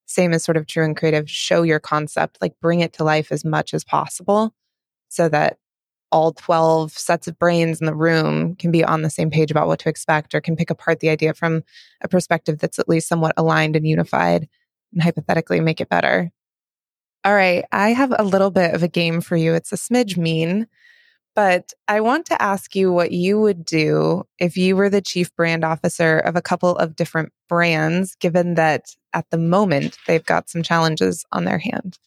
Same 0.07 0.33
as 0.33 0.45
sort 0.45 0.57
of 0.57 0.67
true 0.67 0.85
and 0.85 0.97
creative, 0.97 1.31
show 1.31 1.63
your 1.63 1.81
concept, 1.81 2.39
like 2.41 2.59
bring 2.61 2.81
it 2.81 2.93
to 2.95 3.05
life 3.05 3.31
as 3.31 3.45
much 3.45 3.73
as 3.73 3.85
possible 3.85 4.53
so 5.09 5.29
that 5.29 5.59
all 6.11 6.33
12 6.33 6.93
sets 6.93 7.27
of 7.27 7.39
brains 7.39 7.81
in 7.81 7.87
the 7.87 7.95
room 7.95 8.55
can 8.57 8.71
be 8.71 8.85
on 8.85 9.03
the 9.03 9.11
same 9.11 9.31
page 9.31 9.51
about 9.51 9.67
what 9.67 9.79
to 9.81 9.89
expect 9.89 10.35
or 10.35 10.41
can 10.41 10.57
pick 10.57 10.71
apart 10.71 11.01
the 11.01 11.09
idea 11.09 11.33
from 11.33 11.63
a 12.03 12.09
perspective 12.09 12.59
that's 12.59 12.79
at 12.79 12.89
least 12.89 13.09
somewhat 13.09 13.33
aligned 13.37 13.75
and 13.75 13.87
unified 13.87 14.49
and 14.93 15.03
hypothetically 15.03 15.61
make 15.61 15.81
it 15.81 15.89
better. 15.89 16.31
All 17.25 17.35
right, 17.35 17.65
I 17.73 17.91
have 17.91 18.13
a 18.19 18.25
little 18.25 18.51
bit 18.51 18.75
of 18.75 18.83
a 18.83 18.89
game 18.89 19.21
for 19.21 19.37
you. 19.37 19.55
It's 19.55 19.73
a 19.73 19.77
smidge 19.77 20.17
mean, 20.17 20.67
but 21.35 21.73
I 21.89 22.01
want 22.01 22.27
to 22.27 22.41
ask 22.41 22.77
you 22.77 22.93
what 22.93 23.13
you 23.13 23.41
would 23.41 23.65
do 23.65 24.25
if 24.39 24.57
you 24.57 24.77
were 24.77 24.91
the 24.91 25.01
chief 25.01 25.35
brand 25.35 25.65
officer 25.65 26.19
of 26.19 26.37
a 26.37 26.43
couple 26.43 26.77
of 26.77 26.97
different 26.97 27.33
brands, 27.49 28.15
given 28.17 28.55
that 28.55 28.87
at 29.13 29.27
the 29.31 29.39
moment 29.39 29.97
they've 30.07 30.25
got 30.25 30.51
some 30.51 30.63
challenges 30.63 31.25
on 31.33 31.45
their 31.45 31.59
hand. 31.59 31.99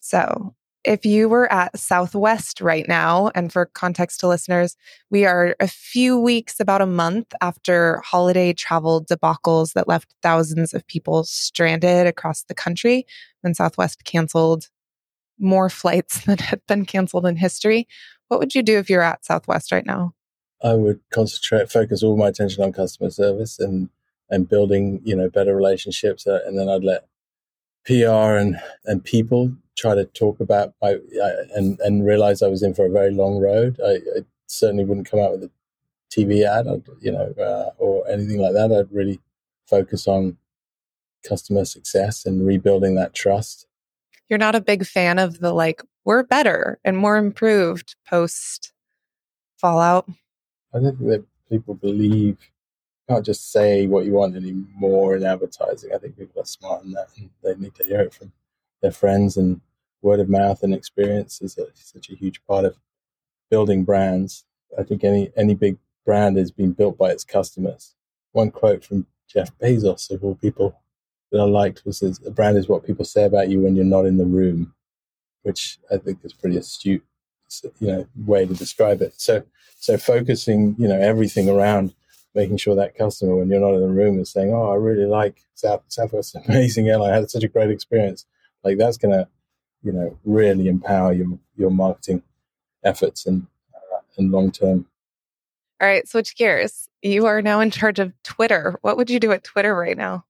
So 0.00 0.54
if 0.84 1.06
you 1.06 1.28
were 1.28 1.50
at 1.52 1.78
Southwest 1.78 2.60
right 2.60 2.86
now, 2.88 3.30
and 3.36 3.52
for 3.52 3.66
context 3.66 4.18
to 4.20 4.28
listeners, 4.28 4.76
we 5.10 5.24
are 5.24 5.54
a 5.60 5.68
few 5.68 6.18
weeks, 6.18 6.58
about 6.58 6.82
a 6.82 6.86
month 6.86 7.32
after 7.40 8.00
holiday 8.04 8.52
travel 8.52 9.04
debacles 9.04 9.74
that 9.74 9.86
left 9.86 10.12
thousands 10.22 10.74
of 10.74 10.86
people 10.88 11.22
stranded 11.22 12.08
across 12.08 12.42
the 12.42 12.54
country 12.54 13.06
when 13.42 13.54
Southwest 13.54 14.04
canceled 14.04 14.68
more 15.38 15.68
flights 15.68 16.20
than 16.24 16.38
had 16.38 16.60
been 16.66 16.84
canceled 16.84 17.26
in 17.26 17.36
history. 17.36 17.86
What 18.32 18.38
would 18.38 18.54
you 18.54 18.62
do 18.62 18.78
if 18.78 18.88
you're 18.88 19.02
at 19.02 19.26
Southwest 19.26 19.72
right 19.72 19.84
now? 19.84 20.14
I 20.64 20.72
would 20.72 21.00
concentrate, 21.12 21.70
focus 21.70 22.02
all 22.02 22.16
my 22.16 22.28
attention 22.28 22.64
on 22.64 22.72
customer 22.72 23.10
service 23.10 23.58
and 23.58 23.90
and 24.30 24.48
building, 24.48 25.02
you 25.04 25.14
know, 25.14 25.28
better 25.28 25.54
relationships, 25.54 26.26
uh, 26.26 26.38
and 26.46 26.58
then 26.58 26.66
I'd 26.66 26.82
let 26.82 27.06
PR 27.84 28.38
and 28.38 28.58
and 28.86 29.04
people 29.04 29.52
try 29.76 29.94
to 29.94 30.06
talk 30.06 30.40
about 30.40 30.72
I 30.82 30.96
and 31.54 31.78
and 31.80 32.06
realize 32.06 32.40
I 32.40 32.48
was 32.48 32.62
in 32.62 32.72
for 32.72 32.86
a 32.86 32.90
very 32.90 33.10
long 33.10 33.38
road. 33.38 33.78
I, 33.84 33.96
I 33.96 34.24
certainly 34.46 34.86
wouldn't 34.86 35.10
come 35.10 35.20
out 35.20 35.32
with 35.32 35.42
a 35.42 35.50
TV 36.10 36.46
ad, 36.46 36.66
I'd, 36.66 36.88
you 37.02 37.12
know, 37.12 37.34
uh, 37.38 37.72
or 37.76 38.08
anything 38.08 38.38
like 38.38 38.54
that. 38.54 38.72
I'd 38.72 38.90
really 38.90 39.20
focus 39.66 40.08
on 40.08 40.38
customer 41.22 41.66
success 41.66 42.24
and 42.24 42.46
rebuilding 42.46 42.94
that 42.94 43.12
trust. 43.12 43.66
You're 44.30 44.38
not 44.38 44.54
a 44.54 44.62
big 44.62 44.86
fan 44.86 45.18
of 45.18 45.40
the 45.40 45.52
like 45.52 45.82
we're 46.04 46.22
better 46.22 46.78
and 46.84 46.96
more 46.96 47.16
improved 47.16 47.96
post 48.08 48.72
fallout. 49.56 50.08
I 50.74 50.80
think 50.80 50.98
that 51.00 51.24
people 51.48 51.74
believe 51.74 52.38
can't 53.08 53.24
just 53.26 53.52
say 53.52 53.86
what 53.86 54.04
you 54.04 54.12
want 54.12 54.36
anymore 54.36 55.16
in 55.16 55.24
advertising. 55.24 55.90
I 55.94 55.98
think 55.98 56.16
people 56.16 56.40
are 56.40 56.46
smart 56.46 56.84
in 56.84 56.92
that 56.92 57.08
and 57.16 57.30
they 57.42 57.54
need 57.56 57.74
to 57.74 57.84
hear 57.84 58.00
it 58.00 58.14
from 58.14 58.32
their 58.80 58.92
friends 58.92 59.36
and 59.36 59.60
word 60.02 60.20
of 60.20 60.28
mouth 60.28 60.62
and 60.62 60.74
experience 60.74 61.40
is 61.40 61.58
a, 61.58 61.66
such 61.74 62.10
a 62.10 62.14
huge 62.16 62.44
part 62.46 62.64
of 62.64 62.76
building 63.50 63.84
brands. 63.84 64.44
I 64.78 64.82
think 64.82 65.04
any 65.04 65.30
any 65.36 65.54
big 65.54 65.78
brand 66.04 66.38
is 66.38 66.50
being 66.50 66.72
built 66.72 66.98
by 66.98 67.10
its 67.10 67.24
customers. 67.24 67.94
One 68.32 68.50
quote 68.50 68.84
from 68.84 69.06
Jeff 69.28 69.56
Bezos 69.58 70.10
of 70.10 70.24
all 70.24 70.34
people 70.34 70.80
that 71.30 71.40
I 71.40 71.44
liked 71.44 71.84
was 71.84 72.02
"A 72.02 72.30
brand 72.30 72.56
is 72.56 72.68
what 72.68 72.84
people 72.84 73.04
say 73.04 73.24
about 73.24 73.48
you 73.48 73.60
when 73.60 73.76
you're 73.76 73.84
not 73.84 74.06
in 74.06 74.16
the 74.16 74.24
room," 74.24 74.74
which 75.42 75.78
I 75.90 75.98
think 75.98 76.20
is 76.24 76.32
pretty 76.32 76.56
astute, 76.56 77.04
you 77.78 77.86
know, 77.88 78.06
way 78.16 78.46
to 78.46 78.54
describe 78.54 79.02
it. 79.02 79.20
So 79.20 79.44
so 79.78 79.96
focusing, 79.96 80.76
you 80.78 80.86
know, 80.86 80.98
everything 80.98 81.48
around 81.48 81.94
making 82.34 82.56
sure 82.56 82.74
that 82.76 82.96
customer 82.96 83.36
when 83.36 83.48
you're 83.50 83.60
not 83.60 83.74
in 83.74 83.80
the 83.80 83.88
room 83.88 84.18
is 84.18 84.30
saying, 84.30 84.52
"Oh, 84.52 84.70
I 84.70 84.76
really 84.76 85.06
like 85.06 85.42
South 85.54 85.82
Southwest, 85.88 86.36
amazing 86.48 86.88
airline. 86.88 87.12
I 87.12 87.16
had 87.16 87.30
such 87.30 87.44
a 87.44 87.48
great 87.48 87.70
experience." 87.70 88.26
Like 88.64 88.78
that's 88.78 88.96
going 88.96 89.12
to, 89.12 89.28
you 89.82 89.92
know, 89.92 90.16
really 90.24 90.68
empower 90.68 91.12
your 91.12 91.38
your 91.56 91.70
marketing 91.70 92.22
efforts 92.84 93.26
and 93.26 93.46
uh, 93.74 94.00
and 94.16 94.30
long 94.30 94.50
term. 94.50 94.86
All 95.80 95.88
right, 95.88 96.08
switch 96.08 96.36
gears. 96.36 96.88
You 97.02 97.26
are 97.26 97.42
now 97.42 97.58
in 97.58 97.72
charge 97.72 97.98
of 97.98 98.12
Twitter. 98.22 98.78
What 98.82 98.96
would 98.96 99.10
you 99.10 99.18
do 99.18 99.32
at 99.32 99.42
Twitter 99.42 99.74
right 99.74 99.96
now? 99.96 100.24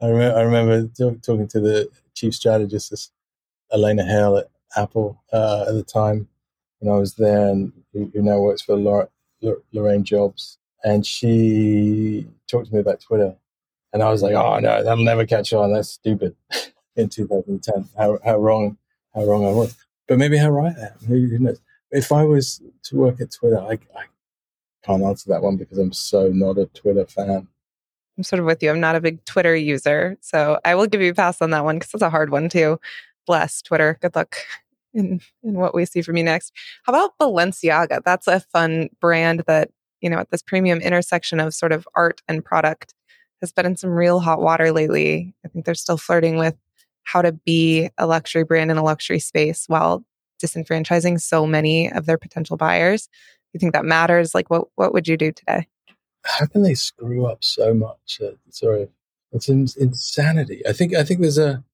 I 0.00 0.06
remember, 0.06 0.38
I 0.38 0.42
remember 0.42 0.88
talking 1.22 1.48
to 1.48 1.60
the 1.60 1.90
chief 2.14 2.34
strategist, 2.34 3.12
Elena 3.72 4.04
Hale 4.04 4.38
at 4.38 4.50
Apple 4.76 5.22
uh, 5.32 5.66
at 5.68 5.72
the 5.72 5.82
time 5.82 6.28
when 6.78 6.92
I 6.92 6.98
was 6.98 7.14
there, 7.14 7.48
and 7.48 7.72
who, 7.92 8.10
now 8.14 8.40
works 8.40 8.62
for 8.62 8.76
Laura, 8.76 9.08
Lorraine 9.72 10.04
Jobs. 10.04 10.58
And 10.84 11.06
she 11.06 12.26
talked 12.50 12.68
to 12.68 12.74
me 12.74 12.80
about 12.80 13.00
Twitter. 13.00 13.36
And 13.92 14.02
I 14.02 14.10
was 14.10 14.22
like, 14.22 14.34
oh, 14.34 14.58
no, 14.58 14.82
that'll 14.82 15.04
never 15.04 15.26
catch 15.26 15.52
on. 15.52 15.72
That's 15.72 15.90
stupid. 15.90 16.34
in 16.96 17.08
2010. 17.08 17.88
How, 17.96 18.18
how 18.24 18.38
wrong, 18.38 18.76
how 19.14 19.24
wrong 19.24 19.46
I 19.46 19.50
was. 19.50 19.76
But 20.08 20.18
maybe 20.18 20.36
how 20.36 20.50
right 20.50 20.74
I 20.76 20.86
am. 20.86 21.06
Who, 21.06 21.38
knows? 21.38 21.60
If 21.90 22.12
I 22.12 22.24
was 22.24 22.62
to 22.84 22.96
work 22.96 23.20
at 23.20 23.32
Twitter, 23.32 23.58
I, 23.58 23.78
I, 23.96 24.04
can't 24.82 25.04
answer 25.04 25.30
that 25.30 25.42
one 25.42 25.56
because 25.56 25.78
I'm 25.78 25.92
so 25.92 26.28
not 26.30 26.58
a 26.58 26.66
Twitter 26.66 27.06
fan. 27.06 27.46
I'm 28.18 28.24
sort 28.24 28.40
of 28.40 28.46
with 28.46 28.64
you. 28.64 28.70
I'm 28.70 28.80
not 28.80 28.96
a 28.96 29.00
big 29.00 29.24
Twitter 29.24 29.54
user. 29.54 30.18
So 30.20 30.58
I 30.64 30.74
will 30.74 30.88
give 30.88 31.00
you 31.00 31.12
a 31.12 31.14
pass 31.14 31.40
on 31.40 31.50
that 31.50 31.64
one 31.64 31.76
because 31.76 31.94
it's 31.94 32.02
a 32.02 32.10
hard 32.10 32.30
one 32.30 32.48
too. 32.48 32.80
Bless 33.26 33.62
Twitter. 33.62 33.98
Good 34.00 34.14
luck 34.14 34.36
in, 34.94 35.20
in 35.42 35.54
what 35.54 35.74
we 35.74 35.84
see 35.84 36.02
from 36.02 36.16
you 36.16 36.24
next. 36.24 36.52
How 36.84 36.92
about 36.92 37.18
Balenciaga? 37.20 38.02
That's 38.04 38.28
a 38.28 38.40
fun 38.40 38.88
brand 39.00 39.44
that, 39.46 39.70
you 40.00 40.10
know, 40.10 40.18
at 40.18 40.30
this 40.30 40.42
premium 40.42 40.80
intersection 40.80 41.40
of 41.40 41.54
sort 41.54 41.72
of 41.72 41.86
art 41.94 42.20
and 42.28 42.44
product 42.44 42.94
has 43.40 43.52
been 43.52 43.66
in 43.66 43.76
some 43.76 43.90
real 43.90 44.20
hot 44.20 44.40
water 44.40 44.72
lately. 44.72 45.34
I 45.44 45.48
think 45.48 45.64
they're 45.64 45.74
still 45.74 45.98
flirting 45.98 46.36
with 46.38 46.56
how 47.04 47.22
to 47.22 47.32
be 47.32 47.90
a 47.98 48.06
luxury 48.06 48.44
brand 48.44 48.70
in 48.70 48.76
a 48.76 48.82
luxury 48.82 49.18
space 49.18 49.64
while 49.66 50.04
disenfranchising 50.42 51.20
so 51.20 51.46
many 51.46 51.90
of 51.90 52.06
their 52.06 52.18
potential 52.18 52.56
buyers. 52.56 53.08
You 53.52 53.60
think 53.60 53.72
that 53.74 53.84
matters? 53.84 54.34
Like, 54.34 54.48
what 54.48 54.68
what 54.76 54.92
would 54.92 55.06
you 55.06 55.16
do 55.16 55.32
today? 55.32 55.66
How 56.24 56.46
can 56.46 56.62
they 56.62 56.74
screw 56.74 57.26
up 57.26 57.42
so 57.44 57.74
much? 57.74 58.20
Uh, 58.22 58.32
sorry, 58.50 58.88
it's 59.32 59.48
in, 59.48 59.66
insanity. 59.78 60.62
I 60.66 60.72
think 60.72 60.94
I 60.94 61.04
think 61.04 61.20
there's 61.20 61.38
a. 61.38 61.64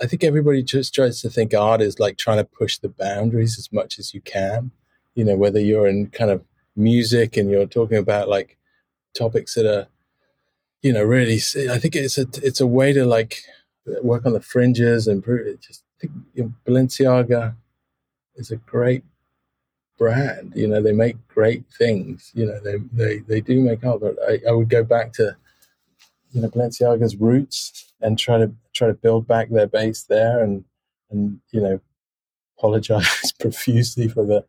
I 0.00 0.06
think 0.06 0.24
everybody 0.24 0.62
just 0.62 0.94
tries 0.94 1.20
to 1.20 1.30
think 1.30 1.52
art 1.52 1.82
is 1.82 2.00
like 2.00 2.16
trying 2.16 2.38
to 2.38 2.44
push 2.44 2.78
the 2.78 2.88
boundaries 2.88 3.58
as 3.58 3.70
much 3.70 3.98
as 3.98 4.14
you 4.14 4.20
can. 4.20 4.70
You 5.14 5.24
know, 5.24 5.36
whether 5.36 5.60
you're 5.60 5.86
in 5.86 6.08
kind 6.08 6.30
of 6.30 6.42
music 6.74 7.36
and 7.36 7.50
you're 7.50 7.66
talking 7.66 7.98
about 7.98 8.28
like 8.28 8.56
topics 9.14 9.54
that 9.54 9.66
are, 9.66 9.88
you 10.82 10.92
know, 10.92 11.02
really. 11.02 11.36
I 11.70 11.78
think 11.78 11.96
it's 11.96 12.16
a 12.16 12.26
it's 12.42 12.60
a 12.60 12.66
way 12.66 12.92
to 12.92 13.04
like 13.04 13.42
work 14.02 14.24
on 14.24 14.32
the 14.32 14.40
fringes 14.40 15.06
and 15.06 15.22
just 15.60 15.84
I 15.98 16.00
think 16.00 16.12
you 16.34 16.42
know, 16.44 16.52
Balenciaga 16.66 17.54
is 18.36 18.50
a 18.50 18.56
great 18.56 19.04
brand. 19.98 20.52
You 20.56 20.68
know, 20.68 20.80
they 20.80 20.92
make 20.92 21.16
great 21.28 21.64
things. 21.76 22.30
You 22.34 22.46
know, 22.46 22.60
they 22.60 22.76
they, 22.92 23.18
they 23.18 23.40
do 23.42 23.60
make 23.60 23.84
art. 23.84 24.00
But 24.00 24.16
I, 24.26 24.40
I 24.48 24.52
would 24.52 24.70
go 24.70 24.82
back 24.82 25.12
to 25.14 25.36
you 26.32 26.40
know 26.40 26.48
Balenciaga's 26.48 27.16
roots 27.16 27.92
and 28.00 28.18
try 28.18 28.38
to 28.38 28.52
try 28.80 28.88
to 28.88 28.94
build 28.94 29.28
back 29.28 29.50
their 29.50 29.66
base 29.66 30.04
there 30.04 30.42
and 30.42 30.64
and 31.10 31.38
you 31.52 31.60
know 31.60 31.80
apologize 32.58 33.32
profusely 33.38 34.08
for 34.08 34.24
the 34.24 34.44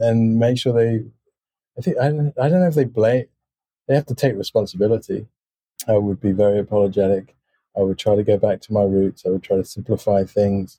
and 0.00 0.38
make 0.38 0.58
sure 0.58 0.72
they 0.72 1.04
I 1.78 1.80
think 1.80 1.98
I 1.98 2.08
don't, 2.08 2.34
I 2.40 2.48
don't 2.48 2.60
know 2.60 2.68
if 2.68 2.74
they 2.74 2.84
blame 2.84 3.26
they 3.86 3.94
have 3.94 4.06
to 4.06 4.14
take 4.14 4.36
responsibility. 4.36 5.26
I 5.86 5.96
would 5.96 6.20
be 6.20 6.32
very 6.32 6.58
apologetic. 6.58 7.34
I 7.76 7.80
would 7.80 7.98
try 7.98 8.16
to 8.16 8.22
go 8.22 8.36
back 8.36 8.60
to 8.62 8.72
my 8.72 8.82
roots. 8.82 9.24
I 9.24 9.30
would 9.30 9.42
try 9.42 9.56
to 9.56 9.64
simplify 9.64 10.24
things. 10.24 10.78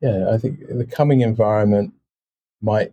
Yeah, 0.00 0.30
I 0.32 0.38
think 0.38 0.60
the 0.66 0.86
coming 0.86 1.20
environment 1.20 1.92
might 2.62 2.92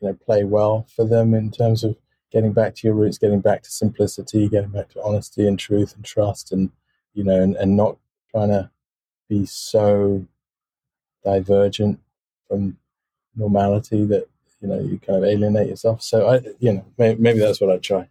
you 0.00 0.08
know 0.08 0.14
play 0.14 0.44
well 0.44 0.86
for 0.94 1.04
them 1.04 1.34
in 1.34 1.50
terms 1.50 1.84
of 1.84 1.96
getting 2.30 2.52
back 2.52 2.74
to 2.76 2.86
your 2.86 2.94
roots, 2.94 3.18
getting 3.18 3.40
back 3.40 3.62
to 3.64 3.70
simplicity, 3.70 4.48
getting 4.48 4.70
back 4.70 4.88
to 4.90 5.02
honesty 5.02 5.46
and 5.46 5.58
truth 5.58 5.94
and 5.94 6.04
trust, 6.04 6.52
and 6.52 6.70
you 7.14 7.24
know, 7.24 7.42
and, 7.42 7.56
and 7.56 7.76
not 7.76 7.98
trying 8.30 8.48
to 8.48 8.70
be 9.32 9.46
so 9.46 10.26
divergent 11.24 11.98
from 12.48 12.76
normality 13.34 14.04
that 14.04 14.26
you 14.60 14.68
know 14.68 14.78
you 14.78 14.98
kind 14.98 15.18
of 15.18 15.24
alienate 15.24 15.68
yourself. 15.68 16.02
So 16.02 16.28
I, 16.28 16.40
you 16.58 16.74
know, 16.74 16.84
maybe, 16.98 17.20
maybe 17.20 17.38
that's 17.38 17.60
what 17.60 17.70
I'd 17.70 17.82
try. 17.82 18.08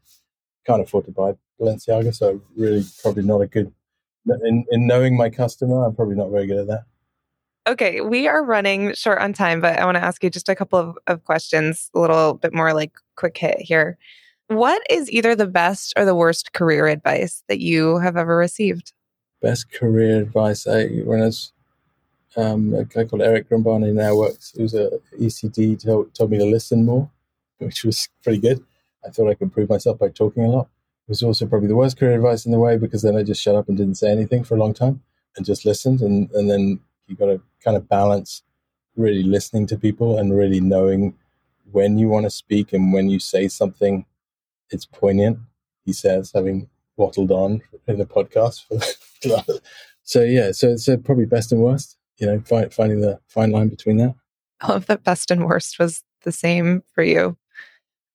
Can't 0.65 0.81
afford 0.81 1.05
to 1.05 1.11
buy 1.11 1.35
Balenciaga, 1.59 2.15
so 2.15 2.41
really 2.55 2.83
probably 3.01 3.23
not 3.23 3.41
a 3.41 3.47
good. 3.47 3.71
In 4.25 4.65
in 4.71 4.87
knowing 4.87 5.15
my 5.15 5.29
customer, 5.29 5.85
I'm 5.85 5.95
probably 5.95 6.15
not 6.15 6.31
very 6.31 6.47
good 6.47 6.57
at 6.57 6.67
that. 6.67 6.83
Okay, 7.67 8.01
we 8.01 8.27
are 8.27 8.43
running 8.43 8.93
short 8.95 9.19
on 9.19 9.33
time, 9.33 9.61
but 9.61 9.77
I 9.77 9.85
want 9.85 9.95
to 9.97 10.03
ask 10.03 10.23
you 10.23 10.31
just 10.31 10.49
a 10.49 10.55
couple 10.55 10.79
of, 10.79 10.97
of 11.05 11.23
questions, 11.25 11.91
a 11.93 11.99
little 11.99 12.33
bit 12.33 12.53
more 12.55 12.73
like 12.73 12.93
quick 13.15 13.37
hit 13.37 13.59
here. 13.59 13.99
What 14.47 14.81
is 14.89 15.11
either 15.11 15.35
the 15.35 15.45
best 15.45 15.93
or 15.95 16.03
the 16.03 16.15
worst 16.15 16.53
career 16.53 16.87
advice 16.87 17.43
that 17.47 17.59
you 17.59 17.99
have 17.99 18.17
ever 18.17 18.35
received? 18.35 18.93
Best 19.41 19.71
career 19.71 20.21
advice. 20.21 20.67
I 20.67 20.87
when 21.03 21.21
I 21.21 21.25
was 21.25 21.53
um, 22.35 22.73
a 22.73 22.85
guy 22.85 23.05
called 23.05 23.21
Eric 23.21 23.49
Grambani 23.49 23.93
now 23.93 24.15
works. 24.15 24.53
Who's 24.55 24.73
a 24.73 24.99
ECD 25.19 25.83
told, 25.83 26.13
told 26.13 26.31
me 26.31 26.37
to 26.37 26.45
listen 26.45 26.85
more, 26.85 27.09
which 27.57 27.83
was 27.83 28.07
pretty 28.23 28.39
good. 28.39 28.63
I 29.05 29.09
thought 29.09 29.29
I 29.29 29.33
could 29.33 29.51
prove 29.51 29.69
myself 29.69 29.99
by 29.99 30.09
talking 30.09 30.43
a 30.43 30.49
lot. 30.49 30.69
It 31.07 31.09
was 31.09 31.23
also 31.23 31.45
probably 31.45 31.67
the 31.67 31.75
worst 31.75 31.97
career 31.97 32.15
advice 32.15 32.45
in 32.45 32.51
the 32.51 32.59
way 32.59 32.77
because 32.77 33.01
then 33.01 33.17
I 33.17 33.23
just 33.23 33.41
shut 33.41 33.55
up 33.55 33.67
and 33.67 33.77
didn't 33.77 33.97
say 33.97 34.11
anything 34.11 34.43
for 34.43 34.55
a 34.55 34.59
long 34.59 34.73
time 34.73 35.01
and 35.35 35.45
just 35.45 35.65
listened 35.65 36.01
and, 36.01 36.29
and 36.31 36.49
then 36.49 36.79
you 37.07 37.15
got 37.15 37.25
to 37.25 37.41
kind 37.63 37.75
of 37.75 37.89
balance 37.89 38.43
really 38.95 39.23
listening 39.23 39.65
to 39.67 39.77
people 39.77 40.17
and 40.17 40.37
really 40.37 40.59
knowing 40.59 41.15
when 41.71 41.97
you 41.97 42.07
want 42.07 42.25
to 42.25 42.29
speak 42.29 42.73
and 42.73 42.93
when 42.93 43.09
you 43.09 43.19
say 43.19 43.47
something 43.47 44.05
it's 44.69 44.85
poignant 44.85 45.39
he 45.85 45.93
says 45.93 46.31
having 46.35 46.69
wattled 47.01 47.31
on 47.31 47.61
in 47.87 47.97
the 47.97 48.05
podcast 48.05 48.63
so 50.03 50.21
yeah 50.21 50.51
so 50.51 50.69
it's 50.69 50.87
uh, 50.87 50.97
probably 50.97 51.25
best 51.25 51.51
and 51.51 51.61
worst 51.61 51.97
you 52.17 52.27
know 52.27 52.39
find, 52.41 52.73
finding 52.73 53.01
the 53.01 53.19
fine 53.27 53.51
line 53.51 53.67
between 53.67 53.97
that 53.97 54.15
i 54.61 54.67
love 54.67 54.85
that 54.85 55.03
best 55.03 55.31
and 55.31 55.45
worst 55.45 55.79
was 55.79 56.03
the 56.23 56.31
same 56.31 56.83
for 56.93 57.03
you 57.03 57.35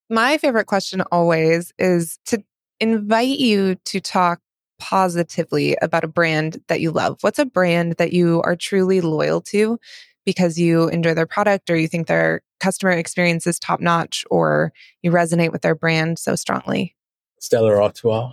my 0.09 0.39
favorite 0.39 0.67
question 0.67 1.03
always 1.11 1.73
is 1.79 2.19
to 2.27 2.43
invite 2.81 3.39
you 3.39 3.75
to 3.87 4.01
talk 4.01 4.41
positively 4.79 5.77
about 5.83 6.05
a 6.05 6.09
brand 6.09 6.63
that 6.69 6.81
you 6.81 6.91
love? 6.91 7.19
What's 7.23 7.39
a 7.39 7.47
brand 7.47 7.95
that 7.99 8.13
you 8.13 8.43
are 8.43 8.57
truly 8.57 9.01
loyal 9.01 9.41
to 9.43 9.79
because 10.25 10.59
you 10.59 10.89
enjoy 10.89 11.15
their 11.15 11.27
product 11.27 11.71
or 11.71 11.77
you 11.77 11.89
think 11.89 12.07
their 12.07 12.43
customer 12.61 12.93
experience 12.93 13.47
is 13.47 13.59
top 13.59 13.81
notch 13.81 14.25
or 14.31 14.73
you 15.03 15.11
resonate 15.11 15.53
with 15.53 15.63
their 15.63 15.75
brand 15.75 16.19
so 16.19 16.37
strongly? 16.37 16.95
Stella 17.41 17.75
Artois. 17.77 18.33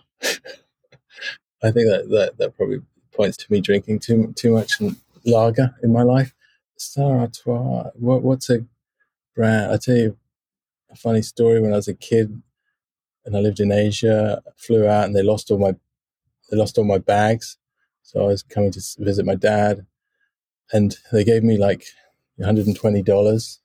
I 1.63 1.71
think 1.71 1.87
that, 1.87 2.09
that 2.09 2.37
that 2.37 2.55
probably 2.57 2.81
points 3.13 3.37
to 3.37 3.51
me 3.51 3.61
drinking 3.61 3.99
too 3.99 4.33
too 4.35 4.51
much 4.53 4.81
lager 5.25 5.75
in 5.83 5.93
my 5.93 6.03
life. 6.03 6.33
Stella 6.77 7.19
Artois. 7.19 7.91
What, 7.95 8.23
what's 8.23 8.49
a 8.49 8.65
brand? 9.35 9.71
I 9.71 9.77
tell 9.77 9.95
you 9.95 10.17
a 10.91 10.95
funny 10.95 11.21
story. 11.21 11.61
When 11.61 11.73
I 11.73 11.77
was 11.77 11.87
a 11.87 11.93
kid 11.93 12.41
and 13.25 13.37
I 13.37 13.39
lived 13.39 13.59
in 13.59 13.71
Asia, 13.71 14.41
flew 14.57 14.87
out 14.87 15.05
and 15.05 15.15
they 15.15 15.23
lost 15.23 15.51
all 15.51 15.57
my 15.59 15.75
they 16.49 16.57
lost 16.57 16.77
all 16.77 16.83
my 16.83 16.97
bags. 16.99 17.57
So 18.03 18.21
I 18.21 18.27
was 18.27 18.43
coming 18.43 18.71
to 18.71 18.81
visit 18.99 19.25
my 19.25 19.35
dad, 19.35 19.85
and 20.71 20.95
they 21.11 21.23
gave 21.23 21.43
me 21.43 21.57
like 21.57 21.85
$120. 22.39 23.59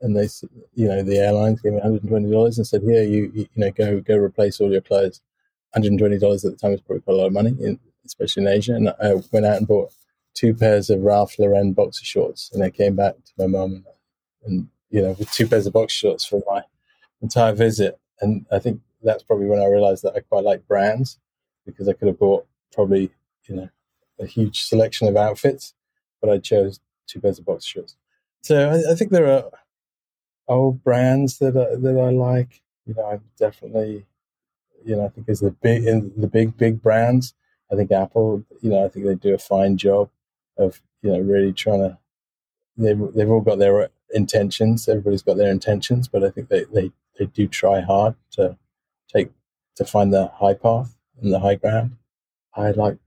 And 0.00 0.16
they, 0.16 0.28
you 0.74 0.88
know, 0.88 1.02
the 1.02 1.18
airlines 1.18 1.60
gave 1.62 1.72
me 1.74 1.80
$120 1.80 2.56
and 2.56 2.66
said, 2.66 2.82
"Here, 2.82 3.04
you, 3.04 3.30
you 3.34 3.48
know, 3.56 3.70
go 3.70 4.00
go 4.00 4.16
replace 4.16 4.60
all 4.60 4.72
your 4.72 4.80
clothes." 4.80 5.20
$120 5.76 6.14
at 6.14 6.20
the 6.20 6.56
time 6.56 6.72
was 6.72 6.80
probably 6.80 7.02
quite 7.02 7.14
a 7.14 7.16
lot 7.16 7.26
of 7.26 7.32
money, 7.32 7.54
in, 7.60 7.78
especially 8.04 8.42
in 8.42 8.48
Asia. 8.48 8.74
And 8.74 8.90
I 8.90 9.14
went 9.32 9.46
out 9.46 9.56
and 9.56 9.66
bought 9.66 9.92
two 10.34 10.54
pairs 10.54 10.90
of 10.90 11.00
Ralph 11.00 11.38
Lauren 11.38 11.72
boxer 11.72 12.04
shorts, 12.04 12.50
and 12.52 12.62
I 12.62 12.70
came 12.70 12.96
back 12.96 13.14
to 13.14 13.32
my 13.38 13.46
mum 13.46 13.84
and, 14.44 14.52
and 14.52 14.68
you 14.90 15.00
know 15.00 15.16
with 15.18 15.30
two 15.30 15.46
pairs 15.46 15.66
of 15.66 15.72
boxer 15.72 16.08
shorts 16.08 16.24
for 16.24 16.42
my 16.46 16.62
entire 17.22 17.52
visit. 17.52 17.98
And 18.20 18.46
I 18.52 18.58
think 18.58 18.80
that's 19.02 19.22
probably 19.22 19.46
when 19.46 19.60
I 19.60 19.66
realized 19.66 20.02
that 20.02 20.14
I 20.16 20.20
quite 20.20 20.44
like 20.44 20.66
brands 20.66 21.18
because 21.64 21.88
I 21.88 21.92
could 21.92 22.08
have 22.08 22.18
bought 22.18 22.46
probably 22.72 23.10
you 23.44 23.56
know 23.56 23.68
a 24.20 24.26
huge 24.26 24.64
selection 24.64 25.08
of 25.08 25.16
outfits, 25.16 25.74
but 26.20 26.30
I 26.30 26.38
chose 26.38 26.80
two 27.06 27.20
pairs 27.20 27.38
of 27.38 27.46
boxer 27.46 27.68
shorts. 27.68 27.96
So 28.42 28.70
I, 28.70 28.92
I 28.92 28.94
think 28.94 29.10
there 29.10 29.30
are 29.30 29.50
old 30.48 30.82
brands 30.84 31.38
that 31.38 31.56
I, 31.56 31.76
that 31.76 31.98
I 31.98 32.10
like. 32.10 32.62
You 32.86 32.94
know, 32.94 33.06
I'm 33.06 33.22
definitely 33.38 34.06
you 34.84 34.96
know 34.96 35.06
I 35.06 35.08
think 35.08 35.28
as 35.28 35.40
the 35.40 35.50
big 35.50 35.84
in 35.86 36.12
the 36.16 36.28
big 36.28 36.56
big 36.56 36.82
brands. 36.82 37.34
I 37.72 37.76
think 37.76 37.90
Apple, 37.90 38.44
you 38.60 38.70
know, 38.70 38.84
I 38.84 38.88
think 38.88 39.06
they 39.06 39.14
do 39.14 39.34
a 39.34 39.38
fine 39.38 39.76
job 39.76 40.10
of 40.58 40.82
you 41.02 41.12
know 41.12 41.18
really 41.20 41.52
trying 41.52 41.80
to. 41.80 41.98
They've 42.76 43.00
they've 43.14 43.30
all 43.30 43.40
got 43.40 43.58
their 43.58 43.90
intentions. 44.12 44.88
Everybody's 44.88 45.22
got 45.22 45.36
their 45.36 45.50
intentions, 45.50 46.08
but 46.08 46.24
I 46.24 46.30
think 46.30 46.48
they 46.48 46.64
they 46.72 46.92
they 47.18 47.26
do 47.26 47.46
try 47.48 47.80
hard 47.80 48.14
to 48.32 48.56
take 49.12 49.30
to 49.76 49.84
find 49.84 50.12
the 50.12 50.28
high 50.28 50.54
path 50.54 50.96
and 51.20 51.32
the 51.32 51.40
high 51.40 51.56
ground. 51.56 51.96
I 52.54 52.70
like 52.70 52.98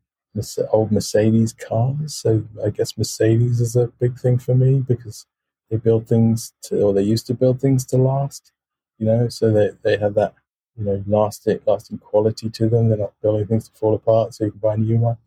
old 0.71 0.91
Mercedes 0.91 1.53
cars, 1.53 2.15
so 2.15 2.43
I 2.63 2.69
guess 2.69 2.97
Mercedes 2.97 3.59
is 3.59 3.75
a 3.75 3.88
big 3.99 4.19
thing 4.19 4.38
for 4.38 4.55
me 4.55 4.80
because 4.80 5.25
they 5.69 5.78
build 5.78 6.07
things 6.07 6.53
to, 6.63 6.82
or 6.82 6.93
they 6.93 7.01
used 7.01 7.28
to 7.28 7.34
build 7.34 7.59
things 7.59 7.86
to 7.88 7.97
last. 7.97 8.51
You 8.99 9.07
know, 9.07 9.30
so 9.30 9.51
they 9.51 9.71
they 9.84 9.97
have 9.97 10.15
that 10.15 10.34
you 10.78 10.86
know 10.86 11.03
lasting 11.07 11.59
lasting 11.65 11.99
quality 11.99 12.49
to 12.49 12.69
them. 12.69 12.89
They're 12.89 12.97
not 12.97 13.13
building 13.21 13.47
things 13.47 13.69
to 13.69 13.78
fall 13.78 13.95
apart, 13.95 14.34
so 14.34 14.45
you 14.45 14.51
can 14.51 14.59
buy 14.59 14.75
a 14.75 14.78
new 14.78 14.97
one. 14.97 15.17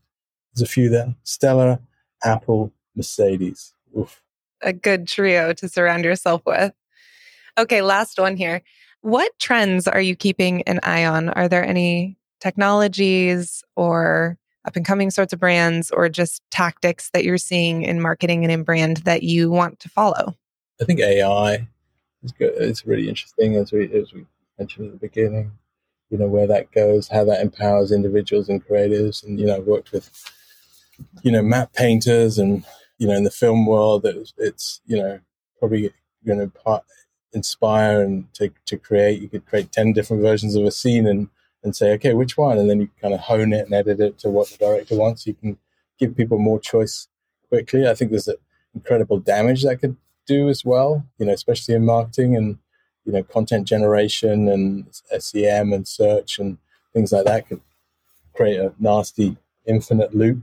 There's 0.55 0.69
a 0.69 0.73
few 0.73 0.89
there: 0.89 1.15
Stella, 1.23 1.81
Apple, 2.25 2.73
Mercedes. 2.95 3.75
Oof. 3.99 4.23
A 4.63 4.73
good 4.73 5.09
trio 5.09 5.53
to 5.55 5.69
surround 5.69 6.05
yourself 6.05 6.43
with. 6.45 6.73
Okay, 7.59 7.83
last 7.83 8.19
one 8.19 8.37
here. 8.37 8.63
What 9.01 9.33
trends 9.39 9.89
are 9.89 10.01
you 10.01 10.15
keeping 10.15 10.63
an 10.63 10.81
eye 10.83 11.07
on? 11.07 11.31
Are 11.31 11.49
there 11.49 11.65
any 11.65 12.19
technologies 12.41 13.65
or 13.77 14.37
up 14.67 14.77
and 14.77 14.85
coming 14.85 15.11
sorts 15.11 15.33
of 15.33 15.41
brands 15.41 15.91
or 15.91 16.09
just 16.09 16.43
tactics 16.51 17.11
that 17.13 17.25
you're 17.25 17.39
seeing 17.39 17.83
in 17.83 18.01
marketing 18.01 18.45
and 18.45 18.53
in 18.53 18.63
brand 18.63 18.99
that 18.99 19.23
you 19.23 19.51
want 19.51 19.81
to 19.81 19.89
follow? 19.89 20.37
I 20.81 20.85
think 20.85 21.01
AI 21.01 21.67
is 22.23 22.33
good. 22.33 22.53
It's 22.57 22.87
really 22.87 23.09
interesting 23.09 23.57
as 23.57 23.73
we 23.73 23.85
as 23.93 24.13
we 24.13 24.27
mentioned 24.61 24.87
at 24.87 24.93
the 24.93 25.09
beginning. 25.09 25.53
You 26.11 26.19
know 26.19 26.29
where 26.29 26.47
that 26.47 26.73
goes, 26.73 27.09
how 27.09 27.25
that 27.25 27.41
empowers 27.41 27.93
individuals 27.93 28.49
and 28.49 28.65
creatives, 28.65 29.25
and 29.25 29.39
you 29.39 29.47
know 29.47 29.57
I've 29.57 29.67
worked 29.67 29.93
with 29.93 30.11
you 31.23 31.33
know 31.33 31.43
matte 31.43 31.73
painters 31.73 32.39
and 32.39 32.65
you 32.99 33.07
know 33.09 33.15
in 33.15 33.25
the 33.25 33.31
film 33.31 33.65
world 33.67 34.05
it's, 34.05 34.35
it's 34.37 34.81
you 34.87 34.99
know 34.99 35.19
probably 35.59 35.91
going 36.27 36.39
to 36.39 36.83
inspire 37.33 38.03
and 38.03 38.33
to, 38.35 38.51
to 38.67 38.77
create. 38.77 39.23
You 39.23 39.29
could 39.29 39.47
create 39.47 39.73
10 39.73 39.93
different 39.93 40.23
versions 40.23 40.55
of 40.57 40.65
a 40.65 40.71
scene 40.71 41.07
and 41.07 41.29
and 41.63 41.77
say 41.77 41.93
okay 41.95 42.15
which 42.15 42.37
one? 42.37 42.59
And 42.59 42.69
then 42.69 42.81
you 42.81 42.91
kind 43.01 43.15
of 43.15 43.21
hone 43.21 43.53
it 43.53 43.67
and 43.67 43.75
edit 43.75 44.01
it 44.01 44.19
to 44.19 44.31
what 44.31 44.49
the 44.49 44.59
director 44.59 44.97
wants. 44.97 45.27
You 45.27 45.35
can 45.35 45.59
give 45.99 46.17
people 46.17 46.39
more 46.39 46.59
choice 46.59 47.09
quickly. 47.49 47.87
I 47.87 47.95
think 47.95 48.11
there's 48.11 48.29
an 48.29 48.37
incredible 48.75 49.21
damage 49.21 49.63
that 49.63 49.81
could 49.81 49.97
do 50.27 50.49
as 50.49 50.65
well 50.65 51.05
you 51.19 51.27
know 51.27 51.33
especially 51.33 51.75
in 51.75 51.85
marketing 51.85 52.37
and 52.37 52.59
you 53.05 53.13
know 53.13 53.23
content 53.23 53.67
generation 53.67 54.49
and 54.49 54.87
sem 55.19 55.73
and 55.73 55.87
search 55.87 56.39
and 56.39 56.59
things 56.93 57.13
like 57.13 57.25
that 57.25 57.49
could 57.49 57.61
create 58.35 58.59
a 58.59 58.73
nasty 58.79 59.37
infinite 59.67 60.15
loop 60.15 60.43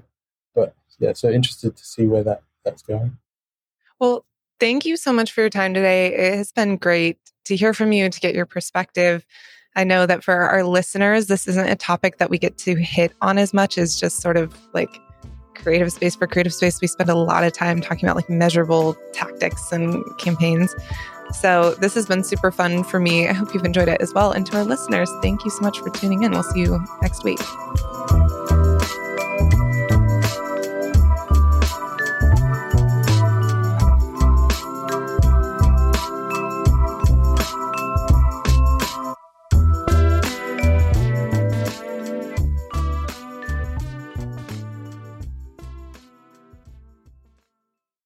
but 0.55 0.76
yeah 0.99 1.14
so 1.14 1.30
interested 1.30 1.76
to 1.76 1.86
see 1.86 2.05
where 2.05 2.24
that 2.24 2.41
that's 2.64 2.82
going 2.82 3.18
well 3.99 4.24
thank 4.60 4.86
you 4.86 4.97
so 4.97 5.14
much 5.14 5.32
for 5.32 5.41
your 5.41 5.49
time 5.49 5.74
today. 5.74 6.14
It 6.14 6.36
has 6.36 6.51
been 6.51 6.78
great 6.78 7.18
to 7.45 7.55
hear 7.55 7.74
from 7.74 7.91
you, 7.91 8.10
to 8.10 8.20
get 8.20 8.36
your 8.36 8.45
perspective. 8.45 9.26
I 9.76 9.84
know 9.84 10.05
that 10.05 10.24
for 10.24 10.34
our 10.34 10.64
listeners, 10.64 11.28
this 11.28 11.47
isn't 11.47 11.70
a 11.70 11.76
topic 11.76 12.18
that 12.18 12.30
we 12.30 12.38
get 12.38 12.58
to 12.60 12.76
hit 12.76 13.14
on 13.22 13.38
as 13.38 13.53
much 13.53 13.78
as 13.78 13.99
just 13.99 14.22
sort 14.22 14.38
of 14.38 14.58
like 14.74 14.89
creative 15.55 15.91
space 15.91 16.16
for 16.16 16.28
creative 16.28 16.53
space. 16.53 16.82
We 16.82 16.88
spend 16.88 17.10
a 17.10 17.16
lot 17.16 17.43
of 17.43 17.53
time 17.53 17.82
talking 17.82 18.05
about 18.05 18.16
like 18.16 18.30
measurable 18.30 18.95
tactics 19.14 19.72
and 19.72 20.03
campaigns. 20.18 20.74
So 21.32 21.75
this 21.75 21.93
has 21.95 22.05
been 22.05 22.23
super 22.23 22.51
fun 22.51 22.84
for 22.84 22.99
me. 22.99 23.28
I 23.28 23.34
hope 23.34 23.53
you've 23.53 23.65
enjoyed 23.65 23.88
it 23.88 24.01
as 24.01 24.13
well. 24.13 24.32
And 24.32 24.45
to 24.47 24.57
our 24.57 24.63
listeners, 24.63 25.11
thank 25.21 25.43
you 25.43 25.51
so 25.51 25.61
much 25.61 25.80
for 25.80 25.89
tuning 25.89 26.23
in. 26.23 26.32
We'll 26.32 26.43
see 26.43 26.61
you 26.61 26.86
next 27.01 27.23
week. 27.23 27.39